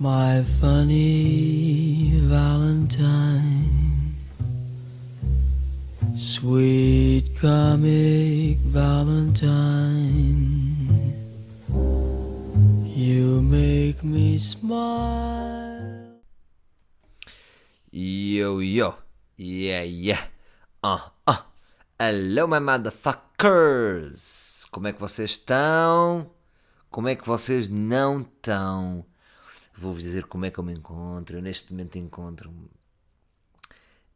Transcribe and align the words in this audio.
My 0.00 0.40
funny 0.58 2.16
Valentine, 2.24 4.16
sweet 6.16 7.36
comic 7.36 8.56
Valentine, 8.72 9.52
you 12.88 13.42
make 13.42 14.02
me 14.02 14.38
smile. 14.38 16.16
Yo, 17.92 18.60
yo. 18.60 18.94
Yeah, 19.36 19.82
yeah. 19.82 20.24
Ah, 20.82 21.12
ah. 21.28 21.44
Hello, 21.98 22.46
my 22.46 22.58
motherfuckers. 22.58 24.64
Como 24.70 24.88
é 24.88 24.94
que 24.94 25.00
vocês 25.00 25.32
estão? 25.32 26.30
Como 26.90 27.06
é 27.06 27.14
que 27.14 27.26
vocês 27.26 27.68
não 27.68 28.22
estão? 28.22 29.04
Vou-vos 29.80 30.02
dizer 30.02 30.26
como 30.26 30.44
é 30.46 30.50
que 30.50 30.58
eu 30.60 30.64
me 30.64 30.72
encontro. 30.74 31.36
Eu 31.36 31.42
neste 31.42 31.72
momento 31.72 31.96
encontro-me 31.98 32.68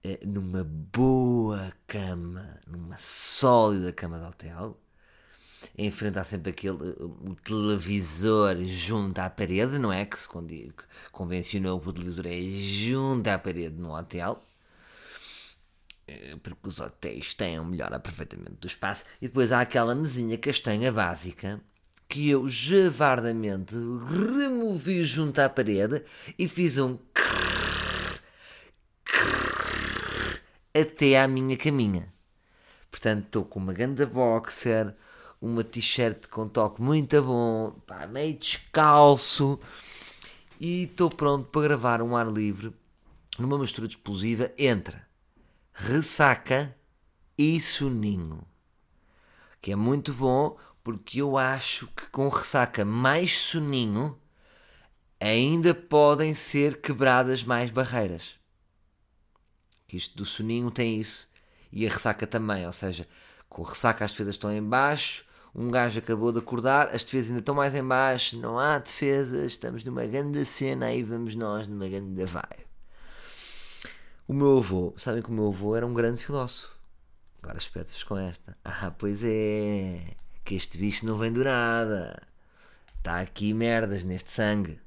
eh, 0.02 0.20
numa 0.26 0.64
boa 0.64 1.72
cama, 1.86 2.60
numa 2.66 2.96
sólida 2.98 3.92
cama 3.92 4.18
de 4.18 4.24
hotel. 4.26 4.78
Em 5.76 5.90
frente 5.90 6.18
há 6.18 6.24
sempre 6.24 6.50
aquele 6.50 6.76
o 7.00 7.36
televisor 7.44 8.56
junto 8.64 9.18
à 9.20 9.30
parede, 9.30 9.78
não 9.78 9.92
é? 9.92 10.04
Que 10.06 10.18
se 10.18 10.28
convencionou 11.12 11.80
que 11.80 11.88
o 11.88 11.92
televisor 11.92 12.26
é 12.26 12.40
junto 12.42 13.28
à 13.28 13.38
parede 13.38 13.76
no 13.76 13.94
hotel. 13.96 14.42
Eh, 16.06 16.36
Porque 16.42 16.68
os 16.68 16.80
hotéis 16.80 17.34
têm 17.34 17.58
um 17.60 17.64
melhor 17.64 17.92
aproveitamento 17.92 18.56
do 18.60 18.66
espaço. 18.66 19.04
E 19.20 19.26
depois 19.28 19.52
há 19.52 19.60
aquela 19.60 19.94
mesinha 19.94 20.38
castanha 20.38 20.92
básica 20.92 21.60
que 22.14 22.30
eu 22.30 22.48
javardamente 22.48 23.74
removi 23.74 25.02
junto 25.02 25.40
à 25.40 25.48
parede 25.48 26.04
e 26.38 26.46
fiz 26.46 26.78
um 26.78 26.96
até 30.72 31.20
à 31.20 31.26
minha 31.26 31.56
caminha. 31.56 32.14
Portanto, 32.88 33.24
estou 33.24 33.44
com 33.44 33.58
uma 33.58 33.72
ganda 33.72 34.06
boxer, 34.06 34.94
uma 35.42 35.64
t-shirt 35.64 36.28
com 36.28 36.46
toque 36.46 36.80
muito 36.80 37.20
bom, 37.20 37.72
pá, 37.84 38.06
meio 38.06 38.38
descalço 38.38 39.58
e 40.60 40.84
estou 40.84 41.10
pronto 41.10 41.48
para 41.48 41.62
gravar 41.62 42.00
um 42.00 42.16
ar 42.16 42.30
livre 42.30 42.72
numa 43.36 43.58
mistura 43.58 43.88
explosiva 43.88 44.52
entre 44.56 44.96
ressaca 45.72 46.76
e 47.36 47.60
soninho. 47.60 48.46
Que 49.60 49.72
é 49.72 49.76
muito 49.76 50.12
bom 50.12 50.56
porque 50.84 51.20
eu 51.20 51.36
acho 51.36 51.88
que 51.88 52.06
com 52.06 52.28
ressaca 52.28 52.84
mais 52.84 53.32
soninho 53.32 54.16
ainda 55.18 55.74
podem 55.74 56.34
ser 56.34 56.80
quebradas 56.80 57.42
mais 57.42 57.72
barreiras 57.72 58.38
que 59.94 59.96
isto 59.96 60.16
do 60.16 60.24
soninho 60.24 60.70
tem 60.70 60.98
isso 60.98 61.28
e 61.72 61.86
a 61.86 61.90
ressaca 61.90 62.26
também, 62.26 62.66
ou 62.66 62.72
seja, 62.72 63.06
com 63.48 63.62
ressaca 63.62 64.04
as 64.04 64.12
defesas 64.12 64.34
estão 64.34 64.52
em 64.52 64.62
baixo, 64.62 65.24
um 65.54 65.70
gajo 65.70 65.98
acabou 65.98 66.32
de 66.32 66.38
acordar, 66.38 66.88
as 66.88 67.04
defesas 67.04 67.30
ainda 67.30 67.40
estão 67.40 67.54
mais 67.54 67.74
em 67.74 67.84
baixo, 67.84 68.38
não 68.38 68.58
há 68.58 68.78
defesas, 68.78 69.52
estamos 69.52 69.84
numa 69.84 70.04
grande 70.04 70.44
cena, 70.44 70.86
aí 70.86 71.02
vamos 71.02 71.34
nós 71.34 71.66
numa 71.66 71.88
grande 71.88 72.24
vibe. 72.24 72.66
O 74.26 74.32
meu 74.32 74.58
avô, 74.58 74.94
sabem 74.96 75.22
que 75.22 75.30
o 75.30 75.32
meu 75.32 75.48
avô 75.48 75.76
era 75.76 75.86
um 75.86 75.94
grande 75.94 76.24
filósofo. 76.24 76.74
Agora 77.42 77.58
espeto-vos 77.58 78.02
com 78.02 78.16
esta. 78.16 78.56
Ah, 78.64 78.90
pois 78.90 79.22
é, 79.22 80.16
que 80.44 80.54
este 80.54 80.78
bicho 80.78 81.06
não 81.06 81.16
vem 81.16 81.32
do 81.32 81.42
nada. 81.44 82.22
Está 82.98 83.20
aqui 83.20 83.52
merdas 83.52 84.04
neste 84.04 84.30
sangue. 84.30 84.80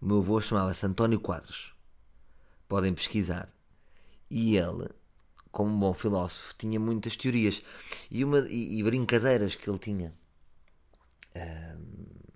O 0.00 0.06
meu 0.06 0.18
avô 0.18 0.40
chamava-se 0.40 0.84
António 0.84 1.20
Quadros 1.20 1.74
podem 2.68 2.94
pesquisar. 2.94 3.48
E 4.30 4.56
ele, 4.56 4.88
como 5.52 5.70
um 5.70 5.78
bom 5.78 5.94
filósofo, 5.94 6.54
tinha 6.58 6.80
muitas 6.80 7.16
teorias 7.16 7.62
e, 8.10 8.24
uma, 8.24 8.40
e, 8.48 8.78
e 8.78 8.82
brincadeiras 8.82 9.54
que 9.54 9.68
ele 9.68 9.78
tinha. 9.78 10.14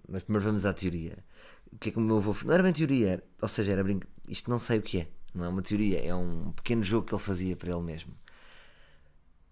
Mas 0.09 0.23
primeiro 0.23 0.47
vamos 0.47 0.65
à 0.65 0.73
teoria. 0.73 1.25
O 1.73 1.79
que 1.79 1.91
é 1.91 1.93
que 1.93 1.99
o 1.99 2.01
meu 2.01 2.19
avô. 2.19 2.35
Não 2.45 2.55
era 2.55 2.63
bem 2.63 2.73
teoria, 2.73 3.23
ou 3.43 3.49
seja, 3.49 3.73
era 3.73 3.85
brinca... 3.85 4.09
Isto 4.27 4.49
não 4.49 4.59
sei 4.59 4.79
o 4.79 4.83
que 4.83 5.01
é. 5.01 5.09
Não 5.35 5.45
é 5.45 5.49
uma 5.49 5.63
teoria, 5.63 6.01
é 6.01 6.15
um 6.15 6.53
pequeno 6.53 6.83
jogo 6.83 7.07
que 7.07 7.15
ele 7.15 7.23
fazia 7.23 7.57
para 7.57 7.71
ele 7.71 7.83
mesmo. 7.83 8.15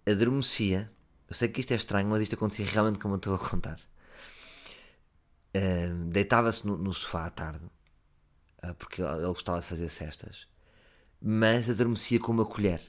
Adormecia. 0.09 0.91
Eu 1.29 1.35
sei 1.35 1.49
que 1.49 1.61
isto 1.61 1.73
é 1.73 1.77
estranho, 1.77 2.09
mas 2.09 2.23
isto 2.23 2.35
acontecia 2.35 2.67
realmente 2.67 2.99
como 2.99 3.15
eu 3.15 3.19
estou 3.19 3.35
a 3.35 3.39
contar. 3.39 3.81
Ahm, 5.55 6.11
Deitava-se 6.11 6.67
no, 6.67 6.77
no 6.77 6.93
sofá 6.93 7.27
à 7.27 7.31
tarde 7.31 7.65
ah, 8.63 8.75
porque 8.75 9.03
ele 9.03 9.27
gostava 9.29 9.61
de 9.61 9.67
fazer 9.67 9.89
cestas, 9.89 10.47
mas 11.21 11.71
adormecia 11.71 12.21
com 12.21 12.33
uma 12.33 12.47
colher. 12.47 12.83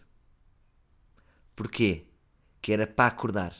Porquê? 1.55 2.05
Que 2.61 2.71
era 2.73 2.87
para 2.87 3.07
acordar. 3.07 3.53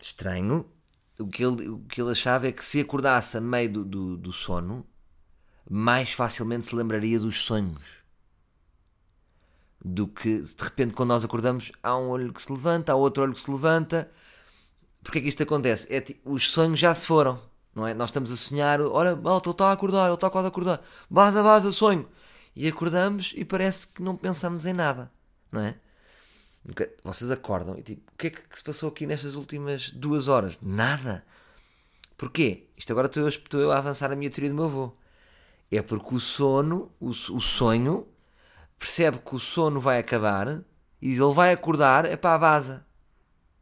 Estranho. 0.00 0.70
O 1.18 1.26
que 1.28 1.44
ele, 1.44 1.68
o 1.68 1.78
que 1.80 2.00
ele 2.00 2.10
achava 2.10 2.48
é 2.48 2.52
que 2.52 2.64
se 2.64 2.80
acordasse 2.80 3.36
a 3.36 3.40
meio 3.40 3.70
do, 3.72 3.84
do, 3.84 4.16
do 4.16 4.32
sono, 4.32 4.84
mais 5.70 6.12
facilmente 6.12 6.66
se 6.66 6.76
lembraria 6.76 7.18
dos 7.20 7.44
sonhos. 7.44 8.03
Do 9.84 10.08
que 10.08 10.40
de 10.40 10.62
repente, 10.62 10.94
quando 10.94 11.10
nós 11.10 11.24
acordamos, 11.24 11.70
há 11.82 11.96
um 11.96 12.08
olho 12.08 12.32
que 12.32 12.40
se 12.40 12.50
levanta, 12.50 12.92
há 12.92 12.94
outro 12.94 13.22
olho 13.22 13.34
que 13.34 13.40
se 13.40 13.50
levanta. 13.50 14.10
Porquê 15.02 15.20
que 15.20 15.28
isto 15.28 15.42
acontece? 15.42 15.86
É, 15.94 16.02
os 16.24 16.50
sonhos 16.50 16.80
já 16.80 16.94
se 16.94 17.06
foram, 17.06 17.38
não 17.74 17.86
é? 17.86 17.92
Nós 17.92 18.08
estamos 18.08 18.32
a 18.32 18.36
sonhar, 18.36 18.80
olha, 18.80 19.14
malta, 19.14 19.50
ele 19.50 19.54
está 19.54 19.66
a 19.66 19.72
acordar, 19.72 20.06
ele 20.06 20.14
está 20.14 20.30
quase 20.30 20.46
a 20.46 20.48
acordar, 20.48 20.82
baza, 21.10 21.42
baza, 21.42 21.70
sonho. 21.70 22.08
E 22.56 22.66
acordamos 22.66 23.34
e 23.36 23.44
parece 23.44 23.88
que 23.88 24.02
não 24.02 24.16
pensamos 24.16 24.64
em 24.64 24.72
nada, 24.72 25.12
não 25.52 25.60
é? 25.60 25.76
Vocês 27.02 27.30
acordam 27.30 27.76
e 27.78 27.82
tipo, 27.82 28.10
o 28.10 28.16
que 28.16 28.28
é 28.28 28.30
que 28.30 28.56
se 28.56 28.64
passou 28.64 28.88
aqui 28.88 29.06
nestas 29.06 29.34
últimas 29.34 29.90
duas 29.90 30.28
horas? 30.28 30.58
Nada. 30.62 31.24
Porquê? 32.16 32.68
Isto 32.76 32.92
agora 32.92 33.06
estou 33.06 33.24
eu, 33.24 33.28
estou 33.28 33.60
eu 33.60 33.70
a 33.70 33.78
avançar 33.78 34.10
a 34.10 34.16
minha 34.16 34.30
teoria 34.30 34.48
do 34.48 34.54
meu 34.54 34.64
avô. 34.64 34.92
É 35.70 35.82
porque 35.82 36.14
o 36.14 36.20
sono, 36.20 36.90
o, 36.98 37.08
o 37.08 37.40
sonho, 37.40 38.06
percebe 38.84 39.18
que 39.18 39.34
o 39.34 39.40
sono 39.40 39.80
vai 39.80 39.98
acabar 39.98 40.62
e 41.00 41.12
ele 41.12 41.32
vai 41.32 41.54
acordar, 41.54 42.04
é 42.04 42.16
para 42.16 42.34
a 42.34 42.38
vaza. 42.38 42.86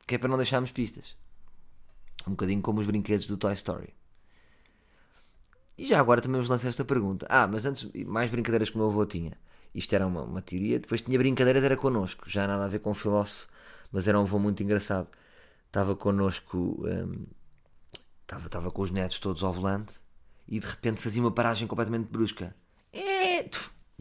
Que 0.04 0.16
é 0.16 0.18
para 0.18 0.28
não 0.28 0.36
deixarmos 0.36 0.72
pistas. 0.72 1.16
Um 2.26 2.32
bocadinho 2.32 2.60
como 2.60 2.80
os 2.80 2.86
brinquedos 2.88 3.28
do 3.28 3.36
Toy 3.36 3.54
Story. 3.54 3.94
E 5.78 5.86
já 5.86 6.00
agora 6.00 6.20
também 6.20 6.40
vos 6.40 6.50
lancei 6.50 6.68
esta 6.68 6.84
pergunta. 6.84 7.24
Ah, 7.30 7.46
mas 7.46 7.64
antes, 7.64 7.88
mais 8.04 8.30
brincadeiras 8.30 8.68
que 8.68 8.74
o 8.74 8.78
meu 8.80 8.88
avô 8.88 9.06
tinha. 9.06 9.38
Isto 9.72 9.94
era 9.94 10.06
uma, 10.06 10.22
uma 10.22 10.42
teoria. 10.42 10.80
Depois 10.80 11.02
tinha 11.02 11.16
brincadeiras, 11.16 11.62
era 11.62 11.76
connosco. 11.76 12.28
Já 12.28 12.48
nada 12.48 12.64
a 12.64 12.68
ver 12.68 12.80
com 12.80 12.90
o 12.90 12.94
filósofo, 12.94 13.46
mas 13.92 14.08
era 14.08 14.18
um 14.18 14.22
avô 14.22 14.40
muito 14.40 14.60
engraçado. 14.60 15.06
Estava 15.68 15.94
connosco, 15.94 16.84
hum, 16.84 17.26
estava, 18.22 18.46
estava 18.46 18.70
com 18.72 18.82
os 18.82 18.90
netos 18.90 19.20
todos 19.20 19.44
ao 19.44 19.52
volante 19.52 19.94
e 20.48 20.58
de 20.58 20.66
repente 20.66 21.00
fazia 21.00 21.22
uma 21.22 21.30
paragem 21.30 21.68
completamente 21.68 22.08
brusca. 22.10 22.54
É, 22.92 23.48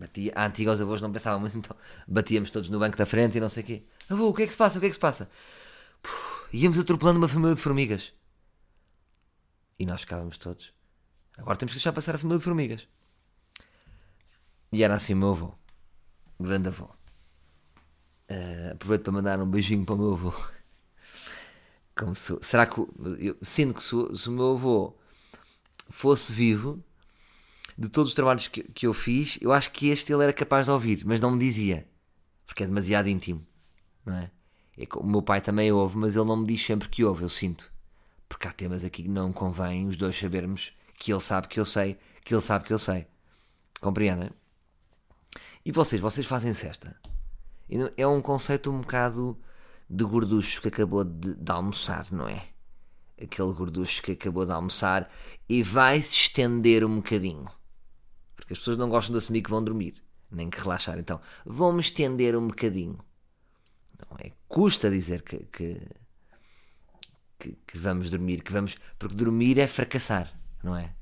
batia, 0.02 0.34
a 0.36 0.46
antiga 0.46 0.72
avós 0.72 1.02
não 1.02 1.12
pensavam 1.12 1.40
muito, 1.40 1.58
então 1.58 1.76
batíamos 2.08 2.50
todos 2.50 2.70
no 2.70 2.80
banco 2.80 2.98
da 2.98 3.06
frente 3.06 3.38
e 3.38 3.40
não 3.40 3.50
sei 3.50 3.64
o 3.64 3.66
quê. 3.66 3.84
Avô, 4.10 4.30
o 4.30 4.34
que 4.34 4.44
é 4.44 4.46
que 4.48 4.52
se 4.52 4.58
passa? 4.58 4.78
O 4.78 4.82
que 4.82 4.88
é 4.88 4.90
que 4.90 4.96
se 4.96 5.00
passa? 5.00 5.30
Puf, 6.02 6.48
íamos 6.52 6.80
atropelando 6.80 7.20
uma 7.20 7.28
família 7.28 7.56
de 7.56 7.62
formigas. 7.62 8.14
E 9.78 9.86
nós 9.86 10.02
ficávamos 10.02 10.38
todos. 10.38 10.74
Agora 11.38 11.58
temos 11.58 11.74
que 11.74 11.78
deixar 11.80 11.94
passar 11.94 12.16
a 12.16 12.18
família 12.18 12.40
de 12.40 12.44
formigas. 12.44 12.88
E 14.72 14.84
era 14.84 14.96
assim 14.96 15.14
o 15.14 15.18
meu 15.18 15.30
avô. 15.30 15.54
Grande 16.40 16.70
avô. 16.70 16.90
Eh, 18.28 18.72
aproveito 18.74 19.04
para 19.04 19.14
mandar 19.14 19.40
um 19.40 19.46
beijinho 19.46 19.86
para 19.86 19.96
o 19.96 19.98
meu 19.98 20.14
avô. 20.14 20.34
Como 21.96 22.16
se, 22.16 22.38
será 22.42 22.66
que. 22.66 22.80
Eu 23.20 23.38
sinto 23.42 23.76
que 23.76 23.84
se, 23.84 23.96
se 24.16 24.30
o 24.30 24.32
meu 24.32 24.54
avô 24.54 24.96
fosse 25.90 26.32
vivo, 26.32 26.84
de 27.78 27.90
todos 27.90 28.10
os 28.10 28.16
trabalhos 28.16 28.48
que, 28.48 28.64
que 28.64 28.88
eu 28.88 28.94
fiz, 28.94 29.38
eu 29.42 29.52
acho 29.52 29.72
que 29.72 29.90
este 29.90 30.14
ele 30.14 30.24
era 30.24 30.34
capaz 30.34 30.66
de 30.66 30.72
ouvir, 30.72 31.04
mas 31.06 31.20
não 31.20 31.32
me 31.32 31.40
dizia. 31.40 31.88
Porque 32.46 32.64
é 32.64 32.66
demasiado 32.66 33.08
íntimo. 33.08 33.46
Não 34.06 34.16
é? 34.16 34.32
É 34.78 34.88
o 34.96 35.06
meu 35.06 35.22
pai 35.22 35.42
também 35.42 35.72
ouve, 35.72 35.98
mas 35.98 36.16
ele 36.16 36.26
não 36.26 36.38
me 36.38 36.48
diz 36.48 36.64
sempre 36.64 36.90
que 36.90 37.04
ouve, 37.04 37.24
eu 37.24 37.30
sinto. 37.30 37.72
Porque 38.28 38.48
há 38.48 38.52
temas 38.52 38.84
aqui 38.84 39.04
que 39.04 39.10
não 39.10 39.32
convém 39.32 39.88
os 39.88 39.98
dois 39.98 40.18
sabermos 40.18 40.72
que 40.98 41.12
ele 41.12 41.20
sabe 41.20 41.48
que 41.48 41.60
eu 41.60 41.66
sei, 41.66 41.98
que 42.24 42.34
ele 42.34 42.42
sabe 42.42 42.66
que 42.66 42.74
eu 42.74 42.80
sei. 42.80 43.08
Compreendem? 43.80 44.30
E 45.66 45.72
vocês, 45.72 46.02
vocês 46.02 46.26
fazem 46.26 46.54
cesta? 46.54 46.96
É 47.96 48.06
um 48.06 48.22
conceito 48.22 48.72
um 48.72 48.82
bocado 48.82 49.38
de 49.90 50.04
gorducho 50.04 50.62
que 50.62 50.68
acabou 50.70 51.04
de, 51.04 51.36
de 51.36 51.52
almoçar, 51.52 52.08
não 52.12 52.28
é? 52.28 52.48
Aquele 53.22 53.54
gorducho 53.54 54.02
que 54.02 54.14
acabou 54.14 54.46
de 54.46 54.52
almoçar 54.52 55.12
e 55.48 55.62
vai 55.62 56.00
se 56.02 56.16
estender 56.16 56.84
um 56.84 56.98
bocadinho. 56.98 57.50
As 58.52 58.60
pessoas 58.60 58.78
não 58.78 58.90
gostam 58.90 59.14
de 59.14 59.18
assumir 59.20 59.42
que 59.42 59.50
vão 59.50 59.64
dormir, 59.64 60.04
nem 60.30 60.50
que 60.50 60.60
relaxar. 60.60 61.00
Então, 61.00 61.22
vão-me 61.46 61.80
estender 61.80 62.36
um 62.36 62.48
bocadinho. 62.48 63.00
Não 64.10 64.18
é? 64.20 64.32
Custa 64.48 64.90
dizer 64.90 65.22
que, 65.22 65.38
que, 65.46 65.82
que, 67.40 67.58
que 67.66 67.78
vamos 67.78 68.10
dormir, 68.10 68.42
que 68.44 68.52
vamos. 68.52 68.78
Porque 69.00 69.16
dormir 69.16 69.58
é 69.58 69.68
fracassar. 69.68 70.32
não 70.64 70.76
é? 70.76 70.94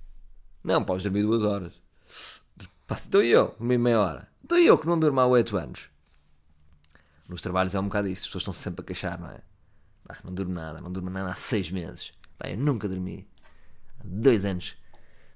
Não, 0.63 0.83
podes 0.83 1.03
dormir 1.03 1.21
duas 1.23 1.43
horas. 1.43 1.73
Pá, 2.85 2.99
Então 3.07 3.23
e 3.23 3.29
eu, 3.29 3.55
dormi 3.57 3.77
meia 3.77 3.99
hora. 3.99 4.27
Então 4.43 4.57
e 4.57 4.65
eu 4.65 4.77
que 4.77 4.87
não 4.87 4.99
durmo 4.99 5.19
há 5.19 5.25
oito 5.27 5.57
anos. 5.57 5.89
Nos 7.27 7.41
trabalhos 7.41 7.75
é 7.75 7.79
um 7.79 7.83
bocado 7.83 8.07
isto, 8.07 8.23
as 8.23 8.27
pessoas 8.27 8.41
estão 8.41 8.53
sempre 8.53 8.81
a 8.81 8.85
queixar, 8.85 9.19
não 9.19 9.29
é? 9.29 9.41
Pá, 10.07 10.17
não 10.23 10.33
durmo 10.33 10.53
nada, 10.53 10.81
não 10.81 10.91
durmo 10.91 11.09
nada 11.09 11.31
há 11.31 11.35
seis 11.35 11.71
meses. 11.71 12.11
Pá, 12.37 12.49
eu 12.49 12.57
nunca 12.57 12.87
dormi. 12.89 13.29
Há 13.99 14.03
dois 14.03 14.43
anos. 14.43 14.75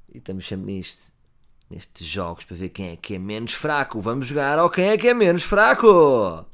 E 0.09 0.17
estamos 0.17 0.47
sempre 0.47 0.65
nisto. 0.65 1.12
Nestes 1.73 2.05
jogos 2.05 2.45
para 2.45 2.55
ver 2.55 2.69
quem 2.69 2.91
é 2.91 2.95
que 2.95 3.15
é 3.15 3.17
menos 3.17 3.53
fraco. 3.53 3.99
Vamos 3.99 4.27
jogar 4.27 4.59
ao 4.59 4.69
quem 4.69 4.89
é 4.89 4.97
que 4.97 5.07
é 5.07 5.13
menos 5.13 5.41
fraco. 5.41 6.45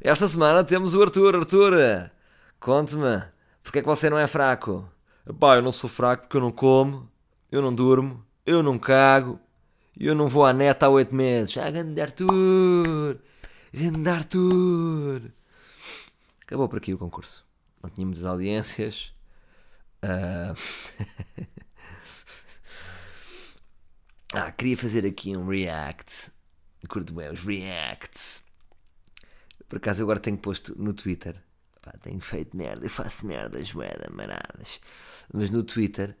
Esta 0.00 0.26
semana 0.26 0.64
temos 0.64 0.92
o 0.92 1.00
Arthur. 1.00 1.36
Arthur, 1.36 2.10
conte-me, 2.58 3.22
porque 3.62 3.78
é 3.78 3.82
que 3.82 3.86
você 3.86 4.10
não 4.10 4.18
é 4.18 4.26
fraco? 4.26 4.90
Pá, 5.38 5.54
eu 5.54 5.62
não 5.62 5.70
sou 5.70 5.88
fraco 5.88 6.22
porque 6.22 6.36
eu 6.36 6.40
não 6.40 6.50
como, 6.50 7.08
eu 7.52 7.62
não 7.62 7.72
durmo, 7.72 8.26
eu 8.44 8.64
não 8.64 8.76
cago, 8.80 9.38
eu 9.96 10.12
não 10.12 10.26
vou 10.26 10.44
à 10.44 10.52
neta 10.52 10.86
há 10.86 10.88
oito 10.88 11.14
meses. 11.14 11.56
Ah, 11.58 11.70
grande 11.70 12.00
Arthur! 12.00 13.20
Grande 13.72 14.10
Arthur! 14.10 15.30
Acabou 16.44 16.68
por 16.68 16.78
aqui 16.78 16.92
o 16.92 16.98
concurso. 16.98 17.46
Não 17.80 17.88
tinha 17.88 18.04
muitas 18.04 18.24
audiências. 18.24 19.12
Ah, 20.02 20.52
ah, 24.32 24.50
queria 24.52 24.76
fazer 24.76 25.06
aqui 25.06 25.36
um 25.36 25.46
react. 25.46 26.30
Curto 26.88 27.12
bem 27.12 27.30
os 27.30 27.44
reacts. 27.44 28.42
Por 29.68 29.76
acaso 29.78 30.02
agora 30.02 30.20
tenho 30.20 30.36
posto 30.38 30.74
no 30.80 30.92
Twitter. 30.92 31.42
Pá, 31.80 31.92
tenho 32.02 32.20
feito 32.20 32.56
merda, 32.56 32.86
eu 32.86 32.90
faço 32.90 33.26
merdas, 33.26 33.72
moeda, 33.72 34.08
maradas. 34.12 34.80
Mas 35.32 35.50
no 35.50 35.62
Twitter, 35.62 36.16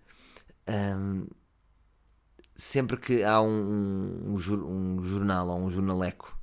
sempre 2.54 2.96
que 2.96 3.22
há 3.22 3.40
um, 3.40 3.48
um, 3.48 4.32
um 4.32 4.36
jor- 4.38 5.04
jornal 5.04 5.48
ou 5.48 5.58
um 5.60 5.70
jornaleco 5.70 6.38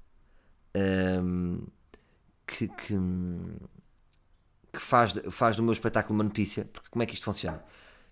que, 2.48 2.68
que, 2.68 2.96
que 4.74 4.80
faz, 4.80 5.14
faz 5.32 5.56
do 5.56 5.64
meu 5.64 5.74
espetáculo 5.74 6.16
uma 6.16 6.24
notícia, 6.24 6.66
porque 6.66 6.90
como 6.90 7.04
é 7.04 7.06
que 7.06 7.14
isto 7.14 7.24
funciona? 7.24 7.64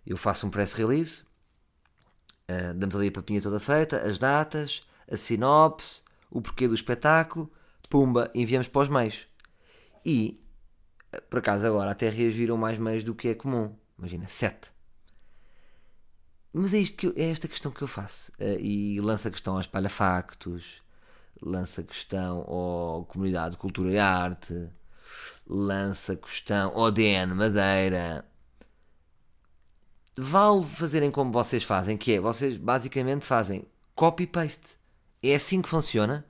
Eu 0.05 0.17
faço 0.17 0.47
um 0.47 0.49
press 0.49 0.73
release, 0.73 1.23
Uh, 2.49 2.73
damos 2.73 2.95
ali 2.95 3.09
a 3.09 3.11
papinha 3.11 3.41
toda 3.41 3.59
feita, 3.59 3.97
as 3.99 4.17
datas, 4.17 4.81
a 5.11 5.17
sinopse, 5.17 6.01
o 6.31 6.41
porquê 6.41 6.67
do 6.67 6.73
espetáculo, 6.75 7.51
pumba, 7.89 8.31
enviamos 8.33 8.67
para 8.69 8.81
os 8.83 8.89
meios. 8.89 9.27
E, 10.05 10.41
uh, 11.13 11.21
por 11.29 11.39
acaso, 11.39 11.65
agora 11.65 11.91
até 11.91 12.09
reagiram 12.09 12.55
mais 12.57 12.77
meios 12.79 13.03
do 13.03 13.13
que 13.13 13.27
é 13.29 13.35
comum. 13.35 13.75
Imagina, 13.97 14.27
sete. 14.27 14.71
Mas 16.53 16.73
é, 16.73 16.77
isto 16.79 16.97
que 16.97 17.07
eu- 17.07 17.13
é 17.17 17.29
esta 17.29 17.47
questão 17.47 17.71
que 17.71 17.81
eu 17.81 17.87
faço. 17.87 18.31
Uh, 18.39 18.59
e 18.59 18.99
lança 19.01 19.29
questão 19.29 19.55
ao 19.55 19.61
Espalha 19.61 19.89
Factos, 19.89 20.81
lança 21.41 21.83
questão 21.83 22.39
ao 22.47 23.05
Comunidade 23.05 23.51
de 23.51 23.57
Cultura 23.57 23.91
e 23.91 23.97
Arte, 23.99 24.69
lança 25.45 26.15
questão 26.15 26.71
ao 26.75 26.91
DN 26.91 27.33
Madeira 27.33 28.25
vale 30.17 30.65
fazerem 30.65 31.11
como 31.11 31.31
vocês 31.31 31.63
fazem, 31.63 31.95
que 31.95 32.13
é, 32.13 32.19
vocês 32.19 32.57
basicamente 32.57 33.25
fazem 33.25 33.65
copy-paste. 33.93 34.77
É 35.21 35.35
assim 35.35 35.61
que 35.61 35.69
funciona? 35.69 36.25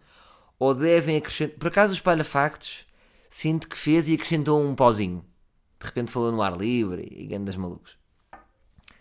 Ou 0.60 0.74
devem 0.74 1.18
acrescentar... 1.18 1.57
Por 1.57 1.68
acaso 1.68 1.94
o 1.94 1.95
Espalha 1.95 2.24
Factos, 2.24 2.86
sinto 3.30 3.68
que 3.69 3.78
fez 3.78 4.10
e 4.10 4.16
acrescentou 4.16 4.62
um 4.62 4.75
pauzinho. 4.75 5.24
De 5.80 5.86
repente 5.86 6.12
falou 6.12 6.31
no 6.31 6.42
ar 6.42 6.57
livre 6.57 7.07
e 7.10 7.28
grandes 7.28 7.56
malucos. 7.56 7.98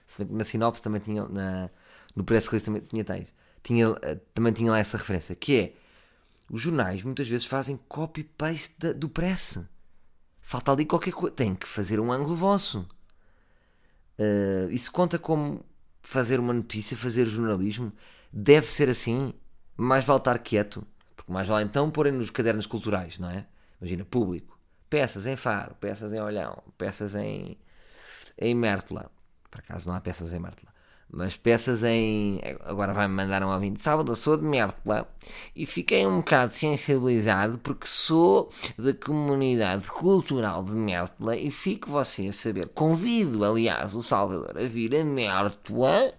Se 0.06 0.18
bem 0.18 0.28
que 0.28 0.34
na 0.34 0.44
sinopse 0.44 0.82
também 0.82 1.00
tinha, 1.00 1.26
na, 1.28 1.70
no 2.14 2.22
press 2.22 2.46
release 2.46 2.64
também 2.64 2.82
tinha, 2.82 3.04
tais- 3.04 3.34
tinha, 3.62 3.86
eh, 4.02 4.18
também 4.34 4.52
tinha 4.52 4.70
lá 4.70 4.78
essa 4.78 4.96
referência, 4.96 5.34
que 5.34 5.56
é, 5.56 5.74
os 6.50 6.60
jornais 6.60 7.02
muitas 7.02 7.28
vezes 7.28 7.46
fazem 7.46 7.80
copy-paste 7.88 8.92
do 8.92 9.08
press. 9.08 9.58
Falta 10.40 10.70
ali 10.70 10.84
qualquer 10.84 11.12
coisa. 11.12 11.34
Tem 11.34 11.54
que 11.54 11.66
fazer 11.66 11.98
um 11.98 12.12
ângulo 12.12 12.36
vosso. 12.36 12.86
Uh, 14.18 14.70
isso 14.70 14.90
conta 14.90 15.18
como 15.18 15.64
fazer 16.02 16.40
uma 16.40 16.54
notícia, 16.54 16.96
fazer 16.96 17.26
jornalismo? 17.26 17.92
Deve 18.32 18.66
ser 18.66 18.88
assim? 18.88 19.34
Mais 19.76 20.04
vale 20.04 20.20
estar 20.20 20.38
quieto? 20.38 20.86
Porque 21.14 21.32
mais 21.32 21.48
vale 21.48 21.64
então 21.64 21.90
porem 21.90 22.12
nos 22.12 22.30
cadernos 22.30 22.66
culturais, 22.66 23.18
não 23.18 23.30
é? 23.30 23.46
Imagina, 23.80 24.04
público. 24.04 24.58
Peças 24.88 25.26
em 25.26 25.36
Faro, 25.36 25.74
peças 25.80 26.12
em 26.12 26.20
Olhão, 26.20 26.62
peças 26.78 27.14
em, 27.14 27.58
em 28.38 28.54
Mértola. 28.54 29.10
Por 29.50 29.60
acaso 29.60 29.88
não 29.88 29.96
há 29.96 30.00
peças 30.00 30.32
em 30.32 30.38
Mértola. 30.38 30.72
Mas 31.10 31.36
peças 31.36 31.82
em. 31.84 32.40
Agora 32.64 32.92
vai-me 32.92 33.14
mandar 33.14 33.42
um 33.42 33.52
ouvinte. 33.52 33.80
Sábado 33.80 34.12
eu 34.12 34.16
sou 34.16 34.36
de 34.36 34.44
Mértola 34.44 35.08
e 35.54 35.64
fiquei 35.64 36.06
um 36.06 36.16
bocado 36.16 36.52
sensibilizado 36.52 37.58
porque 37.60 37.86
sou 37.86 38.50
da 38.76 38.92
comunidade 38.92 39.86
cultural 39.88 40.62
de 40.64 40.74
Mértola 40.74 41.36
e 41.36 41.50
fico 41.50 41.90
você 41.90 42.28
a 42.28 42.32
saber. 42.32 42.68
Convido, 42.68 43.44
aliás, 43.44 43.94
o 43.94 44.02
Salvador 44.02 44.58
a 44.58 44.66
vir 44.66 44.94
a 44.96 45.04
Mértola. 45.04 46.12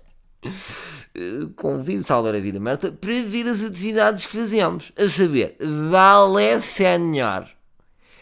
Eh, 1.14 1.48
Convido 1.56 2.04
Salvador 2.04 2.38
a 2.38 2.42
vir 2.42 2.56
a 2.56 2.60
Mértola 2.60 2.94
para 2.94 3.22
ver 3.24 3.48
as 3.48 3.64
atividades 3.64 4.26
que 4.26 4.38
fazemos. 4.38 4.92
A 4.98 5.10
saber, 5.10 5.58
Balé 5.92 6.60
Sénior 6.62 7.57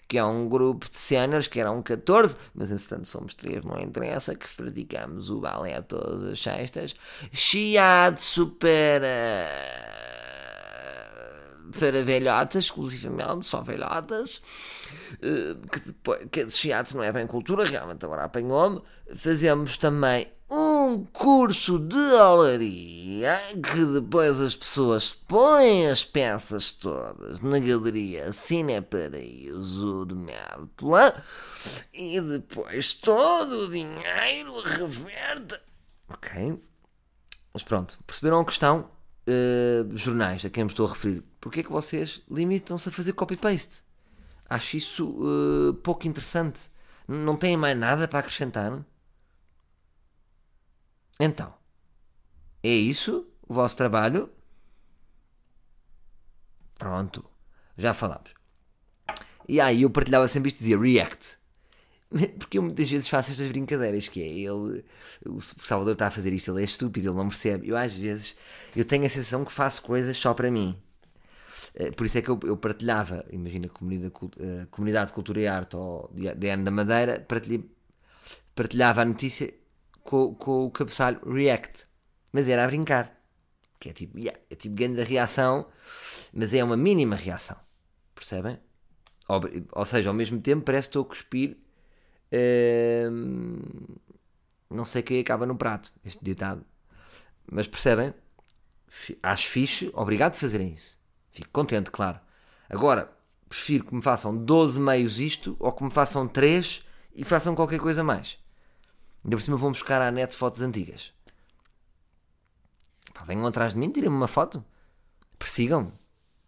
que 0.07 0.17
é 0.17 0.23
um 0.23 0.47
grupo 0.47 0.89
de 0.89 0.97
séniores 0.97 1.47
que 1.47 1.59
eram 1.59 1.81
14, 1.81 2.35
mas 2.53 2.71
entretanto 2.71 3.07
somos 3.07 3.33
três, 3.33 3.63
não 3.63 3.79
interessa, 3.79 4.35
que 4.35 4.47
praticamos 4.55 5.29
o 5.29 5.39
balé 5.39 5.81
todas 5.81 6.23
as 6.23 6.39
sextas. 6.39 6.93
Shiatsu 7.31 8.47
para. 8.51 8.97
para 11.79 12.03
velhotas, 12.03 12.65
exclusivamente, 12.65 13.45
só 13.45 13.61
velhotas. 13.61 14.41
Eh, 15.21 15.55
Que 15.71 15.79
depois, 15.79 16.27
que 16.31 16.49
shiatsu 16.49 16.97
não 16.97 17.03
é 17.03 17.11
bem 17.11 17.27
cultura, 17.27 17.65
realmente 17.65 18.05
agora 18.05 18.23
apanhou-me. 18.25 18.81
Fazemos 19.15 19.77
também 19.77 20.27
um 20.95 21.03
curso 21.03 21.77
de 21.77 21.97
olaria 21.97 23.37
que 23.53 23.85
depois 23.85 24.39
as 24.39 24.55
pessoas 24.55 25.13
põem 25.13 25.87
as 25.89 26.05
peças 26.05 26.71
todas 26.71 27.41
na 27.41 27.59
galeria 27.59 28.31
Cine 28.31 28.79
Paraíso 28.79 30.05
de 30.05 30.15
Mértola 30.15 31.21
e 31.93 32.21
depois 32.21 32.93
todo 32.93 33.65
o 33.65 33.69
dinheiro 33.69 34.61
reverte. 34.61 35.59
Ok? 36.07 36.63
Mas 37.53 37.63
pronto, 37.63 37.99
perceberam 38.07 38.39
a 38.39 38.45
questão? 38.45 38.89
Uh, 39.27 39.97
jornais 39.97 40.45
a 40.45 40.49
quem 40.49 40.63
me 40.63 40.69
estou 40.69 40.85
a 40.87 40.89
referir. 40.89 41.21
Porquê 41.41 41.59
é 41.59 41.63
que 41.63 41.71
vocês 41.71 42.21
limitam-se 42.31 42.87
a 42.87 42.91
fazer 42.91 43.11
copy-paste? 43.11 43.83
Acho 44.49 44.77
isso 44.77 45.09
uh, 45.09 45.73
pouco 45.73 46.07
interessante. 46.07 46.69
Não 47.05 47.35
têm 47.35 47.57
mais 47.57 47.77
nada 47.77 48.07
para 48.07 48.19
acrescentar? 48.19 48.81
Então, 51.19 51.53
é 52.63 52.69
isso 52.69 53.27
o 53.47 53.53
vosso 53.53 53.77
trabalho? 53.77 54.29
Pronto, 56.77 57.25
já 57.77 57.93
falámos. 57.93 58.33
E 59.47 59.61
aí 59.61 59.83
eu 59.83 59.89
partilhava 59.89 60.27
sempre 60.27 60.49
isto, 60.49 60.59
dizia 60.59 60.79
react. 60.79 61.37
Porque 62.39 62.57
eu 62.57 62.63
muitas 62.63 62.89
vezes 62.89 63.07
faço 63.07 63.31
estas 63.31 63.47
brincadeiras, 63.47 64.07
que 64.07 64.21
é 64.21 64.27
ele, 64.27 64.85
o 65.25 65.41
Salvador 65.41 65.93
está 65.93 66.07
a 66.07 66.11
fazer 66.11 66.33
isto, 66.33 66.51
ele 66.51 66.61
é 66.61 66.65
estúpido, 66.65 67.09
ele 67.09 67.17
não 67.17 67.29
percebe. 67.29 67.69
Eu 67.69 67.77
às 67.77 67.95
vezes, 67.95 68.35
eu 68.75 68.85
tenho 68.85 69.05
a 69.05 69.09
sensação 69.09 69.45
que 69.45 69.51
faço 69.51 69.81
coisas 69.81 70.17
só 70.17 70.33
para 70.33 70.51
mim. 70.51 70.77
Eh, 71.75 71.91
Por 71.91 72.05
isso 72.05 72.17
é 72.17 72.21
que 72.21 72.29
eu, 72.29 72.39
eu 72.43 72.57
partilhava, 72.57 73.25
imagina, 73.31 73.69
comunidade, 73.69 74.13
eh, 74.39 74.67
comunidade 74.71 75.07
de 75.07 75.13
Cultura 75.13 75.41
e 75.41 75.47
Arte 75.47 75.75
ou 75.75 76.09
DN 76.13 76.63
da 76.63 76.71
Madeira, 76.71 77.25
partilhava 78.55 79.01
a 79.01 79.05
notícia 79.05 79.53
com, 80.05 80.35
com 80.35 80.65
o 80.65 80.71
cabeçalho 80.71 81.19
React. 81.27 81.85
Mas 82.31 82.47
era 82.47 82.63
a 82.63 82.67
brincar. 82.67 83.19
Que 83.79 83.89
é 83.89 83.93
tipo, 83.93 84.17
yeah, 84.17 84.39
é 84.49 84.55
tipo 84.55 84.73
grande 84.73 85.03
reação, 85.03 85.67
mas 86.31 86.53
é 86.53 86.63
uma 86.63 86.77
mínima 86.77 87.15
reação. 87.15 87.57
Percebem? 88.13 88.57
Ou, 89.27 89.41
ou 89.73 89.85
seja, 89.85 90.09
ao 90.09 90.15
mesmo 90.15 90.39
tempo 90.39 90.63
parece 90.63 90.87
que 90.87 90.91
estou 90.91 91.03
a 91.03 91.05
cuspir. 91.05 91.57
hum, 93.11 93.59
não 94.69 94.85
sei 94.85 95.01
quem 95.01 95.19
acaba 95.19 95.45
no 95.45 95.57
prato, 95.57 95.91
este 96.03 96.23
ditado. 96.23 96.65
Mas 97.51 97.67
percebem? 97.67 98.13
Acho 99.21 99.49
fixe, 99.49 99.91
obrigado 99.93 100.33
por 100.33 100.39
fazerem 100.39 100.71
isso. 100.71 100.97
Fico 101.31 101.49
contente, 101.51 101.91
claro. 101.91 102.19
Agora, 102.69 103.11
prefiro 103.49 103.85
que 103.85 103.95
me 103.95 104.01
façam 104.01 104.35
12 104.35 104.79
meios 104.79 105.19
isto 105.19 105.55
ou 105.59 105.71
que 105.71 105.83
me 105.83 105.91
façam 105.91 106.27
3 106.27 106.83
e 107.13 107.23
façam 107.23 107.55
qualquer 107.55 107.79
coisa 107.79 108.03
mais. 108.03 108.37
Ainda 109.25 109.37
por 109.37 109.41
cima 109.41 109.57
vão 109.57 109.71
buscar 109.71 110.03
à 110.03 110.11
net 110.11 110.37
fotos 110.37 110.61
antigas. 110.61 111.11
Pá, 113.11 113.23
venham 113.23 113.47
atrás 113.47 113.73
de 113.73 113.79
mim, 113.79 113.89
tirem-me 113.89 114.15
uma 114.15 114.27
foto. 114.27 114.63
Persigam-me. 115.39 115.91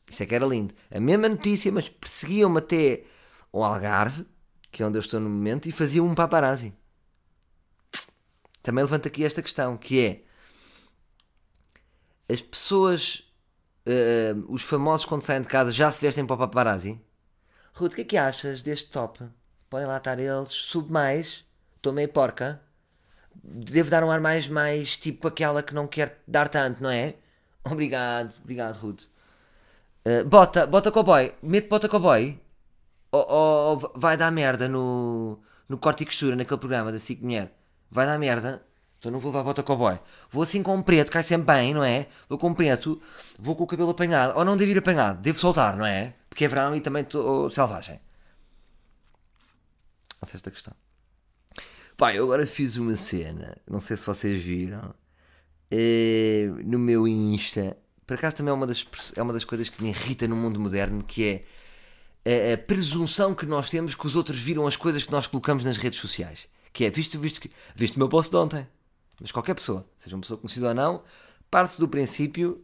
Isso 0.07 0.21
é 0.21 0.25
que 0.27 0.35
era 0.35 0.45
lindo. 0.45 0.75
A 0.91 0.99
mesma 0.99 1.27
notícia, 1.27 1.71
mas 1.71 1.89
perseguiam-me 1.89 2.59
até 2.59 3.03
ao 3.51 3.63
Algarve, 3.63 4.27
que 4.71 4.83
é 4.83 4.85
onde 4.85 4.95
eu 4.95 5.01
estou 5.01 5.19
no 5.19 5.27
momento, 5.27 5.67
e 5.67 5.71
faziam 5.71 6.05
um 6.05 6.13
paparazzi. 6.13 6.71
também 8.61 8.83
levanta 8.83 9.07
aqui 9.07 9.23
esta 9.23 9.41
questão, 9.41 9.75
que 9.75 9.99
é 10.05 10.23
as 12.31 12.41
pessoas, 12.41 13.23
eh, 13.85 14.35
os 14.49 14.61
famosos 14.61 15.05
quando 15.05 15.23
saem 15.23 15.41
de 15.41 15.47
casa 15.47 15.71
já 15.71 15.89
se 15.89 16.01
vestem 16.01 16.25
para 16.25 16.35
o 16.35 16.39
paparazzi? 16.39 17.01
Ruth, 17.73 17.93
o 17.93 17.95
que 17.95 18.01
é 18.01 18.05
que 18.05 18.17
achas 18.17 18.61
deste 18.61 18.91
top? 18.91 19.23
Podem 19.69 19.87
lá 19.87 19.97
estar 19.97 20.19
eles, 20.19 20.51
sube 20.51 20.91
mais, 20.91 21.45
estou 21.77 21.91
meio 21.91 22.09
porca. 22.09 22.66
Devo 23.43 23.89
dar 23.89 24.03
um 24.03 24.11
ar 24.11 24.19
mais, 24.19 24.47
mais 24.47 24.97
tipo 24.97 25.27
aquela 25.27 25.63
que 25.63 25.73
não 25.73 25.87
quer 25.87 26.21
dar 26.27 26.49
tanto, 26.49 26.81
não 26.83 26.89
é? 26.89 27.15
Obrigado, 27.63 28.33
obrigado, 28.43 28.77
Ruth. 28.77 29.03
Uh, 30.05 30.23
bota, 30.25 30.65
bota 30.65 30.91
cowboy, 30.91 31.33
mete 31.41 31.67
bota 31.67 31.89
cowboy. 31.89 32.39
Ou, 33.11 33.25
ou- 33.29 33.93
vai 33.95 34.17
dar 34.17 34.31
merda 34.31 34.67
no, 34.67 35.39
no 35.67 35.77
corte 35.77 36.03
e 36.03 36.05
costura, 36.05 36.35
naquele 36.35 36.59
programa 36.59 36.91
da 36.91 36.99
SIC 36.99 37.21
Mulher. 37.21 37.51
Vai 37.91 38.05
dar 38.05 38.17
merda. 38.19 38.63
Então 38.99 39.11
não 39.11 39.19
vou 39.19 39.31
levar 39.31 39.43
bota 39.43 39.63
cowboy. 39.63 39.99
Vou 40.31 40.43
assim 40.43 40.63
com 40.63 40.81
preto, 40.81 41.11
cai 41.11 41.23
sempre 41.23 41.47
bem, 41.53 41.73
não 41.73 41.83
é? 41.83 42.07
Vou 42.27 42.37
com 42.37 42.53
preto, 42.53 43.01
vou 43.39 43.55
com 43.55 43.63
o 43.63 43.67
cabelo 43.67 43.91
apanhado. 43.91 44.37
Ou 44.37 44.43
não 44.45 44.57
devo 44.57 44.71
ir 44.71 44.77
apanhado, 44.77 45.21
devo 45.21 45.37
soltar, 45.39 45.77
não 45.77 45.85
é? 45.85 46.13
Porque 46.29 46.45
é 46.45 46.47
verão 46.47 46.75
e 46.75 46.81
também 46.81 47.03
estou 47.03 47.49
selvagem. 47.49 47.99
Essa 50.21 50.35
é 50.35 50.37
esta 50.37 50.51
questão. 50.51 50.73
Pá, 51.97 52.13
eu 52.13 52.23
agora 52.25 52.45
fiz 52.45 52.75
uma 52.77 52.95
cena, 52.95 53.57
não 53.67 53.79
sei 53.79 53.97
se 53.97 54.05
vocês 54.05 54.39
viram, 54.41 54.93
eh, 55.71 56.47
no 56.63 56.77
meu 56.79 57.07
Insta. 57.07 57.75
Por 58.05 58.15
acaso 58.15 58.35
também 58.37 58.51
é 58.51 58.53
uma, 58.53 58.67
das, 58.67 58.85
é 59.15 59.21
uma 59.21 59.33
das 59.33 59.43
coisas 59.43 59.67
que 59.69 59.81
me 59.83 59.89
irrita 59.89 60.27
no 60.27 60.35
mundo 60.35 60.59
moderno, 60.59 61.03
que 61.03 61.43
é 62.25 62.51
a, 62.51 62.53
a 62.53 62.57
presunção 62.57 63.33
que 63.33 63.45
nós 63.45 63.69
temos 63.69 63.95
que 63.95 64.05
os 64.05 64.15
outros 64.15 64.39
viram 64.39 64.67
as 64.67 64.75
coisas 64.75 65.03
que 65.03 65.11
nós 65.11 65.27
colocamos 65.27 65.65
nas 65.65 65.77
redes 65.77 65.99
sociais. 65.99 66.47
Que 66.71 66.85
é, 66.85 66.89
visto, 66.91 67.19
visto, 67.19 67.41
que- 67.41 67.51
viste 67.75 67.95
o 67.95 67.99
meu 67.99 68.07
post 68.09 68.29
de 68.31 68.37
ontem. 68.37 68.67
Mas 69.19 69.31
qualquer 69.31 69.55
pessoa, 69.55 69.85
seja 69.97 70.15
uma 70.15 70.21
pessoa 70.21 70.37
conhecida 70.39 70.67
ou 70.69 70.75
não, 70.75 71.03
parte-se 71.49 71.79
do 71.79 71.87
princípio 71.87 72.63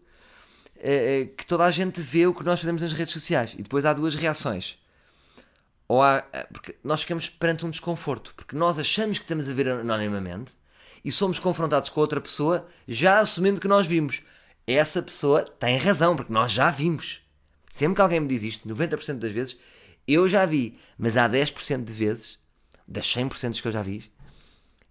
eh, 0.78 1.22
eh, 1.22 1.26
que 1.36 1.46
toda 1.46 1.64
a 1.66 1.72
gente 1.72 2.00
vê 2.02 2.28
o 2.28 2.34
que 2.36 2.44
nós 2.44 2.60
fazemos 2.60 2.82
nas 2.84 2.94
redes 2.94 3.14
sociais. 3.14 3.56
E 3.58 3.64
depois 3.64 3.84
há 3.86 3.94
duas 3.94 4.14
reações. 4.16 4.78
Ou 5.94 6.02
há, 6.02 6.26
eh, 6.34 6.48
porque 6.52 6.76
nós 6.84 7.02
ficamos 7.02 7.30
perante 7.30 7.68
um 7.68 7.70
desconforto, 7.70 8.34
porque 8.36 8.56
nós 8.56 8.80
achamos 8.80 9.20
que 9.20 9.26
estamos 9.26 9.48
a 9.48 9.54
ver 9.54 9.70
anonimamente 9.70 10.56
e 11.06 11.12
somos 11.12 11.38
confrontados 11.38 11.92
com 11.92 12.00
outra 12.02 12.20
pessoa 12.20 12.68
já 12.88 13.20
assumindo 13.20 13.62
que 13.62 13.68
nós 13.68 13.86
vimos. 13.86 14.24
Essa 14.66 15.04
pessoa 15.04 15.44
tem 15.44 15.78
razão, 15.78 16.16
porque 16.16 16.34
nós 16.34 16.52
já 16.52 16.72
vimos. 16.72 17.22
Sempre 17.70 17.98
que 17.98 18.02
alguém 18.02 18.20
me 18.20 18.28
diz 18.28 18.42
isto, 18.42 18.68
90% 18.68 19.20
das 19.20 19.32
vezes, 19.32 19.56
eu 20.08 20.28
já 20.28 20.48
vi, 20.48 20.80
mas 20.98 21.16
há 21.16 21.30
10% 21.30 21.84
de 21.84 21.94
vezes, 21.94 22.40
das 22.88 23.06
100% 23.06 23.62
que 23.62 23.68
eu 23.68 23.72
já 23.72 23.84
vi, 23.84 24.12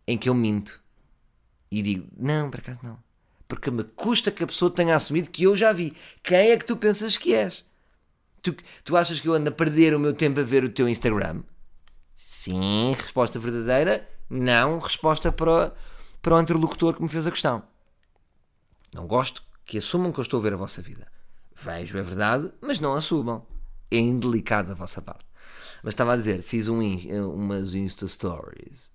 em 0.07 0.17
que 0.17 0.29
eu 0.29 0.35
minto 0.35 0.81
e 1.69 1.83
digo: 1.83 2.07
Não, 2.17 2.49
por 2.49 2.61
acaso 2.61 2.79
não. 2.81 2.97
Porque 3.49 3.73
me 3.73 3.83
custa 3.83 4.31
que 4.31 4.45
a 4.45 4.47
pessoa 4.47 4.71
tenha 4.71 4.95
assumido 4.95 5.31
que 5.31 5.43
eu 5.43 5.57
já 5.57 5.73
vi. 5.73 5.97
Quem 6.23 6.53
é 6.53 6.57
que 6.57 6.65
tu 6.65 6.77
pensas 6.77 7.17
que 7.17 7.35
és? 7.35 7.65
Tu, 8.43 8.55
tu 8.85 8.97
achas 8.97 9.21
que 9.21 9.29
eu 9.29 9.35
ando 9.35 9.49
a 9.49 9.53
perder 9.53 9.95
o 9.95 10.01
meu 10.01 10.13
tempo 10.13 10.41
a 10.41 10.43
ver 10.43 10.65
o 10.65 10.69
teu 10.69 10.89
Instagram? 10.89 11.43
Sim, 12.17 12.93
resposta 12.99 13.39
verdadeira. 13.39 14.09
Não, 14.29 14.79
resposta 14.79 15.31
para, 15.31 15.73
para 16.21 16.35
o 16.37 16.41
interlocutor 16.41 16.95
que 16.97 17.03
me 17.03 17.09
fez 17.09 17.27
a 17.27 17.31
questão. 17.31 17.63
Não 18.93 19.07
gosto 19.07 19.43
que 19.65 19.79
assumam 19.79 20.13
que 20.13 20.19
eu 20.19 20.23
estou 20.23 20.41
a 20.41 20.43
ver 20.43 20.55
a 20.55 20.57
vossa 20.57 20.83
vida. 20.83 21.07
Vejo, 21.55 21.97
é 21.99 22.03
verdade, 22.03 22.51
mas 22.61 22.81
não 22.81 22.95
assumam. 22.95 23.47
É 23.91 23.99
indelicado 23.99 24.69
da 24.69 24.75
vossa 24.75 25.01
parte. 25.01 25.25
Mas 25.83 25.95
estava 25.95 26.15
a 26.15 26.17
dizer, 26.17 26.43
fiz 26.43 26.69
um, 26.69 26.83
in- 26.83 27.13
umas 27.21 27.75
Insta 27.75 28.07
Stories. 28.09 28.91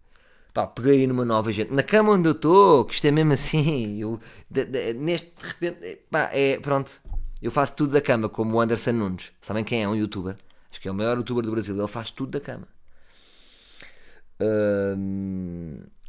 Pá, 0.53 0.65
peguei 0.67 1.05
numa 1.05 1.23
nova 1.23 1.51
gente. 1.53 1.71
Na 1.73 1.83
cama 1.83 2.13
onde 2.13 2.27
eu 2.27 2.31
estou, 2.33 2.83
que 2.85 2.95
isto 2.95 3.05
é 3.05 3.11
mesmo 3.11 3.33
assim. 3.33 3.97
Eu, 3.99 4.19
de- 4.49 4.65
de- 4.65 4.93
neste, 4.93 5.31
de 5.39 5.47
repente, 5.47 5.85
eh, 5.85 5.99
pá, 6.09 6.29
é, 6.33 6.59
pronto. 6.59 6.99
Eu 7.41 7.51
faço 7.51 7.75
tudo 7.75 7.93
da 7.93 8.01
cama, 8.01 8.27
como 8.29 8.55
o 8.55 8.61
Anderson 8.61 8.93
Nunes. 8.93 9.31
Sabem 9.39 9.63
quem 9.63 9.83
é? 9.83 9.87
Um 9.87 9.95
youtuber. 9.95 10.37
Acho 10.71 10.81
que 10.81 10.87
é 10.87 10.91
o 10.91 10.95
maior 10.95 11.17
youtuber 11.17 11.43
do 11.43 11.51
Brasil. 11.51 11.77
Ele 11.77 11.87
faz 11.87 12.11
tudo 12.11 12.31
da 12.31 12.39
cama. 12.39 12.67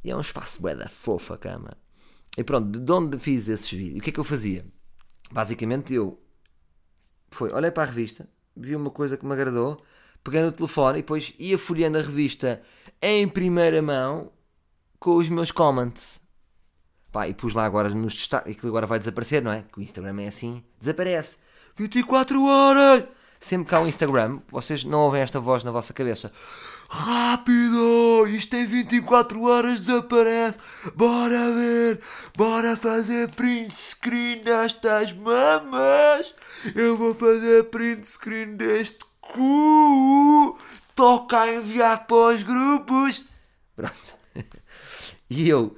E 0.05 0.11
é 0.11 0.17
um 0.17 0.21
espaço 0.21 0.61
bué 0.61 0.75
da 0.75 0.89
fofa 0.89 1.35
a 1.35 1.39
cama. 1.39 1.77
E 2.37 2.45
pronto, 2.45 2.79
de 2.79 2.93
onde 2.93 3.19
fiz 3.19 3.49
esses 3.49 3.71
vídeos? 3.71 3.99
O 3.99 4.03
que 4.03 4.11
é 4.11 4.13
que 4.13 4.21
eu 4.21 4.25
fazia? 4.25 4.65
Basicamente 5.31 5.93
eu 5.93 6.23
foi, 7.31 7.53
olhei 7.53 7.71
para 7.71 7.83
a 7.83 7.87
revista, 7.87 8.29
vi 8.57 8.75
uma 8.75 8.91
coisa 8.91 9.17
que 9.17 9.27
me 9.27 9.33
agradou, 9.33 9.83
peguei 10.25 10.41
no 10.41 10.53
telefone 10.53 10.99
e 10.99 11.03
depois 11.03 11.35
ia 11.39 11.59
folheando 11.59 11.99
a 11.99 12.01
revista 12.01 12.63
em 13.03 13.29
primeira 13.29 13.83
mão 13.83 14.33
com 14.99 15.17
os 15.17 15.29
meus 15.29 15.51
comments. 15.51 16.23
Pá, 17.11 17.27
e 17.27 17.35
pus 17.35 17.55
lá 17.55 17.65
agora 17.65 17.89
nos 17.89 18.15
destaques, 18.15 18.53
aquilo 18.53 18.69
agora 18.69 18.87
vai 18.87 18.99
desaparecer, 18.99 19.43
não 19.43 19.51
é? 19.51 19.65
Que 19.73 19.79
o 19.79 19.83
Instagram 19.83 20.23
é 20.23 20.29
assim, 20.29 20.63
desaparece. 20.79 21.39
24 21.77 22.45
horas! 22.45 23.05
Sempre 23.41 23.75
há 23.77 23.81
um 23.81 23.87
Instagram, 23.87 24.41
vocês 24.51 24.83
não 24.83 25.01
ouvem 25.01 25.23
esta 25.23 25.39
voz 25.39 25.63
na 25.63 25.71
vossa 25.71 25.93
cabeça. 25.93 26.33
Rápido! 26.91 28.27
Isto 28.27 28.57
em 28.57 28.67
24 28.67 29.41
horas 29.43 29.87
desaparece! 29.87 30.59
Bora 30.97 31.53
ver! 31.53 32.01
Bora 32.37 32.77
fazer 32.77 33.31
print 33.31 33.75
screen 33.77 34.43
destas 34.43 35.13
mamas! 35.13 36.35
Eu 36.75 36.97
vou 36.97 37.15
fazer 37.15 37.65
print 37.71 38.07
screen 38.09 38.57
deste 38.57 39.05
cu! 39.21 40.59
Toca 40.97 41.41
a 41.41 41.55
enviar 41.55 42.07
para 42.07 42.35
os 42.35 42.43
grupos! 42.43 43.25
Pronto. 43.77 44.19
E 45.31 45.47
eu 45.47 45.77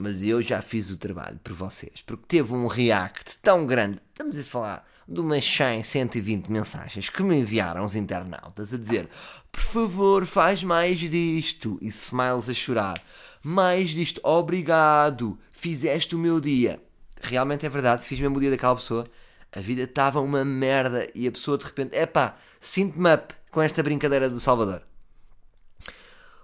mas 0.00 0.22
eu 0.22 0.40
já 0.40 0.62
fiz 0.62 0.90
o 0.90 0.96
trabalho 0.96 1.38
por 1.44 1.52
vocês, 1.52 2.02
porque 2.06 2.24
teve 2.26 2.54
um 2.54 2.66
react 2.66 3.36
tão 3.38 3.66
grande. 3.66 4.00
Estamos 4.10 4.38
a 4.38 4.42
falar 4.42 4.88
de 5.06 5.20
umas 5.20 5.44
100, 5.44 5.82
120 5.82 6.48
mensagens 6.50 7.10
que 7.10 7.22
me 7.22 7.36
enviaram 7.36 7.84
os 7.84 7.94
internautas 7.94 8.72
a 8.72 8.78
dizer: 8.78 9.10
por 9.52 9.60
favor, 9.60 10.24
faz 10.24 10.64
mais 10.64 10.98
disto. 10.98 11.78
E 11.82 11.88
smiles 11.88 12.48
a 12.48 12.54
chorar: 12.54 13.02
mais 13.42 13.90
disto, 13.90 14.22
obrigado, 14.24 15.38
fizeste 15.52 16.16
o 16.16 16.18
meu 16.18 16.40
dia. 16.40 16.82
Realmente 17.20 17.66
é 17.66 17.68
verdade, 17.68 18.06
fiz 18.06 18.18
mesmo 18.18 18.38
o 18.38 18.40
dia 18.40 18.50
daquela 18.50 18.76
pessoa. 18.76 19.06
A 19.52 19.60
vida 19.60 19.82
estava 19.82 20.20
uma 20.20 20.44
merda 20.46 21.10
e 21.14 21.28
a 21.28 21.32
pessoa 21.32 21.58
de 21.58 21.66
repente, 21.66 21.94
epá, 21.94 22.36
sinto-me 22.58 23.12
up 23.12 23.34
com 23.50 23.60
esta 23.60 23.82
brincadeira 23.82 24.30
do 24.30 24.40
Salvador. 24.40 24.82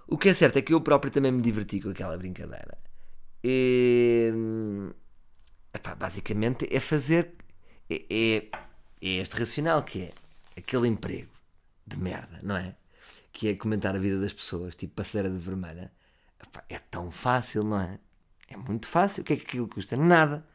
O 0.05 0.15
que 0.15 0.29
é 0.29 0.33
certo 0.35 0.57
é 0.57 0.61
que 0.61 0.75
eu 0.75 0.81
próprio 0.81 1.11
também 1.11 1.31
me 1.31 1.41
diverti 1.41 1.81
com 1.81 1.89
aquela 1.89 2.15
brincadeira. 2.17 2.77
E, 3.43 4.31
epá, 5.73 5.95
basicamente 5.95 6.67
é 6.71 6.79
fazer. 6.79 7.33
É, 7.89 8.03
é, 8.09 8.37
é 9.01 9.07
este 9.21 9.39
racional 9.39 9.83
que 9.83 10.01
é 10.03 10.13
aquele 10.57 10.87
emprego 10.87 11.31
de 11.85 11.97
merda, 11.97 12.39
não 12.43 12.57
é? 12.57 12.75
Que 13.31 13.49
é 13.49 13.55
comentar 13.55 13.95
a 13.95 13.99
vida 13.99 14.19
das 14.19 14.33
pessoas, 14.33 14.75
tipo 14.75 14.95
passadeira 14.95 15.29
de 15.29 15.39
vermelha. 15.39 15.91
Epá, 16.41 16.63
é 16.69 16.79
tão 16.79 17.11
fácil, 17.11 17.63
não 17.63 17.79
é? 17.79 17.99
É 18.47 18.57
muito 18.57 18.87
fácil. 18.87 19.21
O 19.21 19.25
que 19.25 19.33
é 19.33 19.37
que 19.37 19.43
aquilo 19.43 19.67
custa? 19.67 19.95
Nada. 19.95 20.45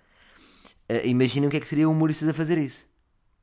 Uh, 0.89 1.07
Imaginem 1.07 1.49
o 1.49 1.51
que 1.51 1.57
é 1.59 1.61
que 1.61 1.69
seria 1.69 1.89
o 1.89 1.93
humoristas 1.93 2.29
a 2.29 2.35
fazer 2.35 2.59
isso. 2.59 2.87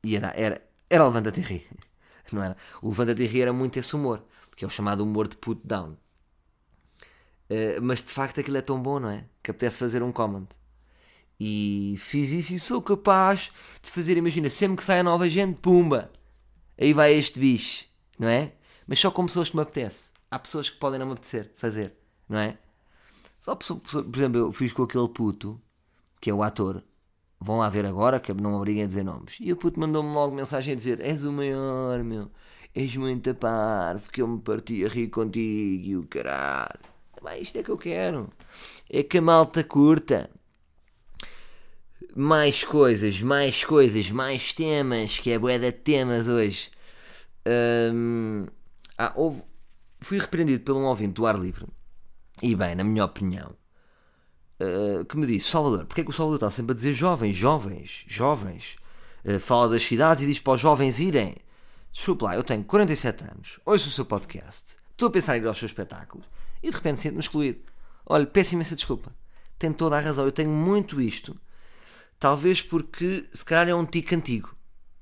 E 0.02 0.16
era, 0.16 0.28
era, 0.36 0.62
era 0.88 1.04
o 1.04 1.08
Levanta-te 1.08 1.40
e 1.40 1.42
ri. 1.42 1.66
Não 2.32 2.42
era? 2.42 2.56
O 2.82 2.88
Levanta-te 2.90 3.22
e 3.22 3.26
ri 3.26 3.42
era 3.42 3.52
muito 3.52 3.78
esse 3.78 3.94
humor, 3.94 4.24
que 4.56 4.64
é 4.64 4.68
o 4.68 4.70
chamado 4.70 5.02
humor 5.02 5.28
de 5.28 5.36
put 5.36 5.60
down. 5.64 5.96
Uh, 7.50 7.82
mas 7.82 8.00
de 8.00 8.12
facto 8.12 8.38
aquilo 8.38 8.58
é 8.58 8.60
tão 8.60 8.80
bom, 8.80 9.00
não 9.00 9.10
é? 9.10 9.24
Que 9.42 9.50
apetece 9.50 9.78
fazer 9.78 10.02
um 10.02 10.12
comment. 10.12 10.46
E 11.38 11.96
fiz 11.98 12.30
isso 12.30 12.52
e 12.52 12.60
sou 12.60 12.80
capaz 12.80 13.50
de 13.82 13.90
fazer, 13.90 14.16
imagina, 14.16 14.48
sempre 14.48 14.76
que 14.76 14.84
sai 14.84 15.00
a 15.00 15.02
nova 15.02 15.28
gente, 15.28 15.56
pumba! 15.58 16.12
Aí 16.78 16.92
vai 16.92 17.12
este 17.14 17.40
bicho, 17.40 17.86
não 18.18 18.28
é? 18.28 18.52
Mas 18.86 19.00
só 19.00 19.10
com 19.10 19.26
pessoas 19.26 19.50
que 19.50 19.56
me 19.56 19.62
apetece. 19.62 20.12
Há 20.30 20.38
pessoas 20.38 20.70
que 20.70 20.78
podem 20.78 20.98
não 20.98 21.06
me 21.06 21.12
apetecer 21.12 21.52
fazer, 21.56 21.94
não 22.28 22.38
é? 22.38 22.56
Só 23.40 23.56
por, 23.56 23.64
exemplo, 24.14 24.38
eu 24.38 24.52
fiz 24.52 24.72
com 24.72 24.82
aquele 24.82 25.08
puto, 25.08 25.60
que 26.20 26.30
é 26.30 26.34
o 26.34 26.42
ator. 26.42 26.84
Vão 27.40 27.58
lá 27.58 27.70
ver 27.70 27.86
agora, 27.86 28.20
que 28.20 28.32
não 28.34 28.50
me 28.50 28.56
obriguem 28.56 28.84
a 28.84 28.86
dizer 28.86 29.02
nomes. 29.02 29.36
E 29.40 29.50
o 29.52 29.56
puto 29.56 29.80
mandou-me 29.80 30.12
logo 30.12 30.34
mensagem 30.34 30.74
a 30.74 30.76
dizer: 30.76 31.00
És 31.00 31.24
o 31.24 31.32
maior, 31.32 32.04
meu. 32.04 32.30
És 32.74 32.94
muito 32.96 33.34
parvo, 33.34 34.10
que 34.10 34.20
eu 34.22 34.28
me 34.28 34.40
parti 34.40 34.84
a 34.84 34.88
rir 34.88 35.08
contigo 35.08 36.06
caralho. 36.06 36.89
Bem, 37.22 37.42
isto 37.42 37.58
é 37.58 37.62
que 37.62 37.70
eu 37.70 37.76
quero. 37.76 38.30
É 38.88 39.02
que 39.02 39.18
a 39.18 39.22
malta 39.22 39.62
curta. 39.62 40.30
Mais 42.16 42.64
coisas, 42.64 43.20
mais 43.20 43.62
coisas, 43.62 44.10
mais 44.10 44.52
temas, 44.52 45.18
que 45.18 45.30
é 45.30 45.38
bué 45.38 45.58
de 45.58 45.70
temas 45.70 46.28
hoje. 46.28 46.70
Hum, 47.94 48.46
ah, 48.98 49.12
houve, 49.14 49.42
fui 50.00 50.18
repreendido 50.18 50.64
por 50.64 50.74
um 50.76 50.84
ouvinte 50.84 51.14
do 51.14 51.26
ar 51.26 51.38
livre. 51.38 51.66
E 52.42 52.54
bem, 52.54 52.74
na 52.74 52.82
minha 52.82 53.04
opinião, 53.04 53.54
uh, 54.60 55.04
que 55.04 55.16
me 55.16 55.26
disse: 55.26 55.50
Salvador, 55.50 55.84
porque 55.86 56.00
é 56.00 56.04
que 56.04 56.10
o 56.10 56.12
Salvador 56.12 56.36
está 56.36 56.50
sempre 56.50 56.72
a 56.72 56.74
dizer 56.74 56.94
jovens, 56.94 57.36
jovens, 57.36 58.04
jovens? 58.08 58.76
Uh, 59.24 59.38
fala 59.38 59.68
das 59.68 59.82
cidades 59.82 60.24
e 60.24 60.26
diz 60.26 60.40
para 60.40 60.54
os 60.54 60.60
jovens 60.60 60.98
irem. 60.98 61.36
Desculpe 61.92 62.24
lá, 62.24 62.34
eu 62.34 62.42
tenho 62.42 62.64
47 62.64 63.24
anos, 63.24 63.60
ouço 63.64 63.88
o 63.88 63.92
seu 63.92 64.04
podcast, 64.04 64.76
estou 64.92 65.08
a 65.08 65.10
pensar 65.10 65.36
em 65.36 65.40
ir 65.40 65.46
aos 65.46 65.58
seus 65.58 65.70
espetáculos 65.70 66.26
e 66.62 66.70
de 66.70 66.76
repente 66.76 67.00
sinto-me 67.00 67.20
excluído. 67.20 67.60
Olha, 68.06 68.26
peço 68.26 68.54
imensa 68.54 68.74
desculpa. 68.74 69.14
Tem 69.58 69.72
toda 69.72 69.96
a 69.96 70.00
razão. 70.00 70.24
Eu 70.24 70.32
tenho 70.32 70.50
muito 70.50 71.00
isto. 71.00 71.38
Talvez 72.18 72.60
porque 72.60 73.28
se 73.32 73.44
calhar 73.44 73.68
é 73.68 73.74
um 73.74 73.86
tique 73.86 74.14
antigo. 74.14 74.54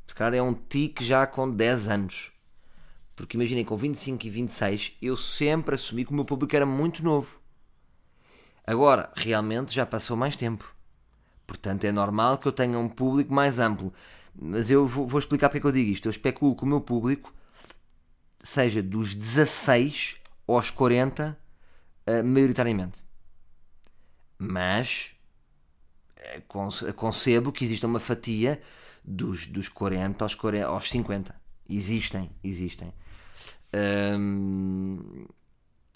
Se 0.06 0.14
calhar 0.14 0.34
é 0.34 0.42
um 0.42 0.54
tique 0.54 1.04
já 1.04 1.26
com 1.26 1.50
10 1.50 1.88
anos. 1.88 2.32
Porque 3.16 3.36
imaginem, 3.36 3.64
com 3.64 3.76
25 3.76 4.26
e 4.26 4.30
26, 4.30 4.96
eu 5.02 5.16
sempre 5.16 5.74
assumi 5.74 6.04
que 6.04 6.12
o 6.12 6.14
meu 6.14 6.24
público 6.24 6.54
era 6.54 6.64
muito 6.64 7.02
novo. 7.02 7.40
Agora, 8.64 9.10
realmente 9.16 9.74
já 9.74 9.84
passou 9.84 10.16
mais 10.16 10.36
tempo. 10.36 10.72
Portanto, 11.46 11.84
é 11.84 11.90
normal 11.90 12.38
que 12.38 12.46
eu 12.46 12.52
tenha 12.52 12.78
um 12.78 12.88
público 12.88 13.32
mais 13.32 13.58
amplo. 13.58 13.92
Mas 14.40 14.70
eu 14.70 14.86
vou, 14.86 15.06
vou 15.06 15.18
explicar 15.18 15.48
porque 15.48 15.58
é 15.58 15.60
que 15.62 15.66
eu 15.66 15.72
digo 15.72 15.90
isto. 15.90 16.06
Eu 16.06 16.10
especulo 16.10 16.54
que 16.54 16.62
o 16.62 16.66
meu 16.66 16.80
público 16.80 17.34
seja 18.38 18.82
dos 18.82 19.14
16 19.14 20.16
aos 20.46 20.70
40, 20.70 21.36
uh, 22.08 22.24
maioritariamente. 22.24 23.04
Mas 24.38 25.14
eh, 26.16 26.42
concebo 26.94 27.50
que 27.50 27.64
exista 27.64 27.86
uma 27.86 27.98
fatia 27.98 28.60
dos, 29.04 29.46
dos 29.46 29.68
40 29.68 30.24
aos, 30.24 30.34
40 30.34 30.66
aos 30.66 30.88
50. 30.88 31.34
Existem, 31.68 32.30
existem. 32.42 32.92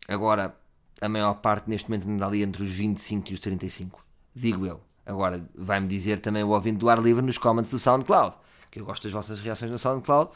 Agora, 0.09 0.57
a 1.01 1.09
maior 1.09 1.35
parte 1.35 1.71
neste 1.71 1.89
momento 1.89 2.09
anda 2.09 2.27
ali 2.27 2.43
entre 2.43 2.63
os 2.63 2.71
25 2.71 3.31
e 3.31 3.35
os 3.35 3.41
35. 3.41 4.05
Digo 4.35 4.67
eu. 4.67 4.81
Agora, 5.05 5.49
vai-me 5.55 5.89
dizer 5.89 6.21
também 6.21 6.43
o 6.43 6.49
ouvinte 6.49 6.79
do 6.79 6.89
ar 6.89 7.01
livre 7.01 7.25
nos 7.25 7.39
comments 7.39 7.71
do 7.71 7.79
SoundCloud. 7.79 8.37
Que 8.71 8.81
eu 8.81 8.85
gosto 8.85 9.03
das 9.05 9.13
vossas 9.13 9.41
reações 9.41 9.71
no 9.71 9.79
SoundCloud. 9.79 10.31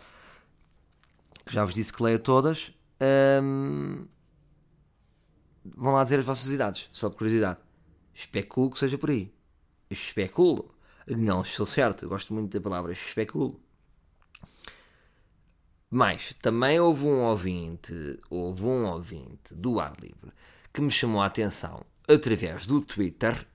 Já 1.49 1.65
vos 1.65 1.75
disse 1.75 1.93
que 1.93 2.03
leio 2.03 2.19
todas. 2.19 2.73
Vão 5.77 5.93
lá 5.93 6.05
dizer 6.05 6.19
as 6.19 6.25
vossas 6.25 6.51
idades, 6.51 6.89
só 6.93 7.09
por 7.09 7.19
curiosidade. 7.19 7.61
Especulo 8.15 8.71
que 8.71 8.79
seja 8.79 8.99
por 8.99 9.11
aí. 9.11 9.33
Especulo. 9.91 10.75
Não 11.07 11.43
estou 11.43 11.65
certo, 11.65 12.09
gosto 12.09 12.35
muito 12.35 12.53
da 12.53 12.61
palavra 12.61 12.93
especulo. 12.93 13.61
Mas 15.89 16.33
também 16.43 16.81
houve 16.81 17.05
um 17.05 17.21
ouvinte, 17.21 18.19
houve 18.29 18.65
um 18.65 18.87
ouvinte 18.87 19.55
do 19.55 19.79
ar 19.79 19.95
livre 20.01 20.33
que 20.73 20.81
me 20.81 20.91
chamou 20.91 21.23
a 21.23 21.27
atenção 21.27 21.87
através 22.09 22.67
do 22.67 22.81
Twitter 22.81 23.47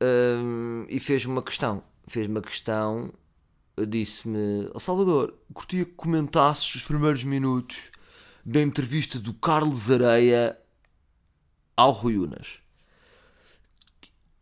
um, 0.00 0.86
e 0.88 0.98
fez 0.98 1.26
uma 1.26 1.42
questão. 1.42 1.82
Fez 2.06 2.26
uma 2.28 2.40
questão, 2.40 3.12
disse-me: 3.88 4.70
Salvador, 4.78 5.34
curtia 5.52 5.84
que 5.84 5.92
comentasses 5.92 6.76
os 6.76 6.82
primeiros 6.82 7.24
minutos 7.24 7.90
da 8.44 8.60
entrevista 8.60 9.18
do 9.18 9.34
Carlos 9.34 9.90
Areia 9.90 10.58
ao 11.80 11.92
Rui 11.92 12.18
Unas. 12.18 12.60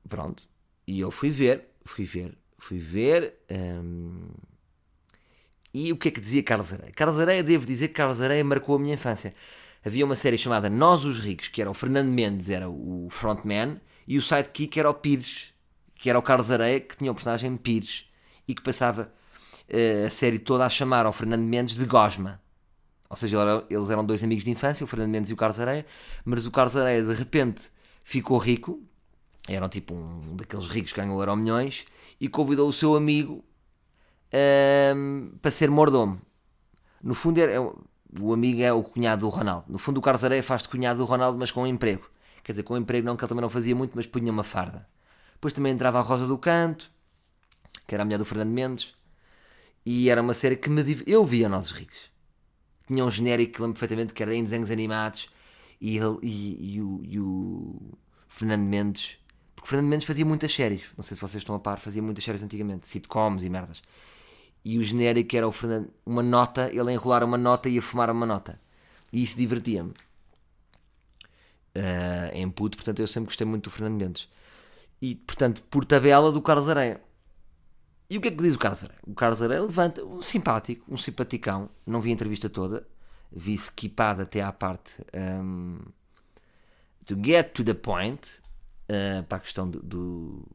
Pronto. 0.09 0.42
E 0.87 0.99
eu 1.00 1.11
fui 1.11 1.30
ver, 1.30 1.68
fui 1.85 2.04
ver, 2.04 2.37
fui 2.59 2.78
ver. 2.78 3.35
Um, 3.50 4.30
e 5.73 5.92
o 5.92 5.97
que 5.97 6.09
é 6.09 6.11
que 6.11 6.21
dizia 6.21 6.42
Carlos 6.42 6.73
Areia? 6.73 6.92
Carlos 6.92 7.21
Areia, 7.21 7.42
devo 7.42 7.64
dizer 7.64 7.88
que 7.88 7.95
Carlos 7.95 8.21
Areia 8.21 8.42
marcou 8.45 8.76
a 8.76 8.78
minha 8.78 8.95
infância. 8.95 9.35
Havia 9.85 10.04
uma 10.04 10.16
série 10.16 10.37
chamada 10.37 10.68
Nós 10.68 11.04
os 11.04 11.21
Ricos, 11.21 11.49
que 11.49 11.61
era 11.61 11.71
o 11.71 11.75
Fernando 11.75 12.09
Mendes, 12.09 12.50
era 12.50 12.68
o 12.68 13.07
frontman, 13.11 13.80
e 14.07 14.18
o 14.18 14.23
sidekick 14.23 14.78
era 14.78 14.90
o 14.90 14.95
Pires, 14.95 15.52
que 15.95 16.11
era 16.11 16.18
o 16.18 16.23
Carlos 16.23 16.50
Areia, 16.50 16.80
que 16.80 16.97
tinha 16.97 17.12
o 17.12 17.14
personagem 17.14 17.57
Pires, 17.57 18.07
e 18.49 18.54
que 18.54 18.62
passava 18.62 19.12
uh, 19.68 20.07
a 20.07 20.11
série 20.11 20.38
toda 20.38 20.66
a 20.66 20.71
chamar 20.71 21.07
ao 21.07 21.12
Fernando 21.12 21.42
Mendes 21.42 21.76
de 21.76 21.85
Gosma. 21.85 22.40
Ou 23.10 23.16
seja, 23.16 23.38
eles 23.70 23.88
eram 23.90 24.04
dois 24.04 24.22
amigos 24.22 24.44
de 24.44 24.50
infância, 24.50 24.84
o 24.84 24.86
Fernando 24.86 25.10
Mendes 25.10 25.30
e 25.30 25.34
o 25.34 25.36
Carlos 25.36 25.58
Areia, 25.58 25.86
mas 26.24 26.46
o 26.46 26.50
Carlos 26.50 26.76
Areia 26.76 27.02
de 27.02 27.14
repente 27.14 27.70
ficou 28.04 28.36
rico, 28.38 28.82
eram 29.48 29.68
tipo 29.68 29.94
um 29.94 30.36
daqueles 30.36 30.66
ricos 30.66 30.92
que 30.92 31.00
ganhou 31.00 31.18
euro 31.18 31.36
milhões, 31.36 31.86
e 32.21 32.28
convidou 32.28 32.68
o 32.68 32.73
seu 32.73 32.94
amigo 32.94 33.44
um, 34.94 35.32
para 35.40 35.50
ser 35.50 35.71
mordomo. 35.71 36.21
No 37.02 37.14
fundo, 37.14 37.38
é, 37.38 37.58
o 37.60 38.32
amigo 38.32 38.60
é 38.60 38.73
o 38.73 38.82
cunhado 38.82 39.21
do 39.21 39.28
Ronaldo. 39.28 39.66
No 39.68 39.78
fundo, 39.78 39.99
o 39.99 40.02
Carlos 40.02 40.25
Areia 40.25 40.42
faz 40.42 40.62
de 40.62 40.68
cunhado 40.68 40.99
do 40.99 41.04
Ronaldo, 41.04 41.38
mas 41.38 41.50
com 41.50 41.62
um 41.62 41.66
emprego. 41.66 42.10
Quer 42.42 42.52
dizer, 42.52 42.62
com 42.62 42.75
um 42.75 42.78
emprego 42.78 43.06
não, 43.06 43.16
que 43.16 43.25
ele 43.25 43.28
também 43.28 43.42
não 43.42 43.50
fazia 43.50 43.75
muito, 43.75 43.92
mas 43.94 44.06
punha 44.06 44.32
uma 44.32 44.44
farda. 44.44 44.86
Depois 45.34 45.52
também 45.54 45.73
entrava 45.73 45.99
a 45.99 46.02
Rosa 46.02 46.26
do 46.26 46.36
Canto, 46.36 46.90
que 47.86 47.94
era 47.94 48.02
a 48.02 48.04
mulher 48.04 48.18
do 48.18 48.25
Fernando 48.25 48.50
Mendes, 48.50 48.94
e 49.84 50.10
era 50.10 50.21
uma 50.21 50.34
série 50.34 50.56
que 50.56 50.68
me 50.68 50.82
div... 50.82 51.02
eu 51.06 51.25
via 51.25 51.49
Nós 51.49 51.71
Ricos. 51.71 52.10
Tinha 52.88 53.04
um 53.04 53.10
genérico 53.10 53.52
que 53.54 53.62
lembro 53.62 53.74
perfeitamente 53.78 54.12
que 54.12 54.22
era 54.22 54.34
em 54.34 54.42
desenhos 54.42 54.70
animados 54.70 55.28
e, 55.80 55.96
ele, 55.96 56.18
e, 56.22 56.74
e, 56.74 56.82
o, 56.82 57.00
e 57.04 57.20
o 57.20 57.76
Fernando 58.28 58.64
Mendes 58.64 59.18
porque 59.58 59.66
o 59.66 59.70
Fernando 59.70 59.90
Mendes 59.90 60.06
fazia 60.06 60.24
muitas 60.24 60.52
séries, 60.54 60.92
não 60.96 61.02
sei 61.02 61.16
se 61.16 61.20
vocês 61.20 61.42
estão 61.42 61.52
a 61.52 61.58
par, 61.58 61.80
fazia 61.80 62.00
muitas 62.00 62.22
séries 62.22 62.44
antigamente, 62.44 62.86
sitcoms 62.86 63.42
e 63.42 63.50
merdas. 63.50 63.82
E 64.64 64.78
o 64.78 64.84
genérico 64.84 65.36
era 65.36 65.48
o 65.48 65.50
Fernando, 65.50 65.90
uma 66.06 66.22
nota, 66.22 66.68
ele 66.70 66.90
a 66.90 66.92
enrolar 66.92 67.24
uma 67.24 67.36
nota 67.36 67.68
e 67.68 67.76
a 67.76 67.82
fumar 67.82 68.08
uma 68.08 68.24
nota. 68.24 68.60
E 69.12 69.20
isso 69.20 69.36
divertia-me. 69.36 69.90
Uh, 71.74 72.34
em 72.34 72.48
puto, 72.48 72.76
portanto 72.76 73.00
eu 73.00 73.06
sempre 73.08 73.30
gostei 73.30 73.46
muito 73.46 73.64
do 73.64 73.70
Fernando 73.70 74.00
Mendes. 74.00 74.28
E, 75.02 75.16
portanto, 75.16 75.60
por 75.64 75.84
tabela 75.84 76.30
do 76.30 76.40
Carlos 76.40 76.68
Areia. 76.68 77.00
E 78.10 78.16
o 78.16 78.21
que 78.23 78.28
é 78.28 78.30
que 78.30 78.38
diz 78.38 78.54
o 78.54 78.58
Carlos 78.58 78.84
Areia? 78.84 79.00
O 79.06 79.14
Carlos 79.14 79.42
Areia 79.42 79.60
levanta 79.60 80.02
um 80.02 80.21
simpático, 80.21 80.82
um 80.88 80.97
simpaticão. 80.97 81.68
Não 81.86 82.00
vi 82.00 82.08
a 82.08 82.14
entrevista 82.14 82.49
toda, 82.49 82.88
vi 83.30 83.52
skipado 83.52 84.23
até 84.23 84.40
à 84.40 84.50
parte 84.50 84.94
um, 85.14 85.78
to 87.04 87.14
get 87.23 87.52
to 87.52 87.62
the 87.62 87.75
point 87.75 88.40
uh, 88.88 89.23
para 89.25 89.36
a 89.36 89.40
questão 89.40 89.68
do, 89.68 89.82
do, 89.82 90.49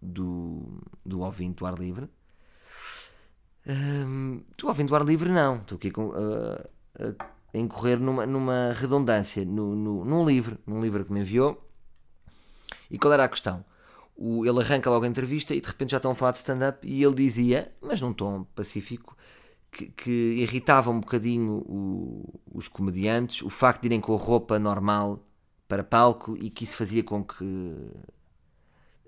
do, 0.00 0.80
do 1.04 1.20
ouvinte 1.22 1.56
do 1.56 1.66
ar 1.66 1.76
livre. 1.76 2.08
Um, 3.66 4.44
do 4.56 4.68
ouvinte 4.68 4.88
do 4.88 4.94
ar 4.94 5.04
livre, 5.04 5.30
não. 5.30 5.56
Estou 5.56 5.76
aqui 5.76 5.90
com, 5.90 6.10
uh, 6.10 6.68
a 7.52 7.58
incorrer 7.58 7.98
numa, 7.98 8.24
numa 8.24 8.72
redundância 8.72 9.44
no, 9.44 9.74
no, 9.74 10.04
num 10.04 10.24
livro, 10.24 10.56
num 10.64 10.80
livro 10.80 11.04
que 11.04 11.12
me 11.12 11.20
enviou. 11.22 11.60
E 12.88 12.96
qual 12.98 13.12
era 13.12 13.24
a 13.24 13.28
questão? 13.28 13.64
O, 14.16 14.46
ele 14.46 14.60
arranca 14.60 14.88
logo 14.88 15.04
a 15.04 15.08
entrevista 15.08 15.54
e 15.54 15.60
de 15.60 15.68
repente 15.68 15.90
já 15.90 15.98
estão 15.98 16.10
a 16.10 16.14
falar 16.14 16.32
de 16.32 16.38
stand-up 16.38 16.86
e 16.86 17.02
ele 17.02 17.14
dizia, 17.14 17.70
mas 17.82 18.00
num 18.00 18.12
tom 18.14 18.44
pacífico, 18.54 19.16
que, 19.70 19.86
que 19.88 20.10
irritava 20.10 20.90
um 20.90 21.00
bocadinho 21.00 21.62
o, 21.66 22.40
os 22.52 22.66
comediantes 22.66 23.42
o 23.42 23.50
facto 23.50 23.82
de 23.82 23.88
irem 23.88 24.00
com 24.00 24.14
a 24.14 24.18
roupa 24.18 24.58
normal 24.58 25.22
para 25.68 25.84
palco 25.84 26.36
e 26.38 26.48
que 26.48 26.64
isso 26.64 26.76
fazia 26.76 27.02
com 27.02 27.22
que 27.22 27.76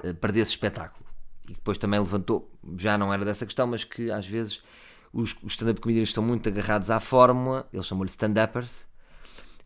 eh, 0.02 0.12
perdesse 0.12 0.50
espetáculo. 0.50 1.06
E 1.48 1.54
depois 1.54 1.78
também 1.78 1.98
levantou, 1.98 2.50
já 2.76 2.98
não 2.98 3.12
era 3.12 3.24
dessa 3.24 3.46
questão, 3.46 3.66
mas 3.66 3.84
que 3.84 4.10
às 4.10 4.26
vezes 4.26 4.60
os, 5.12 5.34
os 5.42 5.52
stand-up 5.52 5.80
comedians 5.80 6.08
estão 6.08 6.22
muito 6.22 6.48
agarrados 6.48 6.90
à 6.90 7.00
fórmula, 7.00 7.68
eles 7.72 7.86
chamam-lhe 7.86 8.10
stand-uppers, 8.10 8.87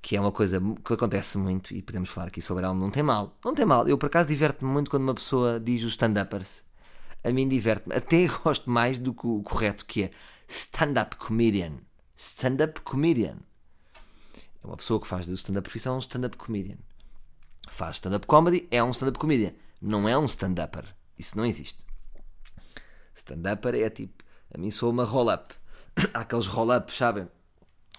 que 0.03 0.17
é 0.17 0.21
uma 0.21 0.33
coisa 0.33 0.61
que 0.85 0.93
acontece 0.93 1.39
muito 1.39 1.73
e 1.73 1.81
podemos 1.81 2.11
falar 2.11 2.27
aqui 2.27 2.43
sobre 2.43 2.65
ela, 2.65 2.75
não 2.75 2.91
tem 2.91 3.05
mal. 3.05 3.39
Não 3.45 3.55
tem 3.55 3.65
mal. 3.65 3.87
Eu 3.87 3.97
por 3.97 4.07
acaso 4.07 4.29
diverto-me 4.29 4.71
muito 4.71 4.91
quando 4.91 5.05
uma 5.05 5.15
pessoa 5.15 5.61
diz 5.61 5.85
os 5.85 5.93
stand-uppers. 5.93 6.65
A 7.23 7.31
mim 7.31 7.49
diverte-me. 7.49 7.95
Até 7.95 8.27
gosto 8.43 8.69
mais 8.69 8.99
do 8.99 9.15
que 9.15 9.25
o 9.25 9.43
correto 9.43 9.87
que 9.87 10.03
é 10.03 10.11
stand-up 10.49 11.15
comedian. 11.17 11.75
Stand-up 12.17 12.81
comedian. 12.81 13.37
É 14.63 14.67
uma 14.67 14.77
pessoa 14.77 15.01
que 15.01 15.07
faz 15.07 15.25
do 15.27 15.35
stand-up 15.35 15.63
profissão 15.63 15.95
um 15.95 16.01
stand-up 16.01 16.37
comedian. 16.37 16.79
Faz 17.71 17.97
stand-up 17.97 18.27
comedy, 18.27 18.67
é 18.73 18.83
um 18.83 18.91
stand-up 18.91 19.19
comedian. 19.21 19.53
Não 19.81 20.09
é 20.09 20.19
um 20.19 20.25
stand-upper. 20.25 20.85
Isso 21.17 21.37
não 21.37 21.47
existe. 21.47 21.87
Stand-upper 23.15 23.77
é 23.77 23.89
tipo, 23.89 24.25
a 24.53 24.59
mim 24.59 24.71
sou 24.71 24.91
uma 24.91 25.05
roll-up. 25.05 25.55
Há 26.13 26.21
aqueles 26.21 26.47
roll-ups, 26.47 26.97
sabem? 26.97 27.29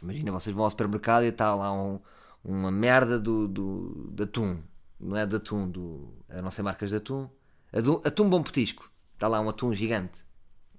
Imagina, 0.04 0.34
vocês 0.34 0.54
vão 0.54 0.66
ao 0.66 0.70
supermercado 0.70 1.24
e 1.24 1.30
está 1.30 1.56
lá 1.56 1.72
um, 1.72 1.98
uma 2.44 2.70
merda 2.70 3.18
do, 3.18 3.48
do, 3.48 4.10
de 4.12 4.24
atum. 4.24 4.60
Não 5.00 5.16
é 5.16 5.26
de 5.26 5.38
atum, 5.38 5.68
do, 5.68 6.14
não 6.30 6.52
sei 6.52 6.64
marcas 6.64 6.90
de 6.90 6.98
atum. 6.98 7.30
Atum, 7.72 8.02
atum 8.04 8.30
bom 8.30 8.44
petisco. 8.44 8.92
Está 9.14 9.28
lá 9.30 9.40
um 9.40 9.48
atum 9.48 9.72
gigante. 9.72 10.20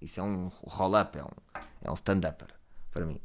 Isso 0.01 0.21
é 0.21 0.23
um 0.23 0.49
roll-up, 0.65 1.19
é 1.19 1.25
um, 1.25 1.63
é 1.81 1.91
um 1.91 1.95
stand-upper, 1.95 2.49
para 2.93 3.07
mim. 3.07 3.19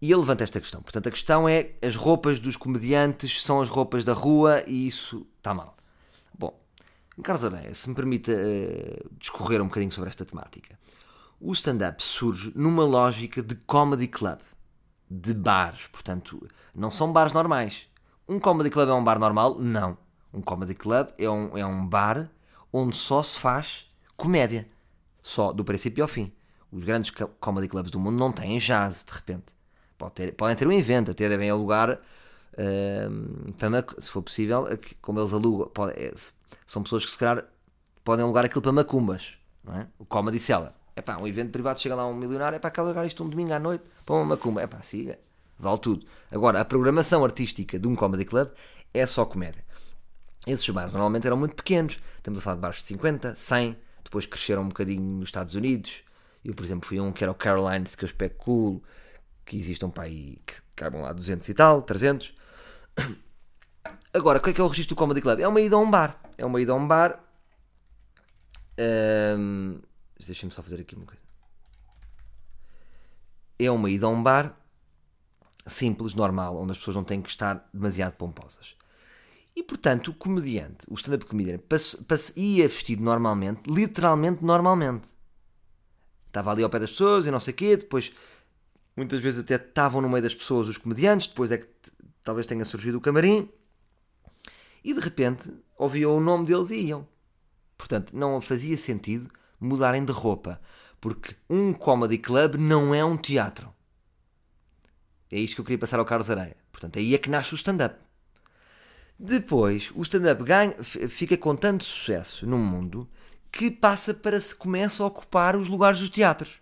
E 0.00 0.10
ele 0.10 0.20
levanta 0.20 0.44
esta 0.44 0.60
questão. 0.60 0.80
Portanto, 0.80 1.08
a 1.08 1.10
questão 1.10 1.48
é: 1.48 1.72
as 1.82 1.96
roupas 1.96 2.38
dos 2.38 2.56
comediantes 2.56 3.42
são 3.42 3.60
as 3.60 3.68
roupas 3.68 4.04
da 4.04 4.12
rua 4.12 4.62
e 4.68 4.86
isso 4.86 5.26
está 5.38 5.52
mal. 5.52 5.76
Bom, 6.36 6.56
Carlos 7.22 7.44
Areia, 7.44 7.74
se 7.74 7.88
me 7.88 7.94
permita 7.96 8.32
uh, 8.32 9.10
discorrer 9.18 9.60
um 9.60 9.66
bocadinho 9.66 9.90
sobre 9.90 10.10
esta 10.10 10.24
temática. 10.24 10.78
O 11.44 11.52
stand-up 11.52 12.00
surge 12.00 12.52
numa 12.54 12.84
lógica 12.84 13.42
de 13.42 13.56
comedy 13.56 14.06
club, 14.06 14.38
de 15.10 15.34
bares. 15.34 15.88
Portanto, 15.88 16.48
não 16.72 16.88
são 16.88 17.12
bares 17.12 17.32
normais. 17.32 17.88
Um 18.28 18.38
comedy 18.38 18.70
club 18.70 18.88
é 18.88 18.92
um 18.94 19.02
bar 19.02 19.18
normal? 19.18 19.58
Não. 19.58 19.98
Um 20.32 20.40
comedy 20.40 20.72
club 20.72 21.08
é 21.18 21.28
um, 21.28 21.58
é 21.58 21.66
um 21.66 21.84
bar 21.84 22.30
onde 22.72 22.94
só 22.94 23.24
se 23.24 23.40
faz 23.40 23.90
comédia. 24.16 24.68
Só, 25.20 25.52
do 25.52 25.64
princípio 25.64 26.04
ao 26.04 26.08
fim. 26.08 26.32
Os 26.70 26.84
grandes 26.84 27.10
comedy 27.40 27.66
clubs 27.66 27.90
do 27.90 27.98
mundo 27.98 28.16
não 28.16 28.30
têm 28.30 28.56
jazz, 28.58 29.04
de 29.04 29.12
repente 29.12 29.46
Pode 29.98 30.14
ter, 30.14 30.32
podem 30.34 30.56
ter 30.56 30.66
um 30.66 30.72
evento, 30.72 31.10
até 31.10 31.28
devem 31.28 31.50
alugar 31.50 32.00
mac- 33.70 34.00
se 34.00 34.10
for 34.10 34.22
possível, 34.22 34.66
como 35.00 35.20
eles 35.20 35.32
alugam, 35.32 35.68
pode- 35.68 35.92
é, 35.92 36.12
são 36.66 36.82
pessoas 36.82 37.04
que 37.04 37.10
se 37.10 37.18
calhar 37.18 37.44
podem 38.04 38.24
alugar 38.24 38.44
aquilo 38.44 38.62
para 38.62 38.72
macumbas, 38.72 39.34
não 39.62 39.74
é? 39.76 39.86
O 39.98 40.04
Comedy 40.04 40.38
Cellar. 40.40 40.74
É 40.94 41.00
pá, 41.00 41.16
um 41.16 41.26
evento 41.26 41.50
privado 41.50 41.80
chega 41.80 41.94
lá 41.94 42.06
um 42.06 42.14
milionário, 42.14 42.56
é 42.56 42.58
para 42.58 42.70
cá 42.70 42.82
alugar 42.82 43.06
isto 43.06 43.24
um 43.24 43.28
domingo 43.28 43.52
à 43.52 43.58
noite 43.58 43.84
para 44.04 44.14
uma 44.14 44.24
macumba. 44.24 44.60
É 44.60 44.66
pá, 44.66 44.80
siga, 44.82 45.18
vale 45.58 45.78
tudo. 45.78 46.06
Agora, 46.30 46.60
a 46.60 46.64
programação 46.64 47.24
artística 47.24 47.78
de 47.78 47.88
um 47.88 47.96
comedy 47.96 48.24
club 48.24 48.50
é 48.92 49.06
só 49.06 49.24
comédia. 49.24 49.64
Esses 50.46 50.68
bares 50.70 50.92
normalmente 50.92 51.26
eram 51.26 51.36
muito 51.36 51.54
pequenos. 51.54 51.98
Estamos 52.16 52.40
a 52.40 52.42
falar 52.42 52.56
de 52.56 52.62
bares 52.62 52.76
de 52.78 52.84
50, 52.84 53.34
100, 53.34 53.76
depois 54.04 54.26
cresceram 54.26 54.62
um 54.62 54.68
bocadinho 54.68 55.02
nos 55.02 55.28
Estados 55.28 55.54
Unidos. 55.54 56.02
Eu, 56.44 56.54
por 56.54 56.64
exemplo, 56.64 56.88
fui 56.88 56.98
a 56.98 57.02
um 57.02 57.12
que 57.12 57.22
era 57.22 57.30
o 57.30 57.34
Carolines, 57.34 57.94
que 57.94 58.04
eu 58.04 58.06
espero 58.06 58.34
cool, 58.34 58.82
que 59.46 59.56
existam 59.56 59.88
para 59.88 60.04
aí, 60.04 60.38
que 60.44 60.54
caibam 60.74 61.02
lá 61.02 61.12
200 61.12 61.48
e 61.48 61.54
tal, 61.54 61.82
300. 61.82 62.34
Agora, 64.12 64.38
o 64.38 64.42
que 64.42 64.50
é 64.50 64.52
que 64.52 64.60
é 64.60 64.64
o 64.64 64.68
registro 64.68 64.94
do 64.94 64.98
Comedy 64.98 65.20
Club? 65.20 65.40
É 65.40 65.48
uma 65.48 65.60
ida 65.60 65.76
a 65.76 65.78
um 65.78 65.90
bar. 65.90 66.20
É 66.36 66.44
uma 66.44 66.60
ida 66.60 66.72
a 66.72 66.74
um 66.74 66.86
bar. 66.86 67.22
Deixem-me 70.26 70.52
só 70.52 70.62
fazer 70.62 70.80
aqui 70.80 70.94
uma 70.94 71.06
coisa. 71.06 71.22
É 73.58 73.70
uma 73.70 73.90
ida 73.90 74.06
a 74.06 74.08
um 74.08 74.22
bar 74.22 74.56
simples, 75.66 76.14
normal, 76.14 76.56
onde 76.56 76.72
as 76.72 76.78
pessoas 76.78 76.96
não 76.96 77.04
têm 77.04 77.22
que 77.22 77.30
estar 77.30 77.68
demasiado 77.72 78.14
pomposas. 78.14 78.76
E 79.54 79.62
portanto, 79.62 80.08
o 80.08 80.14
comediante, 80.14 80.86
o 80.88 80.94
stand-up 80.94 81.26
comedian, 81.26 81.58
ia 82.36 82.68
vestido 82.68 83.02
normalmente, 83.02 83.62
literalmente 83.68 84.44
normalmente. 84.44 85.10
Estava 86.26 86.50
ali 86.50 86.62
ao 86.62 86.70
pé 86.70 86.78
das 86.78 86.90
pessoas 86.90 87.26
e 87.26 87.30
não 87.30 87.38
sei 87.38 87.52
o 87.52 87.56
quê, 87.56 87.76
depois 87.76 88.12
muitas 88.96 89.20
vezes 89.22 89.40
até 89.40 89.56
estavam 89.56 90.00
no 90.00 90.08
meio 90.08 90.22
das 90.22 90.34
pessoas 90.34 90.68
os 90.68 90.78
comediantes, 90.78 91.26
depois 91.26 91.52
é 91.52 91.58
que 91.58 91.68
talvez 92.24 92.46
tenha 92.46 92.64
surgido 92.64 92.98
o 92.98 93.00
camarim, 93.00 93.48
e 94.82 94.94
de 94.94 95.00
repente 95.00 95.52
ouviam 95.76 96.16
o 96.16 96.20
nome 96.20 96.46
deles 96.46 96.70
e 96.70 96.86
iam. 96.86 97.06
Portanto, 97.76 98.16
não 98.16 98.40
fazia 98.40 98.76
sentido 98.76 99.28
mudarem 99.62 100.04
de 100.04 100.12
roupa, 100.12 100.60
porque 101.00 101.36
um 101.48 101.72
comedy 101.72 102.18
club 102.18 102.56
não 102.56 102.94
é 102.94 103.04
um 103.04 103.16
teatro. 103.16 103.72
É 105.30 105.38
isto 105.38 105.54
que 105.54 105.60
eu 105.60 105.64
queria 105.64 105.78
passar 105.78 105.98
ao 105.98 106.04
Carlos 106.04 106.30
Areia. 106.30 106.56
Portanto, 106.70 106.98
aí 106.98 107.14
é 107.14 107.18
que 107.18 107.30
nasce 107.30 107.54
o 107.54 107.56
stand-up. 107.56 107.96
Depois, 109.18 109.92
o 109.94 110.02
stand-up 110.02 110.42
fica 111.08 111.36
com 111.36 111.54
tanto 111.54 111.84
sucesso 111.84 112.46
no 112.46 112.58
mundo 112.58 113.08
que 113.50 113.70
passa 113.70 114.12
para 114.12 114.40
se 114.40 114.54
começa 114.54 115.02
a 115.02 115.06
ocupar 115.06 115.56
os 115.56 115.68
lugares 115.68 116.00
dos 116.00 116.10
teatros. 116.10 116.60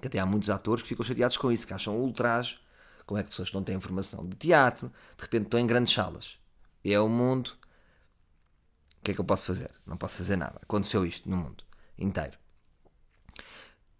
Que 0.00 0.08
até 0.08 0.18
há 0.18 0.26
muitos 0.26 0.50
atores 0.50 0.82
que 0.82 0.88
ficam 0.88 1.04
chateados 1.04 1.36
com 1.36 1.50
isso, 1.50 1.66
que 1.66 1.74
acham 1.74 1.96
ultraje. 1.96 2.58
Como 3.06 3.18
é 3.18 3.22
que 3.22 3.30
pessoas 3.30 3.50
que 3.50 3.54
não 3.54 3.62
têm 3.62 3.80
formação 3.80 4.26
de 4.26 4.36
teatro, 4.36 4.92
de 5.16 5.22
repente 5.22 5.44
estão 5.44 5.60
em 5.60 5.66
grandes 5.66 5.92
salas. 5.92 6.38
É 6.84 6.98
o 6.98 7.08
mundo. 7.08 7.52
O 9.00 9.04
que 9.04 9.10
é 9.10 9.14
que 9.14 9.20
eu 9.20 9.24
posso 9.24 9.44
fazer? 9.44 9.70
Não 9.86 9.96
posso 9.96 10.16
fazer 10.16 10.36
nada. 10.36 10.58
Aconteceu 10.62 11.04
isto 11.04 11.28
no 11.28 11.36
mundo 11.36 11.64
inteiro. 11.98 12.38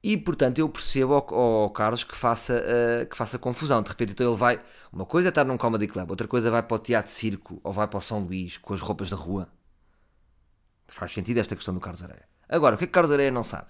E 0.03 0.19
portanto 0.19 0.59
eu 0.59 0.69
percebo 0.69 1.15
ao, 1.15 1.35
ao 1.35 1.71
Carlos 1.71 2.05
que 2.05 2.15
faça, 2.15 2.63
eh, 2.67 3.07
que 3.07 3.17
faça 3.17 3.39
confusão. 3.39 3.83
De 3.83 3.89
repente 3.89 4.13
então 4.13 4.27
ele 4.29 4.37
vai. 4.37 4.61
Uma 4.93 5.07
coisa 5.07 5.29
é 5.29 5.31
estar 5.31 5.45
num 5.45 5.57
comedy 5.57 5.87
club, 5.87 6.11
outra 6.11 6.29
coisa 6.29 6.51
vai 6.51 6.63
para 6.63 6.75
o 6.75 6.79
teatro 6.79 7.11
de 7.11 7.17
circo 7.17 7.59
ou 7.65 7.73
vai 7.73 7.89
para 7.89 7.97
o 7.97 8.01
São 8.03 8.21
Luís 8.21 8.59
com 8.59 8.75
as 8.75 8.83
roupas 8.83 9.09
da 9.09 9.17
rua. 9.17 9.49
Faz 10.89 11.13
sentido 11.13 11.39
esta 11.39 11.57
questão 11.57 11.73
do 11.73 11.81
Carlos 11.81 12.03
Areia. 12.03 12.29
Agora, 12.47 12.75
o 12.75 12.79
que 12.79 12.85
é 12.85 12.87
que 12.87 12.93
Carlos 12.93 13.13
Areia 13.13 13.31
não 13.31 13.43
sabe? 13.43 13.69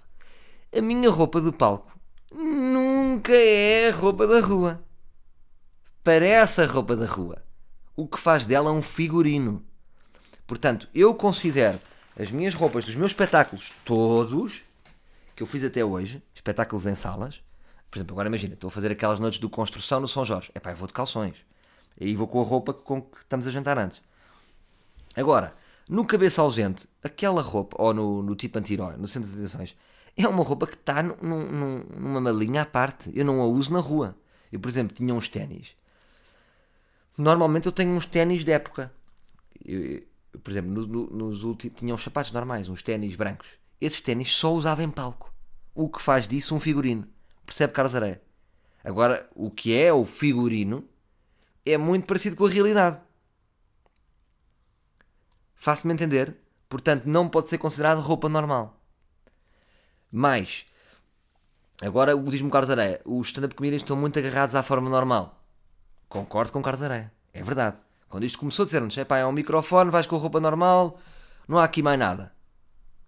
A 0.76 0.80
minha 0.80 1.08
roupa 1.08 1.40
do 1.40 1.52
palco 1.52 1.96
nunca 2.32 3.32
é 3.32 3.90
a 3.90 3.92
roupa 3.92 4.26
da 4.26 4.40
rua. 4.40 4.82
Parece 6.02 6.62
a 6.62 6.66
roupa 6.66 6.96
da 6.96 7.06
rua. 7.06 7.44
O 7.94 8.08
que 8.08 8.18
faz 8.18 8.44
dela 8.44 8.72
um 8.72 8.82
figurino. 8.82 9.64
Portanto, 10.46 10.88
eu 10.92 11.14
considero 11.14 11.78
as 12.18 12.30
minhas 12.30 12.54
roupas 12.54 12.84
dos 12.84 12.94
meus 12.94 13.10
espetáculos 13.10 13.72
todos 13.84 14.62
que 15.34 15.42
eu 15.42 15.46
fiz 15.46 15.64
até 15.64 15.84
hoje, 15.84 16.22
espetáculos 16.34 16.86
em 16.86 16.94
salas. 16.94 17.42
Por 17.90 17.98
exemplo, 17.98 18.14
agora 18.14 18.28
imagina, 18.28 18.54
estou 18.54 18.68
a 18.68 18.70
fazer 18.70 18.90
aquelas 18.92 19.18
noites 19.18 19.40
de 19.40 19.48
construção 19.48 20.00
no 20.00 20.08
São 20.08 20.24
Jorge. 20.24 20.50
É 20.54 20.60
pá, 20.60 20.72
vou 20.74 20.86
de 20.86 20.92
calções. 20.92 21.36
Aí 22.00 22.14
vou 22.14 22.26
com 22.26 22.40
a 22.40 22.44
roupa 22.44 22.72
com 22.72 23.02
que 23.02 23.18
estamos 23.20 23.46
a 23.46 23.50
jantar 23.50 23.78
antes. 23.78 24.00
Agora, 25.16 25.54
no 25.88 26.04
cabeça 26.04 26.40
ausente, 26.42 26.88
aquela 27.02 27.42
roupa, 27.42 27.76
ou 27.80 27.92
no, 27.94 28.22
no 28.22 28.34
tipo 28.34 28.58
anti-herói, 28.58 28.96
no 28.96 29.06
centro 29.06 29.28
de 29.28 29.36
atenções, 29.36 29.76
é 30.16 30.26
uma 30.26 30.42
roupa 30.42 30.66
que 30.66 30.74
está 30.74 31.02
num- 31.02 31.16
num- 31.20 31.84
numa 31.96 32.20
malinha 32.20 32.62
à 32.62 32.66
parte. 32.66 33.10
Eu 33.14 33.24
não 33.24 33.40
a 33.40 33.46
uso 33.46 33.72
na 33.72 33.80
rua. 33.80 34.16
Eu, 34.52 34.58
por 34.60 34.68
exemplo, 34.68 34.94
tinha 34.94 35.12
uns 35.14 35.28
ténis. 35.28 35.68
Normalmente 37.16 37.66
eu 37.66 37.72
tenho 37.72 37.90
uns 37.90 38.06
ténis 38.06 38.44
de 38.44 38.52
época. 38.52 38.92
Eu, 39.64 40.02
por 40.42 40.50
exemplo, 40.50 40.70
no- 40.70 40.86
no- 40.86 41.06
nos 41.10 41.44
últimos, 41.44 41.78
tinha 41.78 41.94
uns 41.94 42.02
sapatos 42.02 42.32
normais, 42.32 42.68
uns 42.68 42.82
ténis 42.82 43.16
brancos. 43.16 43.48
Esses 43.80 44.00
ténis 44.00 44.30
só 44.30 44.52
usava 44.52 44.82
em 44.82 44.90
palco. 44.90 45.32
O 45.74 45.88
que 45.88 46.00
faz 46.00 46.26
disso 46.28 46.54
um 46.54 46.60
figurino. 46.60 47.06
Percebe, 47.44 47.72
Carlos 47.72 47.94
Areia? 47.94 48.22
Agora, 48.82 49.28
o 49.34 49.50
que 49.50 49.76
é 49.76 49.92
o 49.92 50.04
figurino 50.04 50.84
é 51.64 51.76
muito 51.76 52.06
parecido 52.06 52.36
com 52.36 52.46
a 52.46 52.50
realidade. 52.50 53.00
Faço-me 55.54 55.94
entender? 55.94 56.36
Portanto, 56.68 57.06
não 57.06 57.28
pode 57.28 57.48
ser 57.48 57.58
considerado 57.58 58.00
roupa 58.00 58.28
normal. 58.28 58.78
Mas, 60.10 60.66
agora 61.82 62.16
o 62.16 62.22
diz-me 62.30 62.50
Carlos 62.50 62.70
Areia, 62.70 63.00
os 63.04 63.28
stand-up 63.28 63.54
comedians 63.54 63.82
estão 63.82 63.96
muito 63.96 64.18
agarrados 64.18 64.54
à 64.54 64.62
forma 64.62 64.88
normal. 64.90 65.42
Concordo 66.08 66.52
com 66.52 66.62
Carlos 66.62 66.82
Areia. 66.82 67.12
É 67.32 67.42
verdade. 67.42 67.76
Quando 68.08 68.24
isto 68.24 68.38
começou, 68.38 68.64
disseram-nos: 68.64 68.96
"Epá, 68.96 69.18
é 69.18 69.26
um 69.26 69.32
microfone, 69.32 69.90
vais 69.90 70.06
com 70.06 70.16
a 70.16 70.18
roupa 70.18 70.40
normal, 70.40 70.98
não 71.48 71.58
há 71.58 71.64
aqui 71.64 71.82
mais 71.82 71.98
nada. 71.98 72.32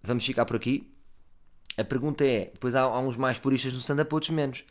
Vamos 0.03 0.25
ficar 0.25 0.45
por 0.45 0.55
aqui. 0.55 0.93
A 1.77 1.83
pergunta 1.83 2.25
é: 2.25 2.49
depois 2.53 2.75
há, 2.75 2.81
há 2.81 2.99
uns 2.99 3.17
mais 3.17 3.37
puristas 3.37 3.73
no 3.73 3.79
stand-up, 3.79 4.13
outros 4.13 4.31
menos. 4.31 4.63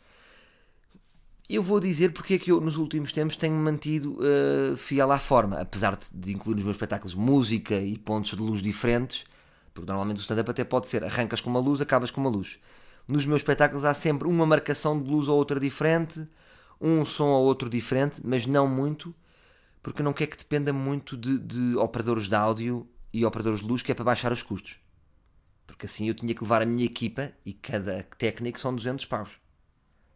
Eu 1.49 1.63
vou 1.63 1.79
dizer 1.79 2.11
porque 2.11 2.33
é 2.33 2.39
que 2.39 2.51
eu, 2.51 2.59
nos 2.59 2.75
últimos 2.75 3.13
tempos, 3.13 3.37
tenho 3.37 3.55
mantido 3.55 4.17
eh, 4.21 4.75
fiel 4.75 5.09
à 5.13 5.17
forma, 5.17 5.61
apesar 5.61 5.95
de, 5.95 6.09
de 6.13 6.33
incluir 6.33 6.55
nos 6.55 6.65
meus 6.65 6.75
espetáculos 6.75 7.15
música 7.15 7.75
e 7.79 7.97
pontos 7.97 8.31
de 8.31 8.41
luz 8.41 8.61
diferentes, 8.61 9.23
porque 9.73 9.87
normalmente 9.87 10.17
o 10.17 10.21
stand-up 10.21 10.51
até 10.51 10.65
pode 10.65 10.87
ser 10.87 11.05
arrancas 11.05 11.39
com 11.39 11.49
uma 11.49 11.61
luz, 11.61 11.79
acabas 11.79 12.11
com 12.11 12.19
uma 12.19 12.29
luz. 12.29 12.59
Nos 13.07 13.25
meus 13.25 13.39
espetáculos 13.39 13.85
há 13.85 13.93
sempre 13.93 14.27
uma 14.27 14.45
marcação 14.45 15.01
de 15.01 15.09
luz 15.09 15.29
ou 15.29 15.37
outra 15.37 15.57
diferente, 15.57 16.27
um 16.81 17.05
som 17.05 17.29
ou 17.29 17.45
outro 17.45 17.69
diferente, 17.69 18.21
mas 18.25 18.45
não 18.45 18.67
muito, 18.67 19.15
porque 19.87 20.03
não 20.03 20.11
quero 20.11 20.31
que 20.31 20.37
dependa 20.37 20.73
muito 20.73 21.15
de, 21.15 21.39
de 21.39 21.77
operadores 21.77 22.27
de 22.27 22.35
áudio 22.35 22.85
e 23.13 23.25
operadores 23.25 23.61
de 23.61 23.65
luz, 23.65 23.81
que 23.81 23.89
é 23.89 23.95
para 23.95 24.03
baixar 24.03 24.33
os 24.33 24.43
custos. 24.43 24.81
Porque 25.65 25.85
assim 25.85 26.09
eu 26.09 26.13
tinha 26.13 26.35
que 26.35 26.43
levar 26.43 26.61
a 26.61 26.65
minha 26.65 26.83
equipa 26.83 27.31
e 27.45 27.53
cada 27.53 28.03
técnico 28.17 28.59
são 28.59 28.75
200 28.75 29.05
paus. 29.05 29.29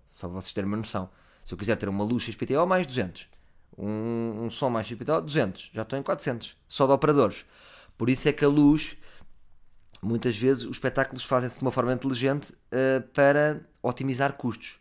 Só 0.06 0.28
para 0.28 0.42
vocês 0.42 0.52
terem 0.52 0.68
uma 0.68 0.76
noção. 0.76 1.10
Se 1.46 1.54
eu 1.54 1.58
quiser 1.58 1.78
ter 1.78 1.88
uma 1.88 2.04
luz 2.04 2.24
XPTO, 2.24 2.68
mais 2.68 2.86
200. 2.86 3.30
Um, 3.78 4.44
um 4.44 4.50
som 4.50 4.70
mais 4.70 4.88
XPTO, 4.88 5.22
200. 5.22 5.72
Já 5.74 5.84
estou 5.84 5.98
em 5.98 6.04
400. 6.04 6.54
Só 6.68 6.86
de 6.86 6.92
operadores. 6.92 7.46
Por 7.98 8.10
isso 8.10 8.28
é 8.28 8.34
que 8.34 8.44
a 8.44 8.50
luz, 8.50 8.98
muitas 10.02 10.38
vezes, 10.38 10.66
os 10.66 10.72
espetáculos 10.72 11.24
fazem-se 11.24 11.60
de 11.60 11.62
uma 11.62 11.72
forma 11.72 11.94
inteligente 11.94 12.54
eh, 12.72 13.00
para 13.14 13.62
otimizar 13.82 14.34
custos. 14.34 14.81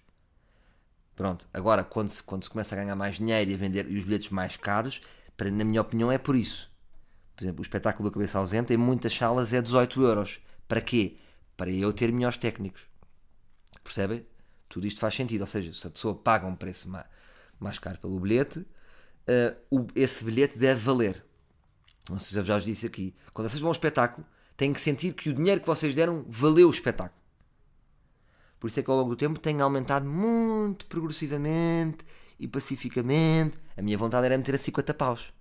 Pronto, 1.21 1.47
agora 1.53 1.85
quando 1.85 2.09
se, 2.09 2.23
quando 2.23 2.45
se 2.45 2.49
começa 2.49 2.75
a 2.75 2.79
ganhar 2.79 2.97
mais 2.97 3.17
dinheiro 3.19 3.51
e 3.51 3.53
a 3.53 3.57
vender 3.59 3.87
e 3.91 3.99
os 3.99 4.05
bilhetes 4.05 4.31
mais 4.31 4.57
caros, 4.57 5.03
para, 5.37 5.51
na 5.51 5.65
minha 5.65 5.83
opinião, 5.83 6.11
é 6.11 6.17
por 6.17 6.35
isso. 6.35 6.73
Por 7.37 7.45
exemplo, 7.45 7.61
o 7.61 7.63
espetáculo 7.63 8.09
da 8.09 8.15
cabeça 8.15 8.39
ausente 8.39 8.73
em 8.73 8.79
muitas 8.79 9.15
salas 9.15 9.53
é 9.53 9.61
18 9.61 10.01
euros. 10.03 10.41
Para 10.67 10.81
quê? 10.81 11.19
Para 11.59 11.71
eu 11.71 11.93
ter 11.93 12.11
melhores 12.11 12.39
técnicos. 12.39 12.81
Percebem? 13.85 14.25
Tudo 14.67 14.87
isto 14.87 14.99
faz 14.99 15.15
sentido. 15.15 15.43
Ou 15.43 15.47
seja, 15.47 15.75
se 15.75 15.87
a 15.87 15.91
pessoa 15.91 16.15
paga 16.15 16.47
um 16.47 16.57
preço 16.57 16.89
ma- 16.89 17.05
mais 17.59 17.79
caro 17.79 17.99
pelo 17.99 18.19
bilhete, 18.19 18.67
o- 19.71 19.89
esse 19.95 20.25
bilhete 20.25 20.57
deve 20.59 20.81
valer. 20.81 21.23
Não 22.09 22.19
sei 22.19 22.33
se 22.33 22.39
eu 22.39 22.45
já 22.47 22.55
vos 22.55 22.65
disse 22.65 22.87
aqui. 22.87 23.15
Quando 23.35 23.47
vocês 23.47 23.61
vão 23.61 23.69
ao 23.69 23.75
espetáculo, 23.75 24.27
têm 24.57 24.73
que 24.73 24.81
sentir 24.81 25.13
que 25.13 25.29
o 25.29 25.35
dinheiro 25.35 25.61
que 25.61 25.67
vocês 25.67 25.93
deram 25.93 26.25
valeu 26.27 26.69
o 26.69 26.73
espetáculo. 26.73 27.20
Por 28.61 28.67
isso 28.67 28.79
é 28.79 28.83
que 28.83 28.91
ao 28.91 28.97
longo 28.99 29.11
do 29.11 29.17
tempo 29.17 29.41
tem 29.41 29.59
aumentado 29.63 30.07
muito 30.07 30.85
progressivamente 30.85 32.05
e 32.39 32.47
pacificamente. 32.47 33.59
A 33.75 33.81
minha 33.81 33.97
vontade 33.97 34.27
era 34.27 34.37
meter 34.37 34.55
a 34.55 34.59
50 34.59 34.93
paus. 34.93 35.33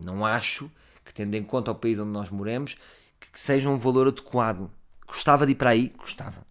Não 0.00 0.26
acho 0.26 0.68
que, 1.04 1.14
tendo 1.14 1.36
em 1.36 1.44
conta 1.44 1.70
o 1.70 1.76
país 1.76 2.00
onde 2.00 2.10
nós 2.10 2.28
moramos, 2.28 2.76
que 3.20 3.38
seja 3.38 3.70
um 3.70 3.78
valor 3.78 4.08
adequado. 4.08 4.68
Gostava 5.06 5.46
de 5.46 5.52
ir 5.52 5.54
para 5.54 5.70
aí? 5.70 5.94
Gostava. 5.96 6.44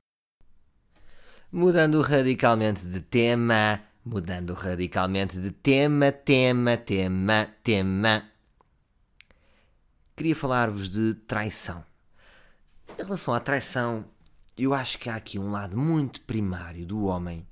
Mudando 1.52 2.00
radicalmente 2.00 2.86
de 2.86 3.02
tema, 3.02 3.82
mudando 4.06 4.54
radicalmente 4.54 5.38
de 5.38 5.52
tema, 5.52 6.14
tema, 6.14 6.78
tema, 6.78 7.50
tema. 7.62 8.24
Queria 10.16 10.36
falar-vos 10.36 10.88
de 10.88 11.14
traição. 11.14 11.84
Em 12.98 13.04
relação 13.04 13.34
à 13.34 13.40
traição, 13.40 14.06
eu 14.58 14.74
acho 14.74 14.98
que 15.00 15.10
há 15.10 15.16
aqui 15.16 15.40
um 15.40 15.52
lado 15.52 15.78
muito 15.78 16.22
primário 16.22 16.86
do 16.86 17.06
homem 17.06 17.48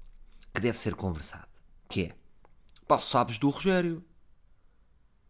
que 0.53 0.61
deve 0.61 0.77
ser 0.77 0.95
conversado, 0.95 1.47
que 1.87 2.03
é 2.03 2.19
Pá, 2.89 2.97
sabes 2.97 3.37
do 3.37 3.51
Rogério. 3.51 4.03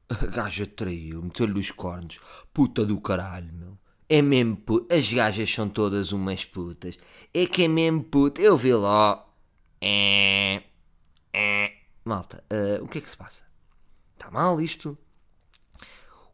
A 0.07 0.25
gaja 0.27 0.65
traiu, 0.65 1.21
meteu-lhe 1.21 1.59
os 1.59 1.71
cornos. 1.71 2.17
Puta 2.53 2.85
do 2.85 3.01
caralho, 3.01 3.51
meu. 3.51 3.77
É 4.07 4.21
mesmo 4.21 4.55
puta. 4.55 4.95
As 4.95 5.11
gajas 5.11 5.53
são 5.53 5.67
todas 5.67 6.13
umas 6.13 6.45
putas. 6.45 6.97
É 7.33 7.45
que 7.45 7.65
é 7.65 7.67
mesmo 7.67 8.01
puta. 8.01 8.41
Eu 8.41 8.55
vi 8.55 8.73
lá. 8.73 9.27
É. 9.81 10.63
É. 11.33 11.73
Malta, 12.05 12.41
uh, 12.49 12.81
o 12.81 12.87
que 12.87 12.99
é 12.99 13.01
que 13.01 13.09
se 13.09 13.17
passa? 13.17 13.43
Está 14.13 14.31
mal 14.31 14.61
isto? 14.61 14.97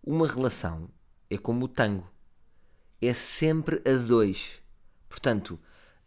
Uma 0.04 0.28
relação 0.28 0.92
é 1.28 1.40
como 1.40 1.66
o 1.66 1.68
tango. 1.68 2.08
É 3.02 3.16
sempre 3.16 3.82
a 3.84 3.98
dois. 3.98 4.62
Portanto, 5.16 5.58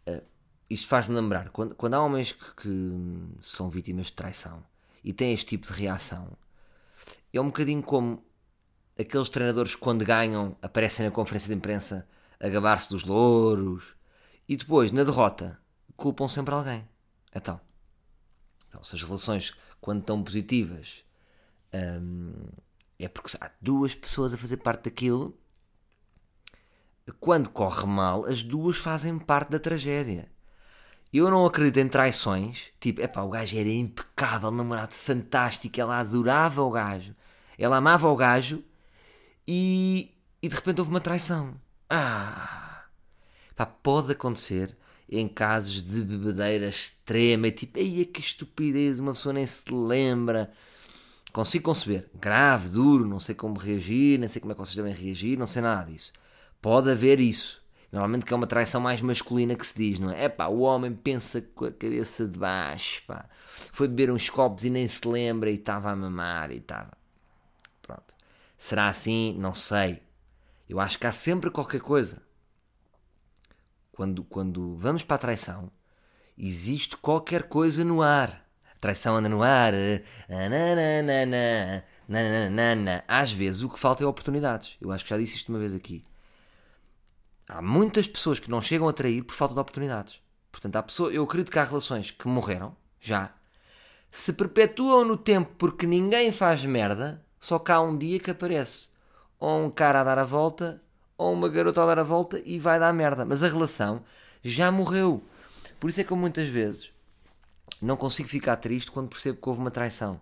uh, 0.07 0.23
isto 0.69 0.87
faz-me 0.87 1.15
lembrar, 1.15 1.49
quando, 1.49 1.73
quando 1.73 1.95
há 1.95 2.03
homens 2.03 2.31
que, 2.31 2.55
que, 2.57 2.91
são 3.41 3.67
vítimas 3.67 4.05
de 4.05 4.13
traição 4.13 4.63
e 5.03 5.11
têm 5.11 5.33
este 5.33 5.47
tipo 5.47 5.65
de 5.65 5.73
reação, 5.73 6.37
é 7.33 7.41
um 7.41 7.47
bocadinho 7.47 7.81
como 7.81 8.23
aqueles 8.99 9.27
treinadores 9.29 9.73
que 9.73 9.81
quando 9.81 10.05
ganham 10.05 10.55
aparecem 10.61 11.03
na 11.03 11.11
conferência 11.11 11.47
de 11.49 11.55
imprensa 11.55 12.07
a 12.39 12.47
gabar-se 12.49 12.91
dos 12.91 13.03
louros 13.03 13.95
e 14.47 14.55
depois, 14.55 14.91
na 14.91 15.03
derrota, 15.03 15.59
culpam 15.97 16.27
sempre 16.27 16.53
alguém. 16.53 16.87
Então, 17.35 17.59
então 18.67 18.83
se 18.83 18.95
as 18.95 19.01
relações, 19.01 19.55
quando 19.81 20.01
estão 20.01 20.23
positivas, 20.23 21.03
hum, 21.73 22.31
é 22.99 23.07
porque 23.07 23.35
há 23.41 23.49
duas 23.59 23.95
pessoas 23.95 24.35
a 24.35 24.37
fazer 24.37 24.57
parte 24.57 24.83
daquilo. 24.83 25.35
Quando 27.19 27.49
corre 27.49 27.85
mal, 27.85 28.25
as 28.25 28.43
duas 28.43 28.77
fazem 28.77 29.17
parte 29.17 29.49
da 29.51 29.59
tragédia. 29.59 30.29
Eu 31.11 31.31
não 31.31 31.45
acredito 31.45 31.77
em 31.77 31.87
traições. 31.87 32.67
Tipo, 32.79 33.01
epá, 33.01 33.21
o 33.21 33.29
gajo 33.29 33.57
era 33.57 33.69
impecável, 33.69 34.51
namorado 34.51 34.93
fantástico, 34.93 35.79
ela 35.79 35.99
adorava 35.99 36.61
o 36.61 36.69
gajo, 36.69 37.15
ela 37.57 37.77
amava 37.77 38.07
o 38.07 38.15
gajo 38.15 38.63
e, 39.47 40.13
e 40.41 40.47
de 40.47 40.55
repente 40.55 40.79
houve 40.79 40.91
uma 40.91 41.01
traição. 41.01 41.55
Ah! 41.89 42.85
Pá, 43.55 43.65
pode 43.65 44.11
acontecer 44.11 44.77
em 45.09 45.27
casos 45.27 45.83
de 45.83 46.03
bebedeira 46.03 46.67
extrema 46.67 47.47
e 47.47 47.51
tipo, 47.51 47.79
ai 47.79 48.05
que 48.05 48.21
estupidez, 48.21 48.99
uma 48.99 49.13
pessoa 49.13 49.33
nem 49.33 49.45
se 49.45 49.71
lembra. 49.73 50.51
Consigo 51.33 51.65
conceber. 51.65 52.09
Grave, 52.15 52.69
duro, 52.69 53.05
não 53.07 53.19
sei 53.19 53.35
como 53.35 53.57
reagir, 53.57 54.19
nem 54.19 54.29
sei 54.29 54.39
como 54.39 54.51
é 54.51 54.55
que 54.55 54.59
vocês 54.59 54.75
devem 54.75 54.93
reagir, 54.93 55.37
não 55.37 55.45
sei 55.47 55.61
nada 55.61 55.91
disso. 55.91 56.11
Pode 56.61 56.89
haver 56.91 57.19
isso. 57.19 57.59
Normalmente 57.91 58.25
que 58.25 58.33
é 58.33 58.35
uma 58.35 58.45
traição 58.45 58.79
mais 58.79 59.01
masculina 59.01 59.55
que 59.55 59.65
se 59.65 59.75
diz, 59.75 59.99
não 59.99 60.11
é? 60.11 60.25
É 60.25 60.29
pá, 60.29 60.47
o 60.47 60.59
homem 60.59 60.93
pensa 60.93 61.41
com 61.41 61.65
a 61.65 61.71
cabeça 61.71 62.27
de 62.27 62.37
baixo, 62.37 63.01
pá. 63.07 63.27
Foi 63.71 63.87
beber 63.87 64.11
uns 64.11 64.29
copos 64.29 64.63
e 64.63 64.69
nem 64.69 64.87
se 64.87 65.07
lembra 65.07 65.49
e 65.49 65.55
estava 65.55 65.89
a 65.89 65.95
mamar 65.95 66.51
e 66.51 66.57
estava. 66.57 66.95
Pronto. 67.81 68.13
Será 68.57 68.87
assim? 68.87 69.35
Não 69.39 69.53
sei. 69.53 70.03
Eu 70.67 70.79
acho 70.79 70.99
que 70.99 71.07
há 71.07 71.11
sempre 71.11 71.49
qualquer 71.49 71.81
coisa. 71.81 72.21
Quando, 73.91 74.23
quando 74.23 74.75
vamos 74.75 75.03
para 75.03 75.15
a 75.15 75.19
traição, 75.19 75.71
existe 76.37 76.95
qualquer 76.95 77.43
coisa 77.43 77.83
no 77.83 78.03
ar. 78.03 78.45
A 78.71 78.79
traição 78.79 79.15
anda 79.15 79.27
no 79.27 79.41
ar. 79.41 79.73
Às 83.07 83.31
vezes 83.31 83.63
o 83.63 83.69
que 83.69 83.79
falta 83.79 84.03
é 84.03 84.07
oportunidades. 84.07 84.77
Eu 84.79 84.91
acho 84.91 85.03
que 85.03 85.09
já 85.09 85.17
disse 85.17 85.37
isto 85.37 85.49
uma 85.49 85.59
vez 85.59 85.73
aqui. 85.73 86.05
Há 87.51 87.63
muitas 87.63 88.07
pessoas 88.07 88.37
que 88.37 88.51
não 88.51 88.61
chegam 88.61 88.87
a 88.87 88.93
trair 88.93 89.23
por 89.23 89.33
falta 89.33 89.55
de 89.55 89.59
oportunidades. 89.59 90.21
Portanto, 90.51 90.75
há 90.75 90.83
pessoas, 90.83 91.15
eu 91.15 91.23
acredito 91.23 91.51
que 91.51 91.57
há 91.57 91.63
relações 91.63 92.11
que 92.11 92.27
morreram, 92.27 92.75
já, 93.01 93.33
se 94.11 94.33
perpetuam 94.33 95.03
no 95.03 95.17
tempo 95.17 95.49
porque 95.57 95.87
ninguém 95.87 96.31
faz 96.31 96.63
merda, 96.63 97.25
só 97.39 97.57
que 97.57 97.71
há 97.71 97.81
um 97.81 97.97
dia 97.97 98.19
que 98.19 98.29
aparece 98.29 98.89
ou 99.39 99.65
um 99.65 99.71
cara 99.71 100.01
a 100.01 100.03
dar 100.03 100.19
a 100.19 100.25
volta 100.25 100.79
ou 101.17 101.33
uma 101.33 101.49
garota 101.49 101.81
a 101.81 101.87
dar 101.87 101.97
a 101.97 102.03
volta 102.03 102.39
e 102.45 102.59
vai 102.59 102.79
dar 102.79 102.93
merda. 102.93 103.25
Mas 103.25 103.41
a 103.41 103.47
relação 103.47 104.03
já 104.43 104.71
morreu. 104.71 105.23
Por 105.79 105.89
isso 105.89 106.01
é 106.01 106.03
que 106.03 106.11
eu 106.11 106.17
muitas 106.17 106.47
vezes 106.47 106.91
não 107.81 107.97
consigo 107.97 108.29
ficar 108.29 108.57
triste 108.57 108.91
quando 108.91 109.09
percebo 109.09 109.41
que 109.41 109.49
houve 109.49 109.59
uma 109.59 109.71
traição 109.71 110.21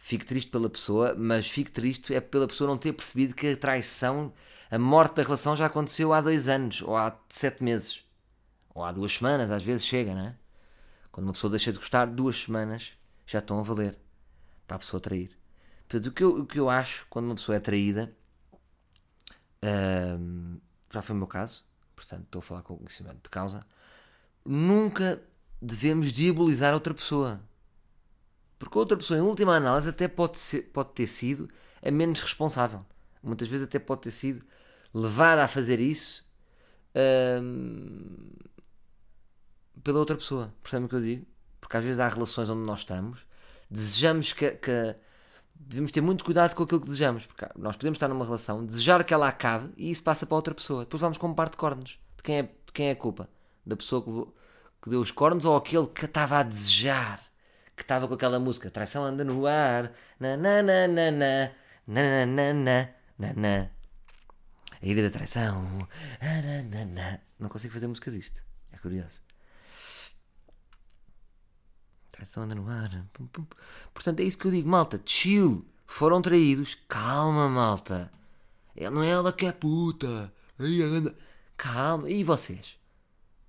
fico 0.00 0.24
triste 0.24 0.50
pela 0.50 0.68
pessoa, 0.68 1.14
mas 1.14 1.48
fico 1.48 1.70
triste 1.70 2.14
é 2.14 2.20
pela 2.20 2.48
pessoa 2.48 2.68
não 2.68 2.78
ter 2.78 2.92
percebido 2.92 3.34
que 3.34 3.48
a 3.48 3.56
traição, 3.56 4.32
a 4.70 4.78
morte 4.78 5.16
da 5.16 5.22
relação 5.22 5.54
já 5.54 5.66
aconteceu 5.66 6.12
há 6.12 6.20
dois 6.22 6.48
anos, 6.48 6.82
ou 6.82 6.96
há 6.96 7.16
sete 7.28 7.62
meses, 7.62 8.02
ou 8.74 8.82
há 8.82 8.90
duas 8.90 9.12
semanas, 9.12 9.50
às 9.52 9.62
vezes 9.62 9.84
chega, 9.84 10.14
não 10.14 10.22
é? 10.22 10.36
Quando 11.12 11.26
uma 11.26 11.32
pessoa 11.34 11.50
deixa 11.50 11.70
de 11.70 11.78
gostar, 11.78 12.06
duas 12.06 12.42
semanas 12.42 12.92
já 13.26 13.40
estão 13.40 13.60
a 13.60 13.62
valer 13.62 13.96
para 14.66 14.76
a 14.76 14.78
pessoa 14.78 15.00
trair. 15.00 15.36
Portanto, 15.86 16.06
o 16.06 16.12
que 16.12 16.24
eu, 16.24 16.30
o 16.40 16.46
que 16.46 16.58
eu 16.58 16.70
acho 16.70 17.06
quando 17.10 17.26
uma 17.26 17.34
pessoa 17.34 17.56
é 17.56 17.60
traída, 17.60 18.12
hum, 20.18 20.58
já 20.90 21.02
foi 21.02 21.14
o 21.14 21.18
meu 21.18 21.26
caso, 21.26 21.62
portanto 21.94 22.24
estou 22.24 22.38
a 22.38 22.42
falar 22.42 22.62
com 22.62 22.76
conhecimento 22.76 23.22
de 23.22 23.28
causa, 23.28 23.66
nunca 24.44 25.22
devemos 25.60 26.10
diabolizar 26.10 26.72
outra 26.72 26.94
pessoa 26.94 27.40
porque 28.60 28.78
outra 28.78 28.94
pessoa, 28.94 29.18
em 29.18 29.22
última 29.22 29.56
análise, 29.56 29.88
até 29.88 30.06
pode, 30.06 30.38
ser, 30.38 30.64
pode 30.64 30.90
ter 30.90 31.06
sido 31.06 31.48
a 31.82 31.90
menos 31.90 32.20
responsável. 32.20 32.84
Muitas 33.22 33.48
vezes 33.48 33.66
até 33.66 33.78
pode 33.78 34.02
ter 34.02 34.10
sido 34.10 34.44
levada 34.92 35.42
a 35.42 35.48
fazer 35.48 35.80
isso 35.80 36.30
hum, 37.42 38.32
pela 39.82 39.98
outra 39.98 40.14
pessoa. 40.14 40.54
Percebem 40.62 40.84
o 40.84 40.88
que 40.90 40.94
eu 40.94 41.00
digo? 41.00 41.26
Porque 41.58 41.74
às 41.74 41.82
vezes 41.82 42.00
há 42.00 42.08
relações 42.08 42.50
onde 42.50 42.66
nós 42.66 42.80
estamos, 42.80 43.20
desejamos 43.70 44.34
que, 44.34 44.50
que 44.50 44.94
devemos 45.54 45.90
ter 45.90 46.02
muito 46.02 46.22
cuidado 46.22 46.54
com 46.54 46.62
aquilo 46.62 46.80
que 46.80 46.86
desejamos, 46.86 47.24
porque 47.24 47.46
nós 47.56 47.76
podemos 47.76 47.96
estar 47.96 48.08
numa 48.08 48.26
relação, 48.26 48.62
desejar 48.62 49.02
que 49.04 49.14
ela 49.14 49.28
acabe 49.28 49.72
e 49.74 49.90
isso 49.90 50.02
passa 50.02 50.26
para 50.26 50.36
outra 50.36 50.54
pessoa. 50.54 50.84
Depois 50.84 51.00
vamos 51.00 51.16
com 51.16 51.28
um 51.28 51.34
par 51.34 51.48
de 51.48 51.56
cornos. 51.56 51.98
De 52.14 52.22
quem 52.22 52.40
é, 52.40 52.42
de 52.42 52.72
quem 52.74 52.88
é 52.88 52.90
a 52.90 52.96
culpa? 52.96 53.26
Da 53.64 53.74
pessoa 53.74 54.04
que, 54.04 54.32
que 54.82 54.90
deu 54.90 55.00
os 55.00 55.10
cornos 55.10 55.46
ou 55.46 55.56
aquele 55.56 55.86
que 55.86 56.04
estava 56.04 56.40
a 56.40 56.42
desejar? 56.42 57.29
que 57.80 57.84
estava 57.84 58.06
com 58.06 58.12
aquela 58.12 58.38
música 58.38 58.70
Traição 58.70 59.02
anda 59.02 59.24
no 59.24 59.46
ar, 59.46 59.90
na 60.20 60.36
na 60.36 60.62
na 60.62 60.86
na 60.86 61.10
na, 61.10 61.50
na 61.86 62.26
na 62.26 62.52
na 62.52 62.88
na, 63.18 63.32
na. 63.34 63.70
A 64.82 64.86
ilha 64.86 65.02
da 65.02 65.10
traição, 65.10 65.62
na, 66.20 66.62
na, 66.62 66.84
na. 66.84 67.18
Não 67.38 67.48
consigo 67.48 67.72
fazer 67.72 67.86
música 67.86 68.10
disto, 68.10 68.42
é 68.70 68.76
curioso. 68.76 69.22
Traição 72.12 72.42
anda 72.42 72.54
no 72.54 72.68
ar. 72.68 73.06
Portanto, 73.94 74.20
é 74.20 74.24
isso 74.24 74.36
que 74.36 74.46
eu 74.46 74.50
digo, 74.50 74.68
malta, 74.68 75.00
chill. 75.06 75.66
Foram 75.86 76.20
traídos, 76.20 76.76
calma, 76.86 77.48
malta. 77.48 78.12
Não 78.92 79.02
é 79.02 79.08
ela 79.08 79.32
que 79.32 79.46
é 79.46 79.52
puta. 79.52 80.30
Calma. 81.56 82.10
E 82.10 82.22
vocês? 82.22 82.78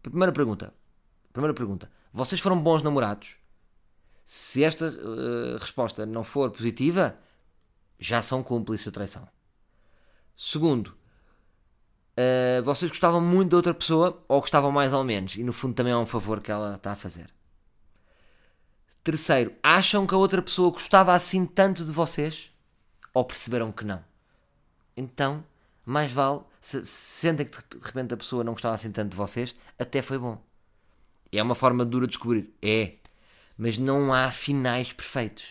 Primeira 0.02 0.32
pergunta. 0.32 0.74
Primeira 1.34 1.54
pergunta. 1.54 1.92
Vocês 2.14 2.40
foram 2.42 2.62
bons 2.62 2.82
namorados? 2.82 3.41
Se 4.34 4.64
esta 4.64 4.88
uh, 4.88 5.58
resposta 5.58 6.06
não 6.06 6.24
for 6.24 6.50
positiva, 6.52 7.18
já 8.00 8.22
são 8.22 8.42
cúmplices 8.42 8.86
de 8.86 8.92
traição. 8.94 9.28
Segundo, 10.38 10.88
uh, 10.88 12.64
vocês 12.64 12.90
gostavam 12.90 13.20
muito 13.20 13.50
da 13.50 13.58
outra 13.58 13.74
pessoa 13.74 14.24
ou 14.30 14.40
gostavam 14.40 14.72
mais 14.72 14.94
ou 14.94 15.04
menos? 15.04 15.36
E 15.36 15.44
no 15.44 15.52
fundo 15.52 15.74
também 15.74 15.92
é 15.92 15.98
um 15.98 16.06
favor 16.06 16.42
que 16.42 16.50
ela 16.50 16.76
está 16.76 16.94
a 16.94 16.96
fazer. 16.96 17.30
Terceiro, 19.04 19.54
acham 19.62 20.08
que 20.08 20.16
a 20.16 20.18
outra 20.18 20.42
pessoa 20.42 20.72
gostava 20.72 21.14
assim 21.14 21.46
tanto 21.46 21.84
de 21.84 21.92
vocês? 21.92 22.52
Ou 23.14 23.26
perceberam 23.26 23.70
que 23.70 23.84
não? 23.84 24.02
Então, 24.96 25.44
mais 25.86 26.10
vale, 26.10 26.40
se, 26.62 26.86
se 26.86 27.20
sentem 27.20 27.46
que 27.46 27.78
de 27.78 27.86
repente 27.86 28.14
a 28.14 28.18
pessoa 28.18 28.46
não 28.46 28.54
gostava 28.54 28.76
assim 28.76 28.94
tanto 28.94 29.10
de 29.10 29.18
vocês, 29.18 29.54
até 29.78 30.02
foi 30.02 30.18
bom. 30.18 30.42
É 31.34 31.44
uma 31.44 31.54
forma 31.54 31.84
dura 31.84 32.08
de 32.08 32.12
descobrir. 32.12 32.54
É, 32.62 32.94
mas 33.58 33.78
não 33.78 34.14
há 34.14 34.32
finais 34.32 34.94
perfeitos. 34.94 35.46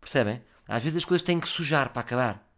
Percebem? 0.00 0.42
Às 0.66 0.84
vezes 0.84 0.98
as 0.98 1.04
coisas 1.04 1.24
têm 1.24 1.40
que 1.40 1.48
sujar 1.48 1.90
para 1.90 2.00
acabar. 2.00 2.48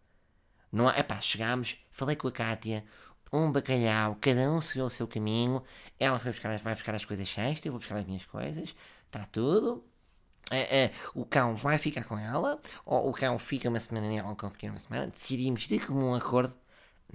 Não 0.71 0.89
há, 0.89 0.99
epá, 0.99 1.21
chegámos, 1.21 1.77
falei 1.91 2.17
com 2.17 2.29
a 2.29 2.33
Kátia, 2.33 2.85
um 3.33 3.51
bacalhau, 3.51 4.17
cada 4.21 4.51
um 4.51 4.61
seguiu 4.61 4.85
o 4.85 4.91
seu 4.91 5.09
caminho, 5.09 5.63
ela 5.99 6.19
foi 6.19 6.31
buscar, 6.31 6.57
vai 6.59 6.75
buscar 6.75 6.95
as 6.95 7.05
coisas 7.05 7.29
sexta, 7.29 7.69
eu 7.69 7.73
vou 7.73 7.81
buscar 7.81 7.97
as 7.97 8.07
minhas 8.07 8.25
coisas, 8.27 8.75
está 9.07 9.25
tudo. 9.27 9.85
É, 10.51 10.85
é, 10.85 10.93
o 11.15 11.25
cão 11.25 11.57
vai 11.57 11.79
ficar 11.79 12.05
com 12.05 12.19
ela, 12.19 12.61
ou 12.85 13.09
o 13.09 13.13
cão 13.13 13.39
fica 13.39 13.69
uma 13.69 13.81
semana 13.81 14.09
nela, 14.09 14.31
o 14.31 14.37
cão 14.37 14.51
fica 14.51 14.67
uma 14.69 14.79
semana, 14.79 15.07
decidimos 15.09 15.67
de 15.67 15.79
comum 15.79 16.15
acordo. 16.15 16.55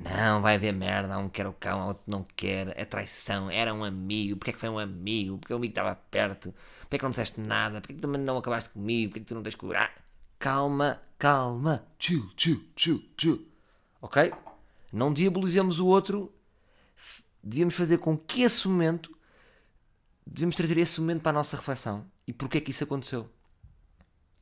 Não, 0.04 0.42
vai 0.42 0.56
haver 0.56 0.72
merda, 0.72 1.18
um 1.18 1.28
quer 1.28 1.46
o 1.46 1.54
cão, 1.54 1.88
outro 1.88 2.04
não 2.08 2.24
quer, 2.36 2.74
é 2.78 2.86
traição, 2.86 3.52
era 3.52 3.74
um 3.74 3.84
amigo, 3.84 4.38
porque 4.38 4.52
é 4.52 4.54
que 4.54 4.60
foi 4.60 4.70
um 4.70 4.80
amigo, 4.80 5.38
porque 5.38 5.54
o 5.54 5.58
amigo 5.58 5.72
estava 5.72 5.94
perto, 5.94 6.54
porque 6.82 6.96
é 6.96 7.00
que 7.00 7.04
não 7.04 7.12
disseste 7.12 7.42
nada? 7.42 7.82
Porque 7.82 7.94
é 7.94 7.96
que 7.98 8.02
também 8.02 8.22
não 8.22 8.38
acabaste 8.38 8.70
comigo? 8.70 9.10
Porque 9.10 9.20
é 9.20 9.24
que 9.24 9.28
tu 9.28 9.36
não 9.36 9.44
tens 9.44 9.56
que 9.56 9.60
curar? 9.60 9.94
Calma, 10.40 11.02
calma. 11.18 11.86
Chill, 12.00 12.32
chill, 12.38 12.64
chill, 12.78 13.04
chill. 13.18 13.46
Ok? 14.02 14.32
Não 14.94 15.12
diabolizemos 15.12 15.80
o 15.80 15.88
outro. 15.88 16.34
Devíamos 17.44 17.76
fazer 17.76 17.98
com 17.98 18.18
que 18.18 18.42
esse 18.44 18.68
momento. 18.68 19.16
Devíamos 20.26 20.56
trazer 20.56 20.78
esse 20.78 21.02
momento 21.02 21.22
para 21.22 21.32
a 21.32 21.34
nossa 21.34 21.58
reflexão. 21.58 22.06
E 22.26 22.32
porquê 22.32 22.60
é 22.60 22.62
que 22.62 22.72
isso 22.72 22.86
aconteceu? 22.86 23.30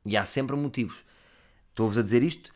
E 0.06 0.16
há 0.16 0.24
sempre 0.24 0.54
motivos. 0.54 1.04
Estou-vos 1.70 1.98
a 1.98 2.02
dizer 2.02 2.22
isto 2.22 2.52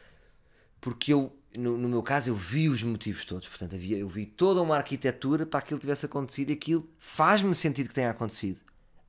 porque 0.82 1.12
eu, 1.12 1.34
no, 1.56 1.76
no 1.76 1.88
meu 1.88 2.02
caso, 2.02 2.30
eu 2.30 2.34
vi 2.34 2.68
os 2.68 2.82
motivos 2.82 3.24
todos. 3.24 3.48
Portanto, 3.48 3.74
havia, 3.74 3.98
eu 3.98 4.08
vi 4.08 4.26
toda 4.26 4.62
uma 4.62 4.76
arquitetura 4.76 5.46
para 5.46 5.60
aquilo 5.60 5.80
tivesse 5.80 6.06
acontecido 6.06 6.50
e 6.50 6.52
aquilo 6.54 6.88
faz-me 6.98 7.54
sentido 7.54 7.88
que 7.88 7.94
tenha 7.94 8.10
acontecido. 8.10 8.60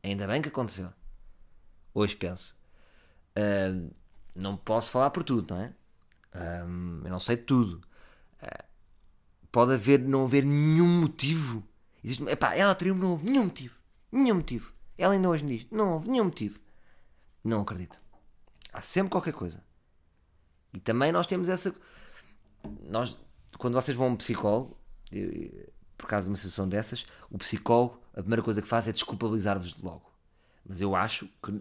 Ainda 0.04 0.28
bem 0.28 0.42
que 0.42 0.50
aconteceu. 0.50 0.92
Hoje 1.94 2.16
penso. 2.16 2.56
Ah, 3.36 3.90
não 4.36 4.58
posso 4.58 4.92
falar 4.92 5.10
por 5.12 5.24
tudo, 5.24 5.54
não 5.54 5.62
é? 5.62 5.74
Ah, 6.34 6.66
eu 7.04 7.10
não 7.10 7.20
sei 7.20 7.38
tudo. 7.38 7.82
Ah, 8.42 8.66
pode 9.52 9.74
haver, 9.74 10.00
não 10.00 10.26
haver 10.26 10.44
nenhum 10.44 11.02
motivo. 11.02 11.64
Existe, 12.04 12.24
epá, 12.26 12.56
ela 12.56 12.76
teria 12.76 12.94
não 12.94 13.12
houve 13.12 13.26
nenhum 13.30 13.46
motivo. 13.46 13.76
Nenhum 14.12 14.36
motivo. 14.36 14.74
Ela 14.98 15.14
ainda 15.14 15.30
hoje 15.30 15.44
me 15.44 15.58
diz, 15.58 15.68
não 15.72 15.94
houve 15.94 16.10
nenhum 16.10 16.26
motivo. 16.26 16.60
Não 17.44 17.62
acredito. 17.62 17.98
Há 18.72 18.82
sempre 18.82 19.12
qualquer 19.12 19.34
coisa. 19.34 19.64
E 20.74 20.80
também 20.80 21.12
nós 21.12 21.28
temos 21.28 21.50
essa. 21.50 21.74
Nós, 22.90 23.18
quando 23.58 23.74
vocês 23.74 23.96
vão 23.96 24.08
a 24.08 24.10
um 24.12 24.16
psicólogo, 24.16 24.78
por 25.98 26.08
causa 26.08 26.26
de 26.26 26.32
uma 26.32 26.38
situação 26.38 26.68
dessas, 26.68 27.06
o 27.30 27.38
psicólogo, 27.38 28.00
a 28.14 28.22
primeira 28.22 28.44
coisa 28.44 28.62
que 28.62 28.68
faz 28.68 28.88
é 28.88 28.92
desculpabilizar-vos 28.92 29.76
logo. 29.82 30.12
Mas 30.66 30.82
eu 30.82 30.96
acho 30.96 31.28
que, 31.42 31.52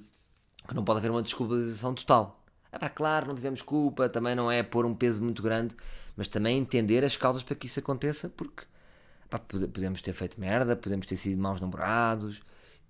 que 0.68 0.74
não 0.74 0.84
pode 0.84 0.98
haver 0.98 1.10
uma 1.10 1.22
desculpabilização 1.22 1.94
total. 1.94 2.44
Ah, 2.70 2.78
pá, 2.78 2.88
claro, 2.88 3.26
não 3.26 3.34
tivemos 3.34 3.62
culpa, 3.62 4.08
também 4.08 4.34
não 4.34 4.50
é 4.50 4.62
pôr 4.62 4.86
um 4.86 4.94
peso 4.94 5.22
muito 5.22 5.42
grande, 5.42 5.76
mas 6.16 6.28
também 6.28 6.58
entender 6.58 7.04
as 7.04 7.16
causas 7.16 7.42
para 7.42 7.54
que 7.54 7.66
isso 7.66 7.78
aconteça, 7.78 8.28
porque 8.30 8.64
pá, 9.28 9.38
podemos 9.38 10.00
ter 10.00 10.12
feito 10.12 10.40
merda, 10.40 10.74
podemos 10.74 11.06
ter 11.06 11.16
sido 11.16 11.40
maus 11.40 11.60
namorados 11.60 12.40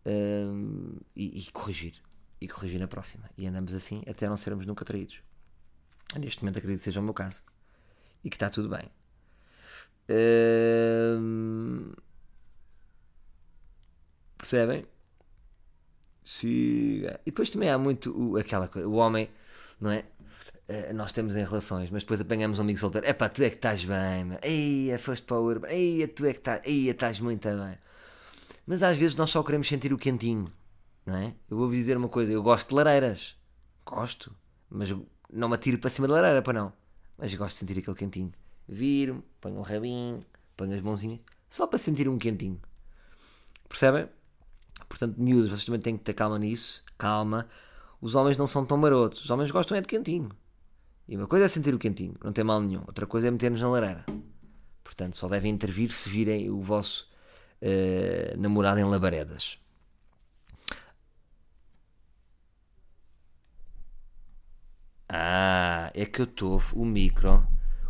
hum, 0.07 0.97
e, 1.17 1.41
e 1.41 1.51
corrigir. 1.53 1.95
E 2.41 2.49
corrigir 2.49 2.81
na 2.81 2.89
próxima. 2.89 3.29
E 3.37 3.47
andamos 3.47 3.75
assim 3.75 4.03
até 4.09 4.29
não 4.29 4.37
sermos 4.37 4.67
nunca 4.67 4.85
traídos. 4.85 5.21
Neste 6.19 6.43
momento 6.43 6.59
acredito 6.59 6.81
que 6.81 6.85
seja 6.85 7.01
o 7.01 7.03
meu 7.03 7.15
caso. 7.15 7.43
E 8.25 8.31
que 8.31 8.37
está 8.37 8.49
tudo 8.51 8.69
bem. 8.69 8.89
Hum, 10.09 11.93
percebem? 14.39 14.87
Siga. 16.25 17.21
E 17.27 17.31
depois 17.31 17.51
também 17.51 17.71
há 17.71 17.79
muito 17.79 18.11
o, 18.17 18.37
aquela 18.37 18.69
coisa, 18.69 18.89
o 18.89 18.95
homem, 18.95 19.29
não 19.81 19.91
é? 19.91 20.05
Uh, 20.69 20.95
nós 20.95 21.13
temos 21.13 21.37
em 21.37 21.45
relações, 21.45 21.91
mas 21.91 22.03
depois 22.03 22.21
apanhamos 22.21 22.59
um 22.59 22.63
amigo 22.63 22.79
solteiro. 22.79 23.07
É 23.07 23.13
pá, 23.13 23.29
tu 23.29 23.43
é 23.43 23.51
que 23.51 23.57
estás 23.57 23.85
bem, 23.85 24.25
mano. 24.25 24.39
Eia, 24.43 24.99
foste 24.99 25.25
para 25.25 25.37
o 25.39 25.45
Urban. 25.45 25.69
Eia, 25.69 26.09
tu 26.09 26.25
é 26.27 26.33
que 26.33 26.39
estás. 26.39 26.61
Eia, 26.65 26.93
estás 26.93 27.21
muito 27.21 27.49
bem. 27.49 27.79
Mas 28.67 28.83
às 28.83 28.97
vezes 28.97 29.17
nós 29.17 29.31
só 29.31 29.43
queremos 29.43 29.69
sentir 29.69 29.93
o 29.93 29.99
quentinho, 29.99 30.53
não 31.05 31.17
é? 31.17 31.35
Eu 31.51 31.57
vou-vos 31.57 31.77
dizer 31.77 31.97
uma 31.97 32.09
coisa. 32.09 32.33
Eu 32.33 32.43
gosto 32.43 32.69
de 32.69 32.75
lareiras. 32.75 33.37
Gosto. 33.85 34.35
Mas 34.71 34.91
não 35.33 35.49
me 35.49 35.55
atiro 35.55 35.79
para 35.79 35.91
cima 35.91 36.07
da 36.09 36.15
lareira, 36.15 36.43
para 36.43 36.53
não. 36.53 36.73
Mas 37.19 37.35
gosto 37.35 37.55
de 37.55 37.61
sentir 37.61 37.79
aquele 37.79 37.97
quentinho. 37.97 38.33
Viro-me, 38.69 39.23
ponho 39.41 39.59
um 39.59 39.63
rabinho, 39.63 40.25
ponho 40.57 40.75
as 40.75 40.81
mãozinhas. 40.81 41.21
Só 41.49 41.67
para 41.67 41.79
sentir 41.79 42.09
um 42.09 42.19
quentinho. 42.19 42.61
Percebem? 43.69 44.09
Portanto, 44.89 45.21
miúdos, 45.21 45.51
vocês 45.51 45.65
também 45.65 45.81
têm 45.81 45.97
que 45.97 46.05
ter 46.05 46.15
calma 46.15 46.39
nisso. 46.39 46.83
Calma. 46.99 47.49
Os 48.01 48.15
homens 48.15 48.37
não 48.37 48.47
são 48.47 48.65
tão 48.65 48.77
marotos. 48.77 49.25
Os 49.25 49.31
homens 49.31 49.51
gostam 49.51 49.77
é 49.77 49.81
de 49.81 49.87
quentinho. 49.87 50.31
E 51.09 51.17
uma 51.17 51.27
coisa 51.27 51.47
é 51.47 51.49
sentir 51.49 51.75
o 51.75 51.79
quentinho, 51.79 52.15
não 52.23 52.33
tem 52.33 52.45
mal 52.45 52.61
nenhum. 52.61 52.83
Outra 52.87 53.07
coisa 53.07 53.29
é 53.29 53.31
meter-nos 53.31 53.61
na 53.61 53.69
lareira. 53.69 54.05
Portanto, 54.83 55.17
só 55.17 55.29
devem 55.29 55.53
intervir 55.53 55.91
se 55.91 56.09
virem 56.09 56.49
o 56.49 56.61
vosso 56.61 57.09
uh, 57.61 58.41
namorado 58.41 58.81
em 58.81 58.85
labaredas. 58.85 59.59
Ah, 65.15 65.91
é 65.95 66.07
que 66.07 66.23
eu 66.23 66.25
estou. 66.25 66.63
O 66.73 66.87
micro. 66.87 67.47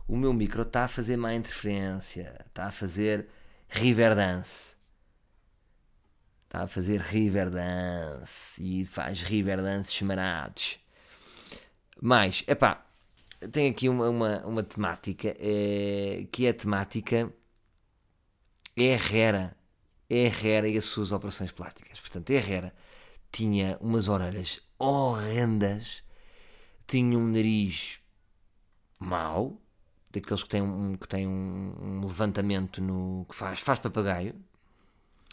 O 0.08 0.16
meu 0.16 0.32
micro 0.32 0.62
está 0.62 0.84
a 0.84 0.88
fazer 0.88 1.16
má 1.16 1.32
interferência. 1.34 2.44
Está 2.48 2.66
a 2.66 2.72
fazer 2.72 3.28
Riverdance. 3.68 4.76
Está 6.44 6.64
a 6.64 6.66
fazer 6.66 7.00
Riverdance. 7.00 8.60
E 8.60 8.84
faz 8.84 9.22
Riverdance 9.22 9.92
chamarados. 9.92 10.80
Mas, 12.00 12.42
epá, 12.48 12.84
tem 13.52 13.70
aqui 13.70 13.88
uma, 13.88 14.08
uma, 14.10 14.44
uma 14.44 14.62
temática 14.64 15.36
é, 15.38 16.26
que 16.32 16.46
é 16.46 16.50
a 16.50 16.54
temática 16.54 17.32
Herrera. 18.76 19.56
Herrera 20.10 20.68
e 20.68 20.76
as 20.76 20.86
suas 20.86 21.12
operações 21.12 21.52
plásticas. 21.52 22.00
Portanto, 22.00 22.30
Herrera 22.30 22.74
tinha 23.30 23.78
umas 23.80 24.08
orelhas 24.08 24.60
horrendas 24.76 26.01
tinha 26.86 27.18
um 27.18 27.28
nariz 27.28 28.00
mau, 28.98 29.60
daqueles 30.10 30.42
que 30.42 30.48
têm 30.48 30.62
um, 30.62 30.94
que 30.96 31.08
têm 31.08 31.26
um, 31.26 31.74
um 31.80 32.00
levantamento 32.00 32.80
no 32.80 33.26
que 33.28 33.34
faz, 33.34 33.60
faz 33.60 33.78
papagaio. 33.78 34.34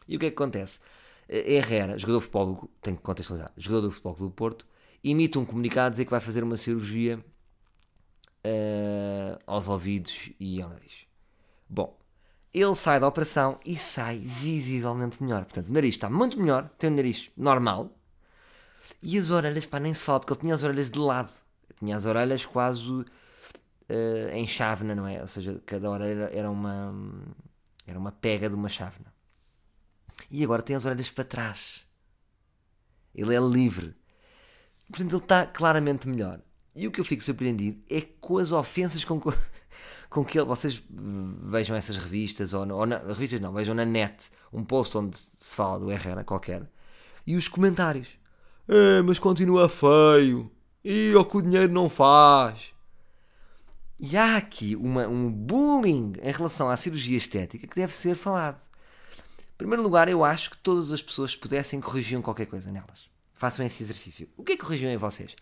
E 0.08 0.16
o 0.16 0.20
que 0.20 0.28
é 0.28 0.30
que 0.30 0.36
acontece? 0.36 0.80
Herrera, 1.28 2.00
jogador 2.00 2.20
de 2.20 2.24
futebol, 2.26 2.70
tem 2.82 2.96
que 2.96 3.02
contextualizar, 3.02 3.52
jogador 3.56 3.90
de 3.90 3.94
futebol 3.94 4.16
do 4.16 4.32
Porto, 4.32 4.66
emite 5.04 5.38
um 5.38 5.46
comunicado 5.46 5.88
a 5.88 5.90
dizer 5.92 6.06
que 6.06 6.12
vai 6.12 6.20
fazer 6.20 6.44
uma 6.44 6.58
cirurgia 6.58 7.24
uh, 8.46 9.40
aos 9.46 9.68
ouvidos 9.68 10.32
e 10.40 10.62
ao 10.62 10.70
nariz. 10.70 11.06
Bom, 11.70 11.96
ele 12.52 12.74
sai 12.74 13.00
da 13.00 13.08
operação 13.08 13.60
e 13.64 13.78
sai 13.78 14.18
visivelmente 14.18 15.22
melhor. 15.22 15.46
Portanto, 15.46 15.68
o 15.68 15.74
nariz 15.74 15.96
está 15.96 16.10
muito 16.10 16.40
melhor, 16.40 16.68
tem 16.80 16.90
um 16.90 16.96
nariz 16.96 17.30
normal, 17.38 17.96
e 19.04 19.18
as 19.18 19.30
orelhas, 19.30 19.66
pá, 19.68 19.80
nem 19.80 19.94
se 19.94 20.04
fala, 20.04 20.20
porque 20.20 20.34
ele 20.34 20.42
tinha 20.42 20.56
as 20.56 20.64
orelhas 20.64 20.90
de 20.90 20.98
lado 20.98 21.32
tinha 21.80 21.96
as 21.96 22.06
orelhas 22.06 22.46
quase 22.46 22.92
uh, 22.92 23.06
em 24.34 24.48
chávena, 24.48 24.94
não 24.94 25.08
é? 25.08 25.22
Ou 25.22 25.28
seja, 25.28 25.62
cada 25.66 25.90
orelha 25.90 26.30
era 26.34 26.50
uma, 26.50 26.94
era 27.88 27.98
uma 27.98 28.12
pega 28.12 28.50
de 28.50 28.56
uma 28.56 28.70
chávena. 28.70 29.14
E 30.30 30.44
agora 30.44 30.62
tem 30.62 30.76
as 30.76 30.86
orelhas 30.86 31.10
para 31.10 31.24
trás. 31.24 31.86
Ele 33.16 33.36
é 33.36 33.40
livre. 33.40 33.96
Portanto, 34.90 35.12
ele 35.12 35.24
está 35.24 35.46
claramente 35.46 36.08
melhor. 36.08 36.42
E 36.76 36.88
o 36.88 36.92
que 36.92 37.00
eu 37.00 37.06
fico 37.06 37.24
surpreendido 37.24 37.82
é 37.90 38.02
com 38.02 38.38
as 38.38 38.52
ofensas 38.52 39.04
com, 39.04 39.20
com 40.10 40.26
que 40.26 40.38
ele. 40.38 40.48
Vocês 40.48 40.82
vejam 40.90 41.76
essas 41.76 41.98
revistas, 41.98 42.54
ou, 42.54 42.68
ou 42.72 42.86
na, 42.86 42.98
revistas 43.00 43.40
não, 43.40 43.52
vejam 43.54 43.74
na 43.74 43.86
net 43.86 44.30
um 44.52 44.64
post 44.64 44.98
onde 44.98 45.18
se 45.18 45.56
fala 45.56 45.80
do 45.80 45.92
Herrera 45.92 46.24
qualquer, 46.24 46.70
e 47.26 47.36
os 47.36 47.48
comentários. 47.48 48.08
É, 48.68 49.02
mas 49.02 49.18
continua 49.18 49.68
feio. 49.68 50.52
E 50.84 51.14
o 51.14 51.26
que 51.26 51.38
o 51.38 51.42
dinheiro 51.42 51.72
não 51.72 51.90
faz. 51.90 52.74
E 54.00 54.16
há 54.16 54.38
aqui 54.38 54.78
uma, 54.78 55.08
um 55.08 55.30
bullying 55.30 56.14
em 56.22 56.32
relação 56.32 56.70
à 56.70 56.78
cirurgia 56.78 57.18
estética 57.18 57.68
que 57.68 57.76
deve 57.76 57.94
ser 57.94 58.16
falado. 58.16 58.60
Em 59.54 59.58
primeiro 59.58 59.84
lugar, 59.84 60.08
eu 60.08 60.24
acho 60.24 60.52
que 60.52 60.58
todas 60.58 60.94
as 60.94 61.02
pessoas 61.02 61.36
pudessem 61.36 61.82
corrigir 61.82 62.22
qualquer 62.22 62.46
coisa 62.46 62.72
nelas. 62.72 63.10
Façam 63.36 63.66
esse 63.66 63.84
exercício. 63.84 64.30
O 64.38 64.44
que 64.44 64.54
é 64.54 64.58
que 64.58 64.64
corrigiam 64.64 64.92
em 64.92 64.98
vocês? 64.98 65.36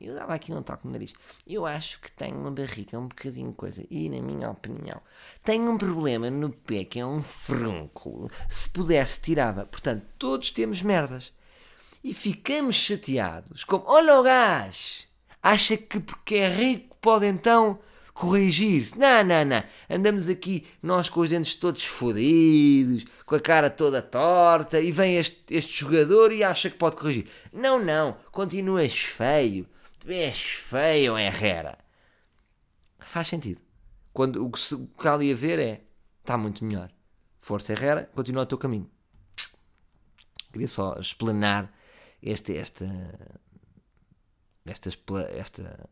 Eu 0.00 0.14
dava 0.14 0.34
aqui 0.34 0.52
um 0.52 0.62
toque 0.62 0.86
no 0.86 0.92
nariz. 0.92 1.12
Eu 1.46 1.66
acho 1.66 2.00
que 2.00 2.10
tenho 2.10 2.36
uma 2.36 2.50
barriga 2.50 2.98
um 2.98 3.06
bocadinho 3.06 3.52
coisa. 3.52 3.84
E, 3.90 4.08
na 4.08 4.20
minha 4.20 4.50
opinião, 4.50 5.00
tenho 5.44 5.70
um 5.70 5.78
problema 5.78 6.30
no 6.30 6.50
pé 6.50 6.84
que 6.84 6.98
é 6.98 7.06
um 7.06 7.22
frúnculo. 7.22 8.30
Se 8.48 8.70
pudesse, 8.70 9.20
tirava. 9.20 9.66
Portanto, 9.66 10.04
todos 10.18 10.50
temos 10.50 10.82
merdas 10.82 11.32
e 12.02 12.14
ficamos 12.14 12.76
chateados. 12.76 13.64
Como, 13.64 13.84
olha 13.86 14.18
o 14.18 14.22
gás, 14.22 15.06
acha 15.42 15.76
que 15.76 16.00
porque 16.00 16.36
é 16.36 16.48
rico 16.48 16.96
pode 17.00 17.26
então 17.26 17.78
corrigir-se. 18.14 18.98
Não, 18.98 19.24
não, 19.24 19.44
não. 19.44 19.62
Andamos 19.88 20.28
aqui, 20.28 20.66
nós 20.82 21.08
com 21.08 21.20
os 21.20 21.30
dentes 21.30 21.54
todos 21.54 21.82
fodidos, 21.84 23.04
com 23.24 23.34
a 23.34 23.40
cara 23.40 23.70
toda 23.70 24.02
torta, 24.02 24.80
e 24.80 24.92
vem 24.92 25.16
este, 25.16 25.42
este 25.50 25.80
jogador 25.80 26.32
e 26.32 26.44
acha 26.44 26.68
que 26.68 26.76
pode 26.76 26.96
corrigir. 26.96 27.28
Não, 27.52 27.82
não. 27.82 28.16
Continuas 28.30 28.94
feio. 28.94 29.66
Tu 30.00 30.10
és 30.10 30.38
feio, 30.38 31.18
Herrera. 31.18 31.78
Faz 32.98 33.28
sentido. 33.28 33.60
Quando 34.12 34.44
o 34.44 34.50
que, 34.50 34.60
se, 34.60 34.74
o 34.74 34.86
que 34.86 35.08
há 35.08 35.14
ali 35.14 35.32
a 35.32 35.36
ver 35.36 35.58
é, 35.58 35.82
está 36.20 36.36
muito 36.36 36.64
melhor. 36.64 36.90
Força 37.40 37.72
Herrera, 37.72 38.10
continua 38.14 38.42
o 38.42 38.46
teu 38.46 38.58
caminho. 38.58 38.90
Queria 40.52 40.68
só 40.68 40.96
explanar 40.98 41.72
este, 42.22 42.56
esta, 42.56 42.86
esta, 44.64 44.90
esta, 45.32 45.90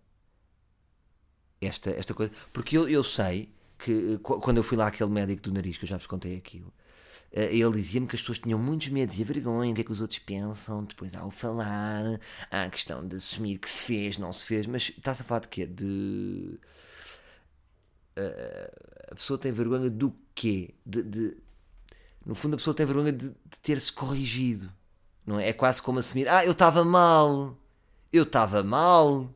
esta, 1.60 1.90
esta 1.90 2.14
coisa. 2.14 2.32
Porque 2.52 2.76
eu, 2.76 2.88
eu 2.88 3.02
sei 3.02 3.52
que 3.78 4.18
quando 4.18 4.58
eu 4.58 4.62
fui 4.62 4.76
lá 4.76 4.88
aquele 4.88 5.10
médico 5.10 5.42
do 5.42 5.52
nariz, 5.52 5.78
que 5.78 5.84
eu 5.84 5.88
já 5.88 5.96
vos 5.96 6.06
contei 6.06 6.36
aquilo, 6.36 6.72
eh, 7.32 7.54
ele 7.54 7.72
dizia-me 7.72 8.06
que 8.06 8.16
as 8.16 8.22
pessoas 8.22 8.38
tinham 8.38 8.58
muitos 8.58 8.88
medos 8.88 9.18
e 9.18 9.22
a 9.22 9.24
vergonha, 9.24 9.72
o 9.72 9.74
que 9.74 9.80
é 9.82 9.84
que 9.84 9.92
os 9.92 10.00
outros 10.00 10.18
pensam, 10.18 10.84
depois 10.84 11.14
ao 11.14 11.30
falar, 11.30 12.20
há 12.50 12.62
a 12.64 12.70
questão 12.70 13.06
de 13.06 13.16
assumir 13.16 13.58
que 13.58 13.68
se 13.68 13.84
fez, 13.84 14.18
não 14.18 14.32
se 14.32 14.46
fez, 14.46 14.66
mas 14.66 14.90
estás 14.96 15.20
a 15.20 15.24
falar 15.24 15.40
de 15.40 15.48
quê? 15.48 15.66
De. 15.66 16.58
Uh, 18.18 19.08
a 19.12 19.14
pessoa 19.14 19.38
tem 19.38 19.52
vergonha 19.52 19.88
do 19.88 20.12
quê? 20.34 20.74
De, 20.84 21.02
de, 21.02 21.36
no 22.26 22.34
fundo, 22.34 22.54
a 22.54 22.56
pessoa 22.56 22.74
tem 22.74 22.84
vergonha 22.84 23.12
de, 23.12 23.30
de 23.30 23.60
ter-se 23.62 23.92
corrigido. 23.92 24.72
Não 25.28 25.38
é? 25.38 25.50
é 25.50 25.52
quase 25.52 25.82
como 25.82 25.98
assumir: 25.98 26.26
Ah, 26.26 26.42
eu 26.42 26.52
estava 26.52 26.82
mal. 26.82 27.54
Eu 28.10 28.22
estava 28.22 28.64
mal. 28.64 29.28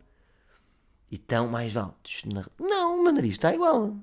Então, 1.11 1.47
mais 1.49 1.75
vale. 1.75 1.93
Não, 2.59 2.99
o 2.99 3.03
meu 3.03 3.13
nariz 3.13 3.33
está 3.33 3.55
igual. 3.55 3.95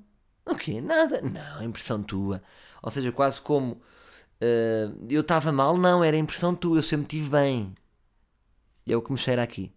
O 0.46 0.54
quê? 0.54 0.80
Nada. 0.80 1.20
Não, 1.20 1.60
é 1.60 1.64
impressão 1.64 2.00
tua. 2.00 2.40
Ou 2.80 2.90
seja, 2.92 3.10
quase 3.10 3.40
como 3.40 3.72
uh, 3.72 5.06
eu 5.08 5.22
estava 5.22 5.50
mal, 5.50 5.76
não, 5.76 6.04
era 6.04 6.16
impressão 6.16 6.54
tua, 6.54 6.78
eu 6.78 6.82
sempre 6.82 7.06
estive 7.06 7.28
bem. 7.28 7.74
É 8.86 8.96
o 8.96 9.02
que 9.02 9.10
me 9.10 9.18
cheira 9.18 9.42
aqui. 9.42 9.72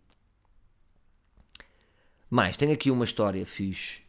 Mais, 2.29 2.55
tenho 2.55 2.73
aqui 2.73 2.91
uma 2.91 3.05
história 3.05 3.43
fixe. 3.43 4.01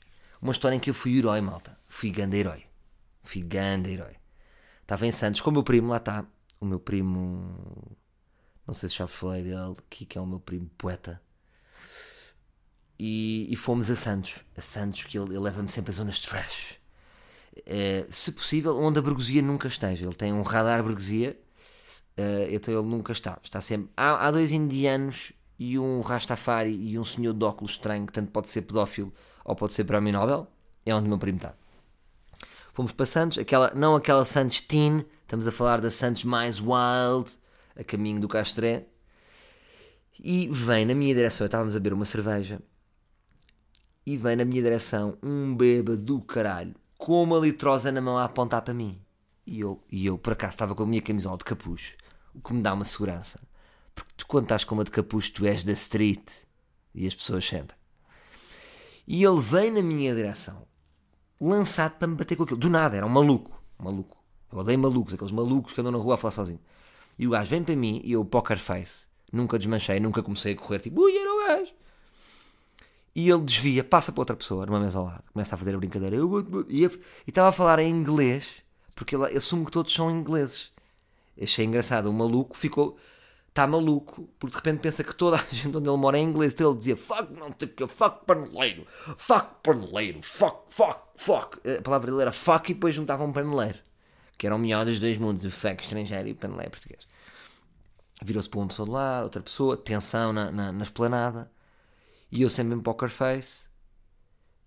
Uma 0.43 0.53
história 0.53 0.77
em 0.77 0.81
que 0.81 0.91
eu 0.91 0.95
fui 0.95 1.17
herói, 1.17 1.41
malta. 1.41 1.79
Fui 1.89 2.11
ganda 2.11 2.37
herói. 2.37 2.67
Fui 3.23 3.41
ganda 3.41 3.89
herói. 3.89 4.17
Estava 4.83 5.07
em 5.07 5.13
Santos 5.13 5.41
com 5.41 5.49
o 5.49 5.53
meu 5.55 5.63
primo, 5.63 5.89
lá 5.89 5.97
está. 5.97 6.27
O 6.65 6.67
meu 6.67 6.81
primo. 6.81 7.95
Não 8.67 8.73
sei 8.73 8.89
se 8.89 8.95
já 8.97 9.07
falei 9.07 9.43
dele, 9.43 9.77
que, 9.91 10.07
que 10.07 10.17
é 10.17 10.21
o 10.21 10.27
meu 10.27 10.41
primo 10.41 10.71
poeta. 10.79 11.21
E, 12.99 13.47
e 13.51 13.55
fomos 13.55 13.91
a 13.91 13.97
Santos. 13.97 14.43
A 14.57 14.63
Santos, 14.63 15.05
que 15.05 15.19
ele, 15.19 15.35
ele 15.35 15.41
leva-me 15.41 15.69
sempre 15.69 15.91
a 15.91 15.95
zonas 15.95 16.21
trash. 16.21 16.77
É, 17.67 18.07
se 18.09 18.33
possível, 18.33 18.79
onde 18.79 18.99
a 18.99 19.03
burguesia 19.03 19.43
nunca 19.43 19.69
esteja. 19.69 20.07
Ele 20.07 20.15
tem 20.15 20.33
um 20.33 20.41
radar 20.41 20.83
burguesia, 20.83 21.39
uh, 22.17 22.49
então 22.51 22.73
ele 22.73 22.89
nunca 22.89 23.13
está. 23.13 23.39
Está 23.43 23.61
sempre. 23.61 23.91
Há, 23.95 24.27
há 24.27 24.31
dois 24.31 24.51
indianos 24.51 25.35
e 25.59 25.79
um 25.79 26.01
Rastafari 26.01 26.75
e 26.75 26.99
um 26.99 27.05
senhor 27.05 27.35
de 27.35 27.45
óculos 27.45 27.73
estranho 27.73 28.07
que 28.07 28.13
tanto 28.15 28.31
pode 28.31 28.49
ser 28.49 28.63
pedófilo 28.63 29.13
ou 29.45 29.55
pode 29.55 29.75
ser 29.75 29.85
para 29.85 30.01
mim 30.01 30.13
Nobel, 30.13 30.51
é 30.87 30.95
onde 30.95 31.05
o 31.05 31.09
meu 31.11 31.19
primo 31.19 31.37
está. 31.37 31.55
Fomos 32.73 32.91
para 32.91 33.05
Santos, 33.05 33.37
aquela, 33.37 33.71
não 33.75 33.95
aquela 33.95 34.25
Santos 34.25 34.63
teen, 34.63 35.05
estamos 35.35 35.49
a 35.49 35.53
falar 35.53 35.81
da 35.81 35.91
Santos 35.91 36.23
mais 36.25 36.61
wild, 36.61 37.29
a 37.75 37.83
caminho 37.83 38.21
do 38.21 38.29
Castré. 38.29 38.87
E 40.17 40.49
vem 40.49 40.87
na 40.87 40.95
minha 40.95 41.13
direção, 41.13 41.45
estávamos 41.45 41.75
a 41.75 41.81
beber 41.81 41.93
uma 41.93 42.05
cerveja, 42.05 42.63
e 44.07 44.17
vem 44.17 44.37
na 44.37 44.45
minha 44.45 44.63
direção 44.63 45.19
um 45.21 45.57
bêbado 45.57 45.99
do 45.99 46.21
caralho, 46.21 46.77
com 46.97 47.21
uma 47.21 47.37
litrosa 47.37 47.91
na 47.91 48.01
mão 48.01 48.17
a 48.17 48.25
apontar 48.25 48.63
para 48.63 48.73
mim. 48.73 49.03
E 49.45 49.59
eu, 49.59 49.83
e 49.91 50.07
eu 50.07 50.17
por 50.17 50.35
acaso, 50.35 50.53
estava 50.53 50.73
com 50.73 50.85
a 50.85 50.87
minha 50.87 51.03
camisola 51.03 51.37
de 51.37 51.45
capuz, 51.45 51.97
o 52.33 52.41
que 52.41 52.55
me 52.55 52.63
dá 52.63 52.73
uma 52.73 52.85
segurança. 52.85 53.41
Porque 53.93 54.13
tu, 54.17 54.27
quando 54.29 54.45
estás 54.45 54.63
com 54.63 54.77
uma 54.77 54.85
de 54.85 54.93
capuz, 54.93 55.31
tu 55.31 55.45
és 55.45 55.65
da 55.65 55.73
street. 55.73 56.31
E 56.95 57.09
as 57.09 57.15
pessoas 57.15 57.45
sentem. 57.45 57.77
E 59.05 59.25
ele 59.25 59.41
vem 59.41 59.73
na 59.73 59.83
minha 59.83 60.15
direção, 60.15 60.65
lançado 61.41 61.99
para 61.99 62.07
me 62.07 62.15
bater 62.15 62.37
com 62.37 62.45
aquilo. 62.45 62.61
Do 62.61 62.71
nada, 62.71 62.97
era 62.97 63.05
um 63.05 63.11
maluco. 63.11 63.61
Um 63.81 63.85
maluco. 63.85 64.24
Eu 64.55 64.61
odeio 64.61 64.79
malucos, 64.79 65.13
aqueles 65.13 65.33
malucos 65.33 65.73
que 65.73 65.81
andam 65.81 65.93
na 65.93 65.99
rua 65.99 66.15
a 66.15 66.17
falar 66.17 66.31
sozinho. 66.31 66.61
E 67.19 67.27
o 67.27 67.31
gajo 67.31 67.51
vem 67.51 67.65
para 67.65 67.75
mim 67.75 68.01
e 68.05 68.13
eu, 68.13 68.25
poker 68.25 68.59
face, 68.59 69.07
nunca 69.33 69.59
desmanchei, 69.59 69.99
nunca 69.99 70.23
comecei 70.23 70.53
a 70.53 70.57
correr, 70.57 70.79
tipo, 70.79 71.03
ui, 71.03 71.17
era 71.17 71.33
o 71.33 71.47
gajo. 71.49 71.73
E 73.17 73.29
ele 73.29 73.43
desvia, 73.43 73.83
passa 73.83 74.13
para 74.13 74.21
outra 74.21 74.37
pessoa, 74.37 74.65
numa 74.65 74.79
mesa 74.79 74.99
ao 74.99 75.07
lado, 75.07 75.25
começa 75.33 75.55
a 75.55 75.59
fazer 75.59 75.75
a 75.75 75.79
brincadeira. 75.79 76.17
E, 76.69 76.89
estava 77.27 77.49
a 77.49 77.53
falar 77.53 77.81
em 77.81 77.91
inglês, 77.91 78.63
porque 78.95 79.17
ele 79.17 79.37
assume 79.37 79.65
que 79.65 79.73
todos 79.73 79.93
são 79.93 80.11
ingleses. 80.11 80.71
Achei 81.41 81.65
engraçado, 81.65 82.07
o 82.07 82.13
maluco 82.13 82.57
ficou 82.57 82.97
está 83.49 83.69
maluco, 83.69 84.29
porque 84.37 84.51
de 84.51 84.57
repente 84.57 84.81
pensa 84.81 85.05
que 85.05 85.15
toda 85.15 85.37
a 85.37 85.45
gente 85.55 85.77
onde 85.77 85.89
ele 85.89 85.97
mora 85.97 86.19
é 86.19 86.21
inglês, 86.21 86.53
então 86.55 86.71
ele 86.71 86.79
dizia 86.79 86.97
fuck, 86.97 87.33
não 87.33 87.55
sei 87.57 87.69
o 87.69 87.71
que, 87.71 87.87
fuck 87.87 88.25
paneleiro, 88.27 88.85
fuck 89.17 89.49
paneleiro, 89.63 90.21
fuck, 90.23 90.57
fuck, 90.71 91.01
fuck. 91.17 91.61
A 91.69 91.81
palavra 91.81 92.11
dele 92.11 92.23
era 92.23 92.33
fuck 92.33 92.69
e 92.69 92.75
depois 92.75 92.97
juntava 92.97 93.23
um 93.23 93.33
paneleiro, 93.33 93.79
que 94.37 94.47
era 94.47 94.55
o 94.55 94.59
melhor 94.59 94.85
dos 94.85 95.01
dois 95.01 95.19
mundos, 95.19 95.45
o 95.45 95.51
fuck 95.51 95.83
estrangeiro 95.83 96.29
e 96.29 96.33
o 96.33 96.37
paneleiro 96.37 96.71
português. 96.71 97.07
Virou-se 98.23 98.49
para 98.49 98.61
uma 98.61 98.69
pessoa 98.69 98.87
de 98.87 98.93
lá, 98.93 99.23
outra 99.23 99.43
pessoa, 99.43 99.77
tensão 99.77 100.33
na, 100.33 100.51
na, 100.51 100.73
na 100.73 100.85
esplanada, 100.85 101.51
e 102.31 102.43
eu 102.43 102.49
sempre 102.49 102.75
em 102.75 102.81
poker 102.81 103.09
face. 103.09 103.69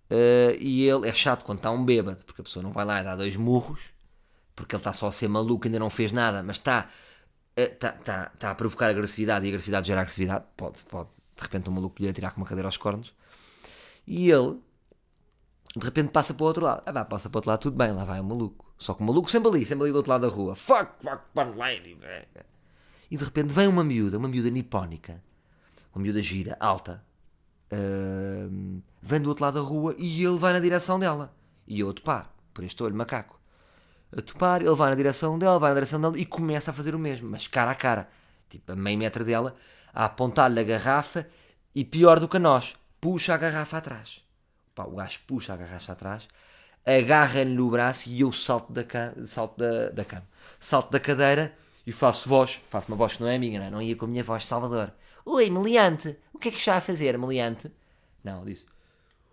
Uh, 0.09 0.55
e 0.59 0.88
ele 0.88 1.07
é 1.07 1.13
chato 1.13 1.43
quando 1.43 1.59
está 1.59 1.70
um 1.72 1.84
bêbado, 1.84 2.24
porque 2.26 2.41
a 2.41 2.43
pessoa 2.43 2.63
não 2.63 2.72
vai 2.72 2.86
lá 2.86 3.01
e 3.01 3.03
dá 3.03 3.15
dois 3.15 3.36
murros, 3.36 3.91
porque 4.55 4.76
ele 4.76 4.80
está 4.80 4.93
só 4.93 5.07
a 5.07 5.11
ser 5.11 5.28
maluco, 5.28 5.68
ainda 5.68 5.80
não 5.80 5.89
fez 5.89 6.11
nada, 6.11 6.41
mas 6.43 6.57
está 6.57 6.89
está 7.55 7.88
eh, 7.89 7.91
tá, 8.03 8.32
tá 8.38 8.51
a 8.51 8.55
provocar 8.55 8.89
agressividade 8.89 9.45
e 9.45 9.49
agressividade 9.49 9.88
gera 9.88 10.01
agressividade. 10.01 10.45
Pode, 10.55 10.84
pode. 10.84 11.09
De 11.36 11.43
repente 11.43 11.70
um 11.70 11.74
maluco 11.74 12.01
lhe 12.01 12.13
tirar 12.13 12.32
com 12.32 12.41
uma 12.41 12.47
cadeira 12.47 12.68
aos 12.68 12.78
cornos. 12.78 13.13
E 14.07 14.30
ele, 14.32 14.59
de 15.76 15.86
repente, 15.86 16.11
passa 16.11 16.34
para 16.34 16.43
o 16.43 16.47
outro 16.47 16.63
lado. 16.63 16.84
Ah, 16.86 16.91
vá, 16.91 17.05
passa 17.05 17.30
para 17.30 17.38
o 17.38 17.39
outro 17.39 17.51
lado, 17.51 17.59
tudo 17.61 17.78
bem, 17.78 17.91
lá 17.91 18.05
vai 18.05 18.20
o 18.20 18.24
maluco. 18.24 18.66
Só 18.78 18.93
que 18.93 19.01
o 19.01 19.05
maluco 19.05 19.30
sempre 19.30 19.49
ali, 19.49 19.65
sempre 19.65 19.86
ali 19.86 19.91
do 19.91 19.97
outro 19.97 20.11
lado 20.11 20.28
da 20.28 20.34
rua. 20.34 20.55
Fuck, 20.55 20.91
fuck, 21.01 21.23
fun 21.34 21.55
lady. 21.55 21.97
E 23.09 23.17
de 23.17 23.23
repente 23.23 23.53
vem 23.53 23.67
uma 23.67 23.84
miúda, 23.84 24.17
uma 24.17 24.28
miúda 24.28 24.49
nipónica, 24.49 25.23
uma 25.93 26.01
miúda 26.01 26.21
gira, 26.21 26.55
alta, 26.59 27.03
uh, 27.71 28.82
vem 29.01 29.21
do 29.21 29.30
outro 29.30 29.45
lado 29.45 29.55
da 29.55 29.61
rua 29.61 29.95
e 29.97 30.23
ele 30.23 30.38
vai 30.38 30.53
na 30.53 30.59
direção 30.59 30.99
dela. 30.99 31.34
E 31.65 31.80
eu, 31.80 31.93
pá, 31.93 32.30
por 32.53 32.63
este 32.63 32.82
olho 32.84 32.95
macaco 32.95 33.38
a 34.15 34.21
topar, 34.21 34.61
ele 34.61 34.75
vai 34.75 34.89
na 34.89 34.95
direção 34.95 35.38
dela, 35.38 35.59
vai 35.59 35.71
na 35.71 35.75
direção 35.75 35.99
dela 35.99 36.17
e 36.17 36.25
começa 36.25 36.71
a 36.71 36.73
fazer 36.73 36.95
o 36.95 36.99
mesmo, 36.99 37.30
mas 37.30 37.47
cara 37.47 37.71
a 37.71 37.75
cara, 37.75 38.09
tipo 38.49 38.71
a 38.71 38.75
meio 38.75 38.97
metro 38.97 39.25
dela, 39.25 39.55
a 39.93 40.05
apontar-lhe 40.05 40.59
a 40.59 40.63
garrafa 40.63 41.28
e 41.75 41.84
pior 41.84 42.19
do 42.19 42.28
que 42.28 42.39
nós, 42.39 42.75
puxa 43.01 43.34
a 43.34 43.38
garrafa 43.38 43.78
atrás. 43.78 44.21
Pá, 44.73 44.86
o 44.86 44.95
gajo 44.95 45.19
puxa 45.28 45.53
a 45.53 45.57
garrafa 45.57 45.91
atrás, 45.91 46.28
agarra-lhe 46.95 47.53
no 47.53 47.69
braço 47.69 48.09
e 48.09 48.21
eu 48.21 48.31
salto 48.31 48.71
da, 48.71 48.83
cama, 48.83 49.21
salto 49.21 49.57
da, 49.57 49.89
da 49.89 50.05
cama, 50.05 50.27
salto 50.59 50.89
da 50.89 50.99
cadeira 50.99 51.53
e 51.85 51.91
faço 51.91 52.29
voz, 52.29 52.61
faço 52.69 52.88
uma 52.88 52.95
voz 52.95 53.17
que 53.17 53.21
não 53.21 53.29
é 53.29 53.38
minha, 53.38 53.59
não, 53.59 53.67
é? 53.67 53.69
não 53.69 53.81
ia 53.81 53.95
com 53.95 54.05
a 54.05 54.07
minha 54.07 54.23
voz 54.23 54.43
de 54.43 54.47
Salvador. 54.47 54.93
Oi, 55.25 55.49
meliante, 55.49 56.17
o 56.33 56.39
que 56.39 56.47
é 56.47 56.51
que 56.51 56.57
está 56.57 56.77
a 56.77 56.81
fazer, 56.81 57.17
meliante? 57.17 57.69
Não, 58.23 58.45
disse, 58.45 58.65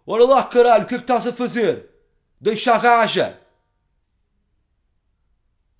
olha 0.05 0.25
lá 0.25 0.43
caralho, 0.45 0.85
o 0.85 0.87
que 0.87 0.97
é 0.97 0.99
que 0.99 1.05
estás 1.05 1.27
a 1.27 1.33
fazer? 1.33 1.89
Deixa 2.41 2.75
a 2.75 2.79
gaja! 2.79 3.41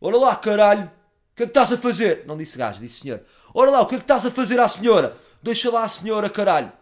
Ora 0.01 0.19
lá, 0.19 0.37
caralho, 0.37 0.85
o 0.85 1.37
que 1.37 1.43
é 1.43 1.47
que 1.47 1.51
estás 1.51 1.73
a 1.73 1.79
fazer? 1.79 2.25
Não 2.27 2.37
disse 2.37 2.59
gajo, 2.59 2.79
disse 2.79 3.01
senhor. 3.01 3.25
Ora 3.55 3.71
lá, 3.71 3.81
o 3.81 3.87
que 3.87 3.95
é 3.95 3.99
que 3.99 4.05
estás 4.05 4.27
a 4.27 4.31
fazer 4.31 4.61
à 4.61 4.69
senhora? 4.69 5.17
Deixa 5.43 5.71
lá 5.71 5.83
a 5.83 5.89
senhora, 5.89 6.29
caralho. 6.29 6.73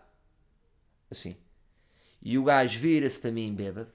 Assim. 1.10 1.36
E 2.20 2.36
o 2.36 2.44
gajo 2.44 2.78
vira-se 2.80 3.18
para 3.18 3.30
mim, 3.30 3.54
bêbado. 3.54 3.92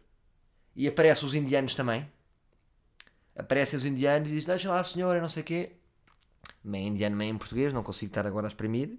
E 0.77 0.87
aparecem 0.87 1.25
os 1.25 1.33
indianos 1.33 1.73
também. 1.73 2.07
Aparecem 3.35 3.77
os 3.77 3.85
indianos 3.85 4.29
e 4.29 4.33
diz: 4.35 4.45
Deixa 4.45 4.69
lá 4.69 4.79
a 4.79 4.83
senhora, 4.83 5.19
não 5.19 5.27
sei 5.27 5.41
o 5.41 5.45
quê. 5.45 5.71
Meio 6.63 6.87
indiano, 6.87 7.15
meio 7.15 7.33
em 7.33 7.37
português, 7.37 7.73
não 7.73 7.81
consigo 7.81 8.11
estar 8.11 8.27
agora 8.27 8.45
a 8.45 8.49
exprimir. 8.49 8.95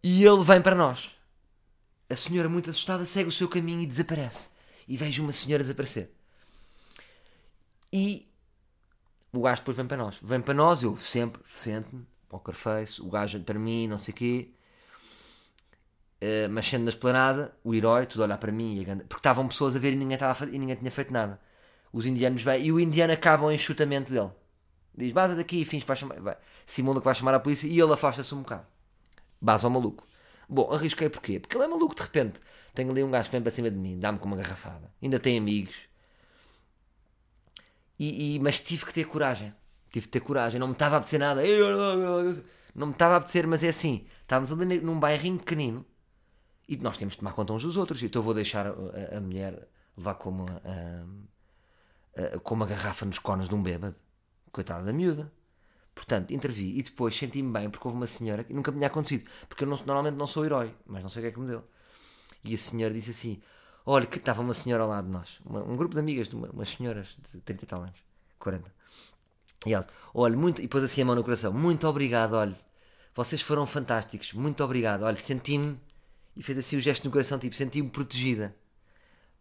E 0.00 0.24
ele 0.24 0.42
vem 0.44 0.62
para 0.62 0.76
nós. 0.76 1.10
A 2.08 2.14
senhora, 2.14 2.48
muito 2.48 2.70
assustada, 2.70 3.04
segue 3.04 3.28
o 3.28 3.32
seu 3.32 3.48
caminho 3.48 3.80
e 3.80 3.86
desaparece. 3.86 4.50
E 4.86 4.96
vejo 4.96 5.24
uma 5.24 5.32
senhora 5.32 5.64
desaparecer. 5.64 6.12
E 7.92 8.28
o 9.32 9.42
gajo 9.42 9.62
depois 9.62 9.76
vem 9.76 9.86
para 9.86 9.96
nós. 9.96 10.20
Vem 10.22 10.40
para 10.40 10.54
nós, 10.54 10.84
eu 10.84 10.96
sempre 10.96 11.42
sento-me, 11.46 12.06
poker 12.28 12.54
face, 12.54 13.02
o 13.02 13.10
gajo 13.10 13.40
para 13.40 13.58
mim, 13.58 13.88
não 13.88 13.98
sei 13.98 14.12
o 14.12 14.16
quê. 14.16 14.50
Uh, 16.22 16.48
mas 16.48 16.68
sendo 16.68 16.84
na 16.84 16.90
esplanada, 16.90 17.52
o 17.64 17.74
herói, 17.74 18.06
tudo 18.06 18.22
olhar 18.22 18.38
para 18.38 18.52
mim, 18.52 18.84
porque 19.08 19.16
estavam 19.16 19.48
pessoas 19.48 19.74
a 19.74 19.80
ver 19.80 19.92
e 19.92 19.96
ninguém, 19.96 20.14
estava 20.14 20.44
e 20.44 20.56
ninguém 20.56 20.76
tinha 20.76 20.90
feito 20.90 21.12
nada. 21.12 21.40
Os 21.92 22.06
indianos 22.06 22.42
vêm 22.42 22.64
e 22.64 22.70
o 22.70 22.78
indiano 22.78 23.12
acaba 23.12 23.46
o 23.46 23.50
enxutamento 23.50 24.12
dele. 24.12 24.30
Diz, 24.96 25.12
vaza 25.12 25.34
daqui 25.34 25.62
e 25.62 25.64
fins, 25.64 25.82
vai 25.82 25.96
chamar, 25.96 26.20
vai. 26.20 26.36
simula 26.64 27.00
que 27.00 27.04
vai 27.04 27.14
chamar 27.14 27.34
a 27.34 27.40
polícia 27.40 27.66
e 27.66 27.80
ele 27.80 27.92
afasta-se 27.92 28.32
um 28.36 28.42
bocado. 28.42 28.64
Baza 29.40 29.66
ao 29.66 29.70
maluco. 29.72 30.06
Bom, 30.48 30.70
arrisquei 30.72 31.08
porquê? 31.08 31.40
Porque 31.40 31.56
ele 31.56 31.64
é 31.64 31.66
maluco 31.66 31.94
de 31.94 32.02
repente. 32.02 32.40
Tenho 32.72 32.92
ali 32.92 33.02
um 33.02 33.10
gajo 33.10 33.26
que 33.26 33.32
vem 33.32 33.42
para 33.42 33.50
cima 33.50 33.68
de 33.68 33.76
mim, 33.76 33.98
dá-me 33.98 34.20
com 34.20 34.26
uma 34.26 34.36
garrafada. 34.36 34.92
Ainda 35.02 35.18
tem 35.18 35.36
amigos 35.36 35.74
e, 37.98 38.36
e, 38.36 38.38
mas 38.40 38.60
tive 38.60 38.84
que 38.86 38.92
ter 38.92 39.04
coragem. 39.04 39.54
Tive 39.90 40.06
que 40.06 40.12
ter 40.12 40.20
coragem. 40.20 40.58
Não 40.58 40.66
me 40.68 40.72
estava 40.72 40.96
a 40.96 40.98
apetecer 40.98 41.20
nada. 41.20 41.42
Não 42.74 42.86
me 42.86 42.92
estava 42.92 43.14
a 43.14 43.16
apetecer, 43.18 43.46
mas 43.46 43.62
é 43.62 43.68
assim. 43.68 44.06
Estávamos 44.22 44.52
ali 44.52 44.80
num 44.80 44.98
bairrinho 44.98 45.38
pequenino 45.38 45.84
e 46.68 46.76
nós 46.76 46.96
temos 46.96 47.14
de 47.14 47.20
tomar 47.20 47.32
conta 47.32 47.52
uns 47.52 47.62
dos 47.62 47.76
outros. 47.76 48.02
Então 48.02 48.22
vou 48.22 48.34
deixar 48.34 48.66
a, 48.66 49.16
a 49.16 49.20
mulher 49.20 49.68
levar 49.96 50.14
como 50.14 50.46
a, 50.64 51.04
a, 52.64 52.66
garrafa 52.66 53.04
nos 53.04 53.18
conos 53.18 53.48
de 53.48 53.54
um 53.54 53.62
bêbado. 53.62 53.96
Coitada 54.50 54.84
da 54.84 54.92
miúda. 54.92 55.32
Portanto, 55.94 56.32
intervi 56.32 56.78
e 56.78 56.82
depois 56.82 57.16
senti-me 57.16 57.50
bem 57.52 57.70
porque 57.70 57.86
houve 57.86 57.96
uma 57.96 58.06
senhora 58.06 58.44
que 58.44 58.52
nunca 58.52 58.70
me 58.70 58.78
tinha 58.78 58.88
acontecido. 58.88 59.28
Porque 59.48 59.64
eu 59.64 59.68
não, 59.68 59.76
normalmente 59.76 60.16
não 60.16 60.26
sou 60.26 60.44
herói, 60.44 60.74
mas 60.86 61.02
não 61.02 61.10
sei 61.10 61.20
o 61.20 61.22
que 61.24 61.28
é 61.28 61.32
que 61.32 61.40
me 61.40 61.46
deu. 61.46 61.64
E 62.44 62.54
a 62.54 62.58
senhora 62.58 62.92
disse 62.92 63.10
assim: 63.10 63.42
Olha, 63.84 64.06
que 64.06 64.18
estava 64.18 64.42
uma 64.42 64.54
senhora 64.54 64.84
ao 64.84 64.88
lado 64.88 65.06
de 65.06 65.12
nós, 65.12 65.40
uma, 65.44 65.62
um 65.62 65.76
grupo 65.76 65.94
de 65.94 66.00
amigas, 66.00 66.28
de 66.28 66.36
uma, 66.36 66.48
umas 66.50 66.70
senhoras 66.70 67.16
de 67.32 67.40
30 67.40 67.64
e 67.64 67.66
tal 67.66 67.80
anos, 67.80 67.96
40. 68.38 68.72
E 69.66 69.74
ela, 69.74 69.86
olha, 70.14 70.36
muito, 70.36 70.62
e 70.62 70.68
pôs 70.68 70.84
assim 70.84 71.02
a 71.02 71.04
mão 71.04 71.14
no 71.14 71.24
coração, 71.24 71.52
muito 71.52 71.86
obrigado, 71.86 72.34
olha, 72.34 72.54
vocês 73.14 73.42
foram 73.42 73.66
fantásticos, 73.66 74.32
muito 74.32 74.62
obrigado, 74.62 75.02
olha, 75.02 75.16
senti-me, 75.16 75.78
e 76.36 76.42
fez 76.42 76.58
assim 76.58 76.76
o 76.76 76.80
gesto 76.80 77.04
no 77.04 77.10
coração, 77.10 77.38
tipo, 77.38 77.54
senti-me 77.54 77.90
protegida. 77.90 78.54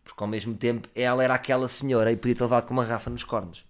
Porque 0.03 0.23
ao 0.23 0.27
mesmo 0.29 0.55
tempo 0.55 0.89
ela 0.95 1.23
era 1.23 1.35
aquela 1.35 1.67
senhora 1.67 2.11
e 2.11 2.17
podia 2.17 2.35
ter 2.35 2.43
levado 2.43 2.65
com 2.67 2.73
uma 2.73 2.85
garrafa 2.85 3.09
nos 3.09 3.23
cornos. 3.23 3.65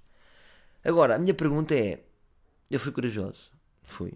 Agora, 0.83 1.15
a 1.15 1.19
minha 1.19 1.33
pergunta 1.33 1.75
é: 1.75 2.03
eu 2.69 2.79
fui 2.79 2.91
corajoso? 2.91 3.51
Fui. 3.83 4.13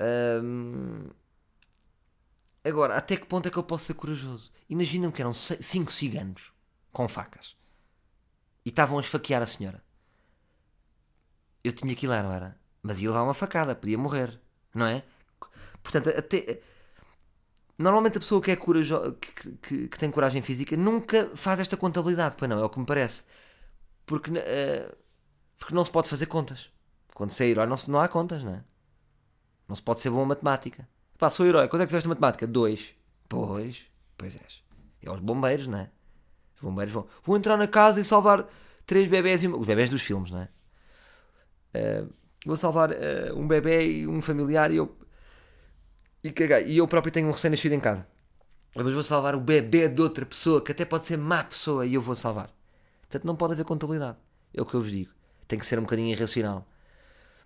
Um, 0.00 1.08
Agora, 2.66 2.96
até 2.96 3.16
que 3.16 3.26
ponto 3.26 3.46
é 3.46 3.50
que 3.50 3.56
eu 3.56 3.62
posso 3.62 3.84
ser 3.84 3.94
corajoso? 3.94 4.50
Imaginam 4.68 5.12
que 5.12 5.22
eram 5.22 5.32
cinco 5.32 5.92
ciganos 5.92 6.52
com 6.90 7.06
facas 7.06 7.54
e 8.64 8.70
estavam 8.70 8.98
a 8.98 9.00
esfaquear 9.00 9.40
a 9.40 9.46
senhora. 9.46 9.80
Eu 11.62 11.72
tinha 11.72 11.94
que 11.94 12.06
ir 12.06 12.08
lá, 12.08 12.24
não 12.24 12.32
era? 12.32 12.58
Mas 12.82 13.00
ia 13.00 13.08
levar 13.08 13.22
uma 13.22 13.34
facada, 13.34 13.76
podia 13.76 13.96
morrer, 13.96 14.40
não 14.74 14.84
é? 14.84 15.04
Portanto, 15.80 16.08
até. 16.08 16.60
Normalmente 17.78 18.16
a 18.18 18.20
pessoa 18.20 18.40
que 18.42 18.50
é 18.50 18.56
corajo... 18.56 19.12
que, 19.14 19.50
que- 19.58 19.88
que 19.88 19.98
tem 19.98 20.10
coragem 20.10 20.40
física 20.42 20.76
nunca 20.76 21.30
faz 21.34 21.60
esta 21.60 21.76
contabilidade, 21.76 22.36
pois 22.38 22.48
não, 22.50 22.58
é 22.60 22.64
o 22.64 22.70
que 22.70 22.78
me 22.80 22.86
parece. 22.86 23.24
Porque, 24.06 24.30
eh, 24.38 24.94
porque 25.58 25.74
não 25.74 25.84
se 25.84 25.90
pode 25.90 26.08
fazer 26.08 26.26
contas. 26.26 26.70
Quando 27.14 27.30
se 27.30 27.44
é 27.44 27.48
herói 27.48 27.66
não, 27.66 27.76
se- 27.76 27.90
não 27.90 28.00
há 28.00 28.08
contas, 28.08 28.42
não 28.44 28.54
é? 28.54 28.64
Não 29.68 29.76
se 29.76 29.82
pode 29.82 30.00
ser 30.00 30.10
bom 30.10 30.22
a 30.22 30.26
matemática. 30.26 30.88
Pá, 31.18 31.30
sou 31.30 31.46
herói, 31.46 31.68
quando 31.68 31.82
é 31.82 31.86
que 31.86 31.90
tiveste 31.90 32.08
matemática? 32.08 32.46
Dois. 32.46 32.90
Pois, 33.28 33.82
pois 34.16 34.36
és. 34.36 34.62
É 35.02 35.10
os 35.10 35.20
bombeiros, 35.20 35.66
não 35.66 35.78
é? 35.78 35.90
Os 36.56 36.62
bombeiros 36.62 36.92
vão. 36.94 37.06
Vou 37.24 37.36
entrar 37.36 37.56
na 37.56 37.66
casa 37.68 38.00
e 38.00 38.04
salvar 38.04 38.46
três 38.86 39.08
bebés 39.08 39.42
e 39.42 39.46
uma... 39.48 39.58
Os 39.58 39.66
bebés 39.66 39.90
dos 39.90 40.02
filmes, 40.02 40.30
não 40.30 40.40
é? 40.42 40.48
Eh, 41.74 42.04
vou 42.44 42.56
salvar 42.56 42.92
eh, 42.92 43.32
um 43.34 43.46
bebê 43.46 43.86
e 44.00 44.06
um 44.06 44.20
familiar 44.22 44.70
e 44.70 44.76
eu. 44.76 44.96
E 46.26 46.32
caguei. 46.32 46.66
E 46.66 46.78
eu 46.78 46.88
próprio 46.88 47.12
tenho 47.12 47.28
um 47.28 47.30
recém-nascido 47.30 47.72
em 47.72 47.78
casa. 47.78 48.04
Mas 48.74 48.92
vou 48.92 49.02
salvar 49.04 49.36
o 49.36 49.40
bebê 49.40 49.88
de 49.88 50.02
outra 50.02 50.26
pessoa 50.26 50.60
que 50.60 50.72
até 50.72 50.84
pode 50.84 51.06
ser 51.06 51.16
má 51.16 51.44
pessoa 51.44 51.86
e 51.86 51.94
eu 51.94 52.02
vou 52.02 52.16
salvar. 52.16 52.50
Portanto, 53.02 53.24
não 53.24 53.36
pode 53.36 53.52
haver 53.52 53.64
contabilidade. 53.64 54.18
É 54.52 54.60
o 54.60 54.66
que 54.66 54.74
eu 54.74 54.82
vos 54.82 54.90
digo. 54.90 55.12
Tem 55.46 55.56
que 55.56 55.64
ser 55.64 55.78
um 55.78 55.82
bocadinho 55.82 56.10
irracional. 56.10 56.66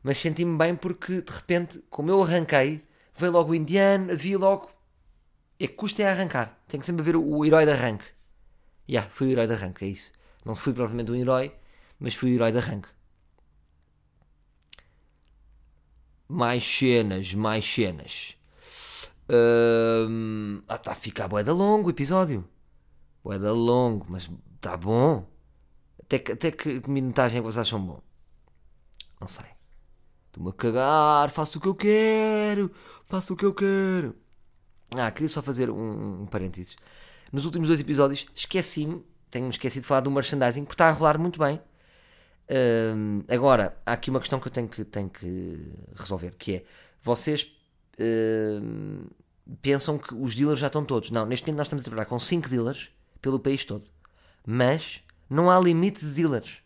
Mas 0.02 0.18
senti-me 0.18 0.56
bem 0.56 0.74
porque, 0.74 1.20
de 1.20 1.30
repente, 1.30 1.84
como 1.90 2.10
eu 2.10 2.22
arranquei, 2.22 2.82
veio 3.14 3.32
logo 3.32 3.52
o 3.52 3.54
indiano, 3.54 4.12
havia 4.12 4.38
logo. 4.38 4.70
É 5.58 5.66
que 5.66 5.74
custa 5.74 6.02
é 6.02 6.10
arrancar. 6.10 6.58
Tem 6.66 6.80
que 6.80 6.86
sempre 6.86 7.02
haver 7.02 7.16
o, 7.16 7.22
o 7.22 7.44
herói 7.44 7.66
de 7.66 7.72
arranque. 7.72 8.06
Já, 8.88 9.00
yeah, 9.00 9.10
fui 9.10 9.28
o 9.28 9.30
herói 9.32 9.46
de 9.46 9.52
arranque, 9.52 9.84
é 9.84 9.88
isso. 9.88 10.10
Não 10.42 10.54
fui 10.54 10.72
propriamente 10.72 11.12
um 11.12 11.16
herói, 11.16 11.54
mas 11.98 12.14
fui 12.14 12.32
o 12.32 12.34
herói 12.34 12.50
de 12.50 12.58
arranque. 12.58 12.88
Mais 16.26 16.64
cenas, 16.64 17.34
mais 17.34 17.62
cenas. 17.62 18.39
Hum, 19.32 20.62
ah, 20.66 20.74
está 20.74 20.92
a 20.92 20.94
ficar 20.94 21.28
bué 21.28 21.44
da 21.44 21.52
longo 21.52 21.86
o 21.88 21.90
episódio. 21.90 22.44
Bué 23.22 23.38
da 23.38 23.52
longo, 23.52 24.06
mas 24.08 24.28
está 24.56 24.76
bom. 24.76 25.24
Até 26.02 26.18
que, 26.18 26.32
até 26.32 26.50
que 26.50 26.82
minutagem 26.88 27.38
é 27.38 27.40
que 27.40 27.44
vocês 27.44 27.58
acham 27.58 27.80
bom? 27.80 28.00
Não 29.20 29.28
sei. 29.28 29.46
Estou-me 30.26 30.50
a 30.50 30.52
cagar, 30.52 31.30
faço 31.30 31.58
o 31.58 31.60
que 31.60 31.68
eu 31.68 31.74
quero, 31.74 32.72
faço 33.04 33.34
o 33.34 33.36
que 33.36 33.44
eu 33.44 33.54
quero. 33.54 34.16
Ah, 34.96 35.10
queria 35.10 35.28
só 35.28 35.42
fazer 35.42 35.70
um, 35.70 36.22
um 36.22 36.26
parênteses. 36.26 36.76
Nos 37.32 37.44
últimos 37.44 37.68
dois 37.68 37.80
episódios 37.80 38.26
esqueci-me, 38.34 39.04
tenho-me 39.30 39.50
esquecido 39.50 39.82
de 39.82 39.88
falar 39.88 40.00
do 40.00 40.10
merchandising, 40.10 40.64
porque 40.64 40.74
está 40.74 40.88
a 40.88 40.92
rolar 40.92 41.18
muito 41.18 41.38
bem. 41.38 41.60
Agora, 43.28 43.80
há 43.86 43.92
aqui 43.92 44.10
uma 44.10 44.18
questão 44.18 44.40
que 44.40 44.48
eu 44.48 44.52
tenho 44.52 44.68
que, 44.68 44.84
tenho 44.84 45.08
que 45.08 45.72
resolver, 45.94 46.34
que 46.36 46.56
é, 46.56 46.64
vocês 47.02 47.56
pensam 49.62 49.98
que 49.98 50.14
os 50.14 50.34
dealers 50.34 50.60
já 50.60 50.66
estão 50.68 50.84
todos. 50.84 51.10
Não, 51.10 51.26
neste 51.26 51.46
momento 51.46 51.58
nós 51.58 51.66
estamos 51.66 51.82
a 51.82 51.86
trabalhar 51.86 52.06
com 52.06 52.18
5 52.18 52.48
dealers 52.48 52.90
pelo 53.20 53.38
país 53.38 53.64
todo. 53.64 53.84
Mas 54.46 55.00
não 55.28 55.50
há 55.50 55.58
limite 55.58 56.04
de 56.04 56.12
dealers. 56.12 56.58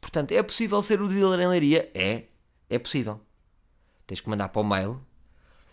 Portanto, 0.00 0.32
é 0.32 0.42
possível 0.42 0.80
ser 0.82 1.00
o 1.00 1.08
dealer 1.08 1.40
em 1.40 1.48
Leiria? 1.48 1.90
É, 1.94 2.24
é 2.68 2.78
possível. 2.78 3.20
Tens 4.06 4.20
que 4.20 4.28
mandar 4.28 4.48
para 4.48 4.60
o 4.60 4.64
mail. 4.64 5.00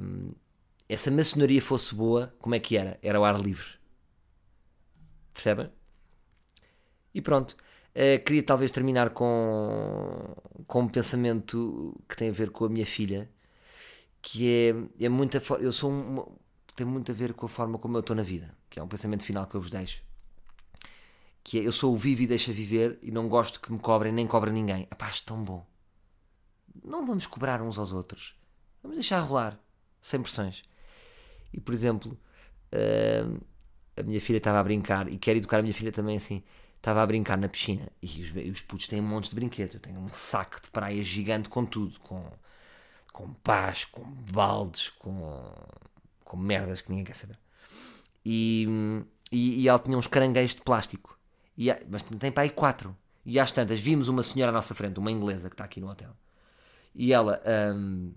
essa 0.88 1.10
maçonaria 1.10 1.62
fosse 1.62 1.94
boa, 1.94 2.34
como 2.40 2.54
é 2.54 2.60
que 2.60 2.76
era? 2.76 2.98
Era 3.02 3.20
o 3.20 3.24
ar 3.24 3.40
livre. 3.40 3.66
Percebem? 5.32 5.70
E 7.14 7.20
pronto. 7.20 7.56
Uh, 7.94 8.22
queria 8.24 8.42
talvez 8.42 8.70
terminar 8.70 9.10
com, 9.10 10.36
com 10.66 10.82
um 10.82 10.88
pensamento 10.88 12.00
que 12.08 12.16
tem 12.16 12.28
a 12.28 12.32
ver 12.32 12.50
com 12.50 12.64
a 12.64 12.68
minha 12.68 12.86
filha, 12.86 13.28
que 14.30 14.46
é, 15.00 15.04
é 15.06 15.08
muita. 15.08 15.42
Eu 15.58 15.72
sou 15.72 15.90
um, 15.90 16.22
tem 16.76 16.86
muito 16.86 17.10
a 17.10 17.14
ver 17.14 17.32
com 17.32 17.46
a 17.46 17.48
forma 17.48 17.78
como 17.78 17.96
eu 17.96 18.00
estou 18.00 18.14
na 18.14 18.22
vida, 18.22 18.54
que 18.68 18.78
é 18.78 18.82
um 18.82 18.86
pensamento 18.86 19.24
final 19.24 19.46
que 19.46 19.54
eu 19.54 19.60
vos 19.60 19.70
deixo. 19.70 20.02
Que 21.42 21.58
é, 21.58 21.66
eu 21.66 21.72
sou 21.72 21.94
o 21.94 21.96
vivo 21.96 22.22
e 22.22 22.26
deixa 22.26 22.52
viver 22.52 22.98
e 23.00 23.10
não 23.10 23.26
gosto 23.26 23.58
que 23.58 23.72
me 23.72 23.78
cobrem 23.78 24.12
nem 24.12 24.26
cobrem 24.26 24.52
ninguém. 24.52 24.82
Epá, 24.82 25.06
acho 25.06 25.24
tão 25.24 25.42
bom. 25.42 25.66
Não 26.84 27.06
vamos 27.06 27.26
cobrar 27.26 27.62
uns 27.62 27.78
aos 27.78 27.90
outros. 27.90 28.36
Vamos 28.82 28.98
deixar 28.98 29.20
rolar, 29.20 29.58
sem 30.02 30.20
pressões. 30.20 30.62
E 31.50 31.58
por 31.58 31.72
exemplo, 31.72 32.12
uh, 32.74 33.40
a 33.96 34.02
minha 34.02 34.20
filha 34.20 34.36
estava 34.36 34.60
a 34.60 34.62
brincar, 34.62 35.10
e 35.10 35.16
quero 35.16 35.38
educar 35.38 35.60
a 35.60 35.62
minha 35.62 35.74
filha 35.74 35.90
também 35.90 36.18
assim. 36.18 36.42
Estava 36.76 37.02
a 37.02 37.06
brincar 37.06 37.38
na 37.38 37.48
piscina 37.48 37.90
e 38.02 38.20
os, 38.20 38.28
e 38.36 38.50
os 38.50 38.60
putos 38.60 38.88
têm 38.88 39.00
montes 39.00 39.30
de 39.30 39.36
brinquedos. 39.36 39.76
Eu 39.76 39.80
tenho 39.80 39.98
um 39.98 40.10
saco 40.10 40.60
de 40.60 40.68
praia 40.68 41.02
gigante 41.02 41.48
com 41.48 41.64
tudo, 41.64 41.98
com, 42.00 42.30
com 43.18 43.32
pás, 43.42 43.84
com 43.84 44.04
baldes, 44.32 44.90
com, 44.90 45.42
com 46.24 46.36
merdas 46.36 46.80
que 46.80 46.88
ninguém 46.88 47.04
quer 47.04 47.16
saber. 47.16 47.36
E, 48.24 48.64
e, 49.32 49.62
e 49.62 49.68
ela 49.68 49.80
tinha 49.80 49.98
uns 49.98 50.06
caranguejos 50.06 50.54
de 50.54 50.62
plástico, 50.62 51.18
e, 51.56 51.66
mas 51.90 52.04
tem 52.04 52.30
para 52.30 52.44
aí 52.44 52.50
quatro. 52.50 52.96
E 53.26 53.40
às 53.40 53.50
tantas 53.50 53.80
vimos 53.80 54.06
uma 54.06 54.22
senhora 54.22 54.50
à 54.50 54.52
nossa 54.52 54.72
frente, 54.72 55.00
uma 55.00 55.10
inglesa 55.10 55.48
que 55.48 55.54
está 55.54 55.64
aqui 55.64 55.80
no 55.80 55.90
hotel, 55.90 56.10
e 56.94 57.12
ela 57.12 57.42
hum, 57.74 58.12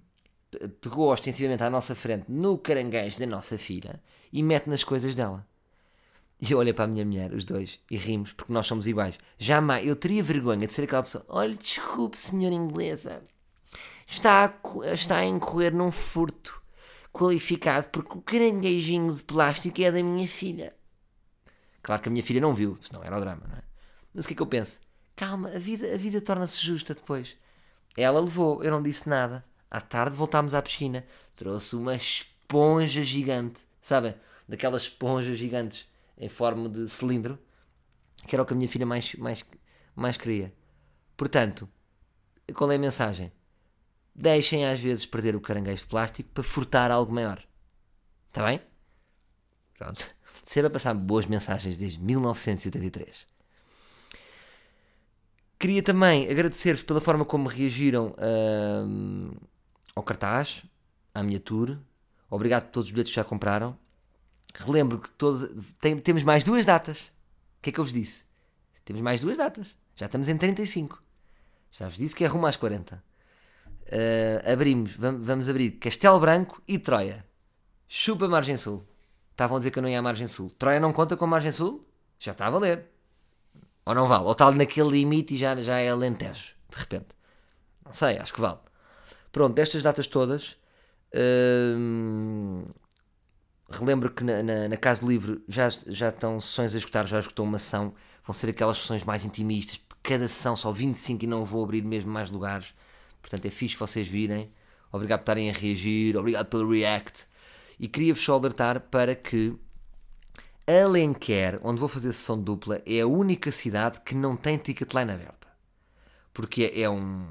pegou 0.79 1.11
ostensivamente 1.11 1.63
à 1.63 1.69
nossa 1.71 1.95
frente 1.95 2.31
no 2.31 2.55
caranguejo 2.59 3.19
da 3.19 3.25
nossa 3.25 3.57
filha 3.57 3.99
e 4.31 4.43
mete 4.43 4.69
nas 4.69 4.83
coisas 4.83 5.15
dela. 5.15 5.47
E 6.39 6.51
eu 6.51 6.59
olhei 6.59 6.73
para 6.73 6.85
a 6.85 6.87
minha 6.87 7.05
mulher, 7.05 7.33
os 7.33 7.43
dois, 7.43 7.79
e 7.89 7.97
rimos, 7.97 8.33
porque 8.33 8.53
nós 8.53 8.67
somos 8.67 8.85
iguais. 8.85 9.17
Jamais, 9.39 9.85
eu 9.85 9.95
teria 9.95 10.21
vergonha 10.21 10.67
de 10.67 10.73
ser 10.73 10.83
aquela 10.83 11.01
pessoa. 11.01 11.25
Olha, 11.27 11.55
desculpe, 11.55 12.19
senhora 12.19 12.53
inglesa. 12.53 13.23
Está 14.11 14.43
a, 14.43 14.93
está 14.93 15.19
a 15.19 15.25
incorrer 15.25 15.73
num 15.73 15.89
furto 15.89 16.61
qualificado 17.13 17.87
porque 17.87 18.17
o 18.17 18.21
caranguejinho 18.21 19.15
de 19.15 19.23
plástico 19.23 19.81
é 19.81 19.89
da 19.89 20.03
minha 20.03 20.27
filha. 20.27 20.75
Claro 21.81 22.01
que 22.01 22.09
a 22.09 22.11
minha 22.11 22.21
filha 22.21 22.41
não 22.41 22.53
viu, 22.53 22.77
senão 22.81 23.01
era 23.01 23.15
o 23.15 23.21
drama, 23.21 23.47
não 23.47 23.55
é? 23.55 23.61
Mas 24.13 24.25
o 24.25 24.27
que 24.27 24.33
é 24.33 24.35
que 24.35 24.41
eu 24.41 24.47
penso? 24.47 24.81
Calma, 25.15 25.47
a 25.55 25.57
vida, 25.57 25.93
a 25.93 25.97
vida 25.97 26.19
torna-se 26.19 26.59
justa 26.59 26.93
depois. 26.93 27.37
Ela 27.95 28.19
levou, 28.19 28.61
eu 28.61 28.69
não 28.69 28.83
disse 28.83 29.07
nada. 29.07 29.45
À 29.71 29.79
tarde 29.79 30.13
voltámos 30.13 30.53
à 30.53 30.61
piscina. 30.61 31.05
Trouxe 31.33 31.77
uma 31.77 31.95
esponja 31.95 33.03
gigante, 33.03 33.65
sabem? 33.81 34.13
Daquelas 34.45 34.81
esponjas 34.81 35.37
gigantes 35.37 35.87
em 36.17 36.27
forma 36.27 36.67
de 36.67 36.85
cilindro, 36.89 37.39
que 38.27 38.35
era 38.35 38.43
o 38.43 38.45
que 38.45 38.51
a 38.51 38.57
minha 38.57 38.67
filha 38.67 38.85
mais, 38.85 39.15
mais, 39.15 39.45
mais 39.95 40.17
queria. 40.17 40.53
Portanto, 41.15 41.67
qual 42.53 42.69
é 42.73 42.75
a 42.75 42.79
mensagem? 42.79 43.31
Deixem 44.21 44.65
às 44.67 44.79
vezes 44.79 45.03
perder 45.05 45.35
o 45.35 45.41
caranguejo 45.41 45.77
de 45.79 45.87
plástico 45.87 46.29
para 46.29 46.43
furtar 46.43 46.91
algo 46.91 47.11
maior. 47.11 47.43
Está 48.29 48.45
bem? 48.45 48.61
Pronto. 49.77 50.07
Sempre 50.45 50.67
a 50.67 50.69
passar 50.69 50.93
boas 50.93 51.25
mensagens 51.25 51.75
desde 51.75 51.99
1983. 51.99 53.25
Queria 55.57 55.81
também 55.81 56.29
agradecer-vos 56.29 56.83
pela 56.83 57.01
forma 57.01 57.25
como 57.25 57.47
reagiram 57.47 58.15
hum, 58.87 59.31
ao 59.95 60.03
cartaz, 60.03 60.63
à 61.13 61.21
minha 61.23 61.39
tour. 61.39 61.77
Obrigado 62.29 62.65
por 62.65 62.71
todos 62.71 62.87
os 62.87 62.91
bilhetes 62.91 63.11
que 63.11 63.15
já 63.15 63.23
compraram. 63.23 63.77
Relembro 64.53 64.99
que 64.99 65.09
todos, 65.11 65.49
tem- 65.79 65.97
temos 65.99 66.23
mais 66.23 66.43
duas 66.43 66.65
datas. 66.65 67.07
O 67.57 67.61
que 67.63 67.69
é 67.69 67.73
que 67.73 67.79
eu 67.79 67.83
vos 67.83 67.93
disse? 67.93 68.23
Temos 68.85 69.01
mais 69.01 69.21
duas 69.21 69.37
datas. 69.37 69.75
Já 69.95 70.05
estamos 70.07 70.27
em 70.29 70.37
35. 70.37 71.01
Já 71.71 71.87
vos 71.87 71.97
disse 71.97 72.15
que 72.15 72.23
é 72.23 72.27
rumo 72.27 72.45
às 72.47 72.55
40. 72.55 73.03
Uh, 73.91 74.51
abrimos, 74.51 74.93
vamos, 74.95 75.25
vamos 75.25 75.49
abrir 75.49 75.71
Castelo 75.71 76.19
Branco 76.19 76.61
e 76.65 76.79
Troia. 76.79 77.25
Chupa 77.87 78.27
Margem 78.27 78.55
Sul. 78.55 78.87
Estavam 79.31 79.57
a 79.57 79.59
dizer 79.59 79.71
que 79.71 79.79
eu 79.79 79.83
não 79.83 79.89
ia 79.89 79.99
à 79.99 80.01
Margem 80.01 80.27
Sul. 80.27 80.49
Troia 80.57 80.79
não 80.79 80.93
conta 80.93 81.17
com 81.17 81.27
Margem 81.27 81.51
Sul? 81.51 81.85
Já 82.17 82.31
está 82.31 82.47
a 82.47 82.49
valer. 82.49 82.85
Ou 83.85 83.93
não 83.93 84.07
vale? 84.07 84.25
Ou 84.25 84.31
está 84.31 84.49
naquele 84.51 84.89
limite 84.89 85.35
e 85.35 85.37
já, 85.37 85.55
já 85.57 85.77
é 85.79 85.89
Alentejo, 85.89 86.53
de 86.69 86.77
repente. 86.77 87.07
Não 87.83 87.91
sei, 87.91 88.17
acho 88.17 88.33
que 88.33 88.39
vale. 88.39 88.59
Pronto, 89.31 89.53
destas 89.55 89.81
datas 89.81 90.07
todas, 90.07 90.57
hum, 91.13 92.63
relembro 93.69 94.11
que 94.11 94.23
na, 94.23 94.43
na, 94.43 94.67
na 94.69 94.77
Casa 94.77 95.01
do 95.01 95.09
Livre 95.09 95.43
já, 95.47 95.69
já 95.69 96.09
estão 96.09 96.39
sessões 96.39 96.75
a 96.75 96.77
escutar, 96.77 97.07
já 97.07 97.19
escutou 97.19 97.45
uma 97.45 97.57
sessão. 97.57 97.93
Vão 98.23 98.33
ser 98.33 98.49
aquelas 98.49 98.77
sessões 98.77 99.03
mais 99.03 99.25
intimistas. 99.25 99.81
Cada 100.03 100.27
sessão 100.27 100.55
só 100.55 100.71
25 100.71 101.23
e 101.23 101.27
não 101.27 101.43
vou 101.43 101.63
abrir 101.63 101.83
mesmo 101.83 102.11
mais 102.11 102.29
lugares. 102.29 102.73
Portanto, 103.21 103.45
é 103.45 103.49
fixe 103.49 103.77
vocês 103.77 104.07
virem. 104.07 104.51
Obrigado 104.91 105.19
por 105.19 105.23
estarem 105.23 105.49
a 105.49 105.53
reagir. 105.53 106.17
Obrigado 106.17 106.47
pelo 106.47 106.71
react. 106.71 107.25
E 107.79 107.87
queria-vos 107.87 108.23
só 108.23 108.35
alertar 108.35 108.81
para 108.81 109.15
que 109.15 109.55
Alenquer, 110.67 111.59
onde 111.63 111.79
vou 111.79 111.89
fazer 111.89 112.13
sessão 112.13 112.39
dupla, 112.39 112.81
é 112.85 113.01
a 113.01 113.07
única 113.07 113.51
cidade 113.51 113.99
que 114.01 114.13
não 114.15 114.37
tem 114.37 114.57
ticketline 114.57 115.11
aberta. 115.11 115.47
Porque 116.33 116.71
é 116.75 116.89
um 116.89 117.27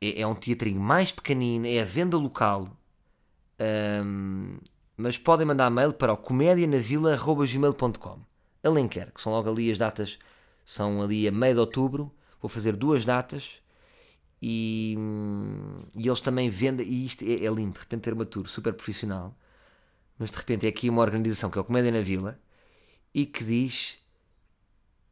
é, 0.00 0.22
é 0.22 0.26
um 0.26 0.34
teatrinho 0.34 0.80
mais 0.80 1.12
pequenino, 1.12 1.66
é 1.66 1.80
a 1.80 1.84
venda 1.84 2.16
local. 2.16 2.70
Hum, 4.04 4.58
mas 4.96 5.18
podem 5.18 5.46
mandar 5.46 5.70
mail 5.70 5.92
para 5.92 6.12
o 6.12 6.16
comedianavila.gmail.com 6.16 8.18
Alenquer, 8.64 9.12
que 9.12 9.20
são 9.20 9.32
logo 9.32 9.48
ali 9.50 9.70
as 9.70 9.78
datas, 9.78 10.18
são 10.64 11.00
ali 11.02 11.28
a 11.28 11.32
meio 11.32 11.54
de 11.54 11.60
outubro. 11.60 12.12
Vou 12.40 12.48
fazer 12.48 12.74
duas 12.74 13.04
datas 13.04 13.60
e, 14.42 14.94
hum, 14.98 15.82
e 15.96 16.06
eles 16.08 16.20
também 16.20 16.48
vendem. 16.50 16.86
E 16.86 17.06
isto 17.06 17.24
é, 17.24 17.44
é 17.44 17.50
lindo, 17.50 17.74
de 17.74 17.80
repente 17.80 18.02
ter 18.02 18.12
uma 18.14 18.26
tour 18.26 18.46
super 18.48 18.72
profissional, 18.74 19.36
mas 20.18 20.30
de 20.32 20.36
repente 20.38 20.66
é 20.66 20.70
aqui 20.70 20.90
uma 20.90 21.02
organização 21.02 21.50
que 21.50 21.58
é 21.58 21.62
o 21.62 21.64
Comédia 21.64 21.92
na 21.92 22.02
Vila 22.02 22.40
e 23.14 23.26
que 23.26 23.44
diz 23.44 23.98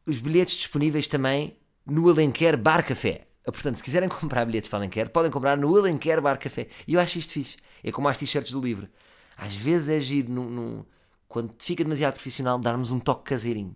os 0.06 0.20
bilhetes 0.20 0.54
disponíveis 0.54 1.08
também 1.08 1.56
no 1.84 2.08
Alenquer 2.08 2.56
Bar 2.56 2.86
Café. 2.86 3.26
Portanto, 3.44 3.76
se 3.76 3.82
quiserem 3.82 4.08
comprar 4.10 4.44
bilhetes 4.44 4.68
para 4.68 4.78
Alenquer, 4.80 5.10
podem 5.10 5.30
comprar 5.30 5.56
no 5.56 5.76
Alenquer 5.76 6.20
Bar 6.20 6.38
Café. 6.38 6.68
E 6.86 6.94
eu 6.94 7.00
acho 7.00 7.18
isto 7.18 7.32
fixe. 7.32 7.56
É 7.82 7.92
como 7.92 8.08
as 8.08 8.18
t-shirts 8.18 8.52
do 8.52 8.60
livro. 8.60 8.88
Às 9.36 9.54
vezes 9.54 9.88
é 9.88 10.00
giro, 10.00 10.32
no, 10.32 10.48
no- 10.48 10.86
quando 11.28 11.54
fica 11.58 11.82
demasiado 11.84 12.14
profissional, 12.14 12.58
darmos 12.58 12.90
um 12.92 12.98
toque 13.00 13.24
caseirinho. 13.30 13.74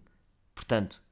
Portanto, 0.54 1.02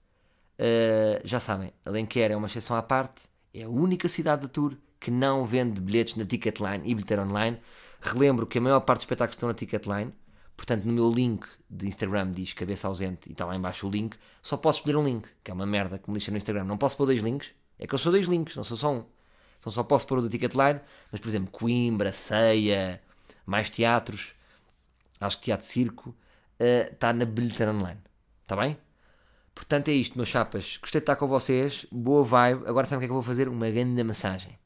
uh, 0.59 1.21
já 1.27 1.41
sabem, 1.41 1.73
Alenquer 1.85 2.31
é 2.33 2.37
uma 2.37 2.47
exceção 2.49 2.77
à 2.77 2.83
parte. 2.83 3.25
É 3.53 3.63
a 3.63 3.69
única 3.69 4.09
cidade 4.09 4.43
da 4.43 4.49
tour 4.49 4.77
que 5.01 5.11
não 5.11 5.45
vende 5.45 5.81
bilhetes 5.81 6.17
na 6.17 6.25
Ticketline 6.25 6.83
e 6.85 6.95
bilheteira 6.95 7.23
online. 7.23 7.59
Relembro 8.01 8.47
que 8.47 8.59
a 8.59 8.61
maior 8.61 8.81
parte 8.81 8.99
dos 8.99 9.05
espetáculos 9.05 9.37
estão 9.37 9.49
na 9.49 9.55
Ticketline. 9.55 10.13
Portanto, 10.57 10.85
no 10.85 10.93
meu 10.93 11.11
link 11.11 11.47
de 11.71 11.87
Instagram 11.87 12.33
diz 12.33 12.53
cabeça 12.53 12.89
ausente 12.89 13.29
e 13.29 13.33
está 13.33 13.45
lá 13.45 13.55
embaixo 13.55 13.87
o 13.87 13.91
link. 13.91 14.17
Só 14.43 14.57
posso 14.57 14.79
escolher 14.81 14.97
um 14.97 15.05
link, 15.05 15.29
que 15.43 15.51
é 15.51 15.55
uma 15.55 15.67
merda 15.67 15.99
que 15.99 16.11
me 16.11 16.15
lixa 16.15 16.31
no 16.31 16.37
Instagram. 16.37 16.65
Não 16.65 16.77
posso 16.77 16.97
pôr 16.97 17.07
dois 17.07 17.23
links. 17.23 17.53
É 17.79 17.87
que 17.87 17.95
eu 17.95 17.99
sou 17.99 18.11
dois 18.11 18.27
links, 18.27 18.57
não 18.57 18.65
sou 18.65 18.77
só 18.77 18.93
um. 18.93 19.05
Então 19.59 19.73
só 19.73 19.83
posso 19.83 20.07
pôr 20.07 20.19
o 20.19 20.23
da 20.23 20.29
Ticketline. 20.29 20.81
Mas, 21.13 21.21
por 21.21 21.29
exemplo, 21.29 21.51
Coimbra, 21.53 22.13
Ceia, 22.13 23.01
mais 23.47 23.71
teatros, 23.71 24.35
acho 25.21 25.39
que 25.39 25.45
Teatro 25.45 25.67
Circo, 25.67 26.15
eh, 26.59 26.91
está 26.93 27.13
na 27.13 27.25
bilheteira 27.25 27.73
online. 27.73 28.01
Está 28.43 28.57
bem? 28.57 28.77
Portanto 29.59 29.89
é 29.89 29.93
isto, 29.93 30.17
meus 30.17 30.29
chapas. 30.29 30.79
Gostei 30.81 31.01
de 31.01 31.03
estar 31.03 31.17
com 31.17 31.27
vocês. 31.27 31.85
Boa 31.91 32.23
vibe. 32.23 32.63
Agora 32.65 32.87
sabem 32.87 32.99
o 32.99 33.01
que 33.01 33.05
é 33.07 33.09
que 33.09 33.11
eu 33.11 33.15
vou 33.15 33.23
fazer? 33.23 33.49
Uma 33.49 33.69
grande 33.69 34.05
massagem. 34.05 34.57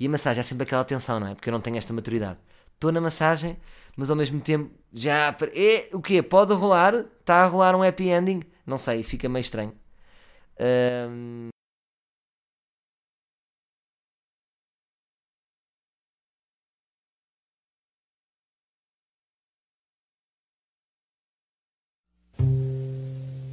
E 0.00 0.06
a 0.06 0.10
massagem 0.10 0.40
é 0.40 0.42
sempre 0.42 0.64
aquela 0.64 0.84
tensão, 0.84 1.20
não 1.20 1.28
é? 1.28 1.34
Porque 1.36 1.48
eu 1.48 1.52
não 1.52 1.60
tenho 1.60 1.76
esta 1.76 1.92
maturidade. 1.92 2.40
Estou 2.74 2.90
na 2.90 3.00
massagem, 3.00 3.56
mas 3.96 4.10
ao 4.10 4.16
mesmo 4.16 4.40
tempo 4.40 4.68
já. 4.92 5.34
É, 5.54 5.88
o 5.92 6.02
quê? 6.02 6.20
Pode 6.22 6.52
rolar? 6.54 6.92
Está 6.92 7.44
a 7.44 7.46
rolar 7.46 7.76
um 7.76 7.84
happy 7.84 8.08
ending? 8.08 8.42
Não 8.66 8.76
sei, 8.76 9.04
fica 9.04 9.28
meio 9.28 9.42
estranho. 9.42 9.72
Ahm, 10.58 11.50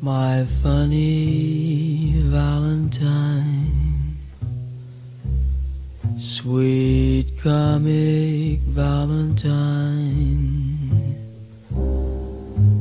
My 0.01 0.45
funny 0.63 2.13
Valentine, 2.27 4.15
sweet 6.17 7.37
comic 7.37 8.61
Valentine, 8.61 10.15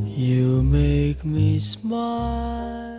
you 0.06 0.62
make 0.62 1.24
me 1.24 1.58
smile. 1.58 2.97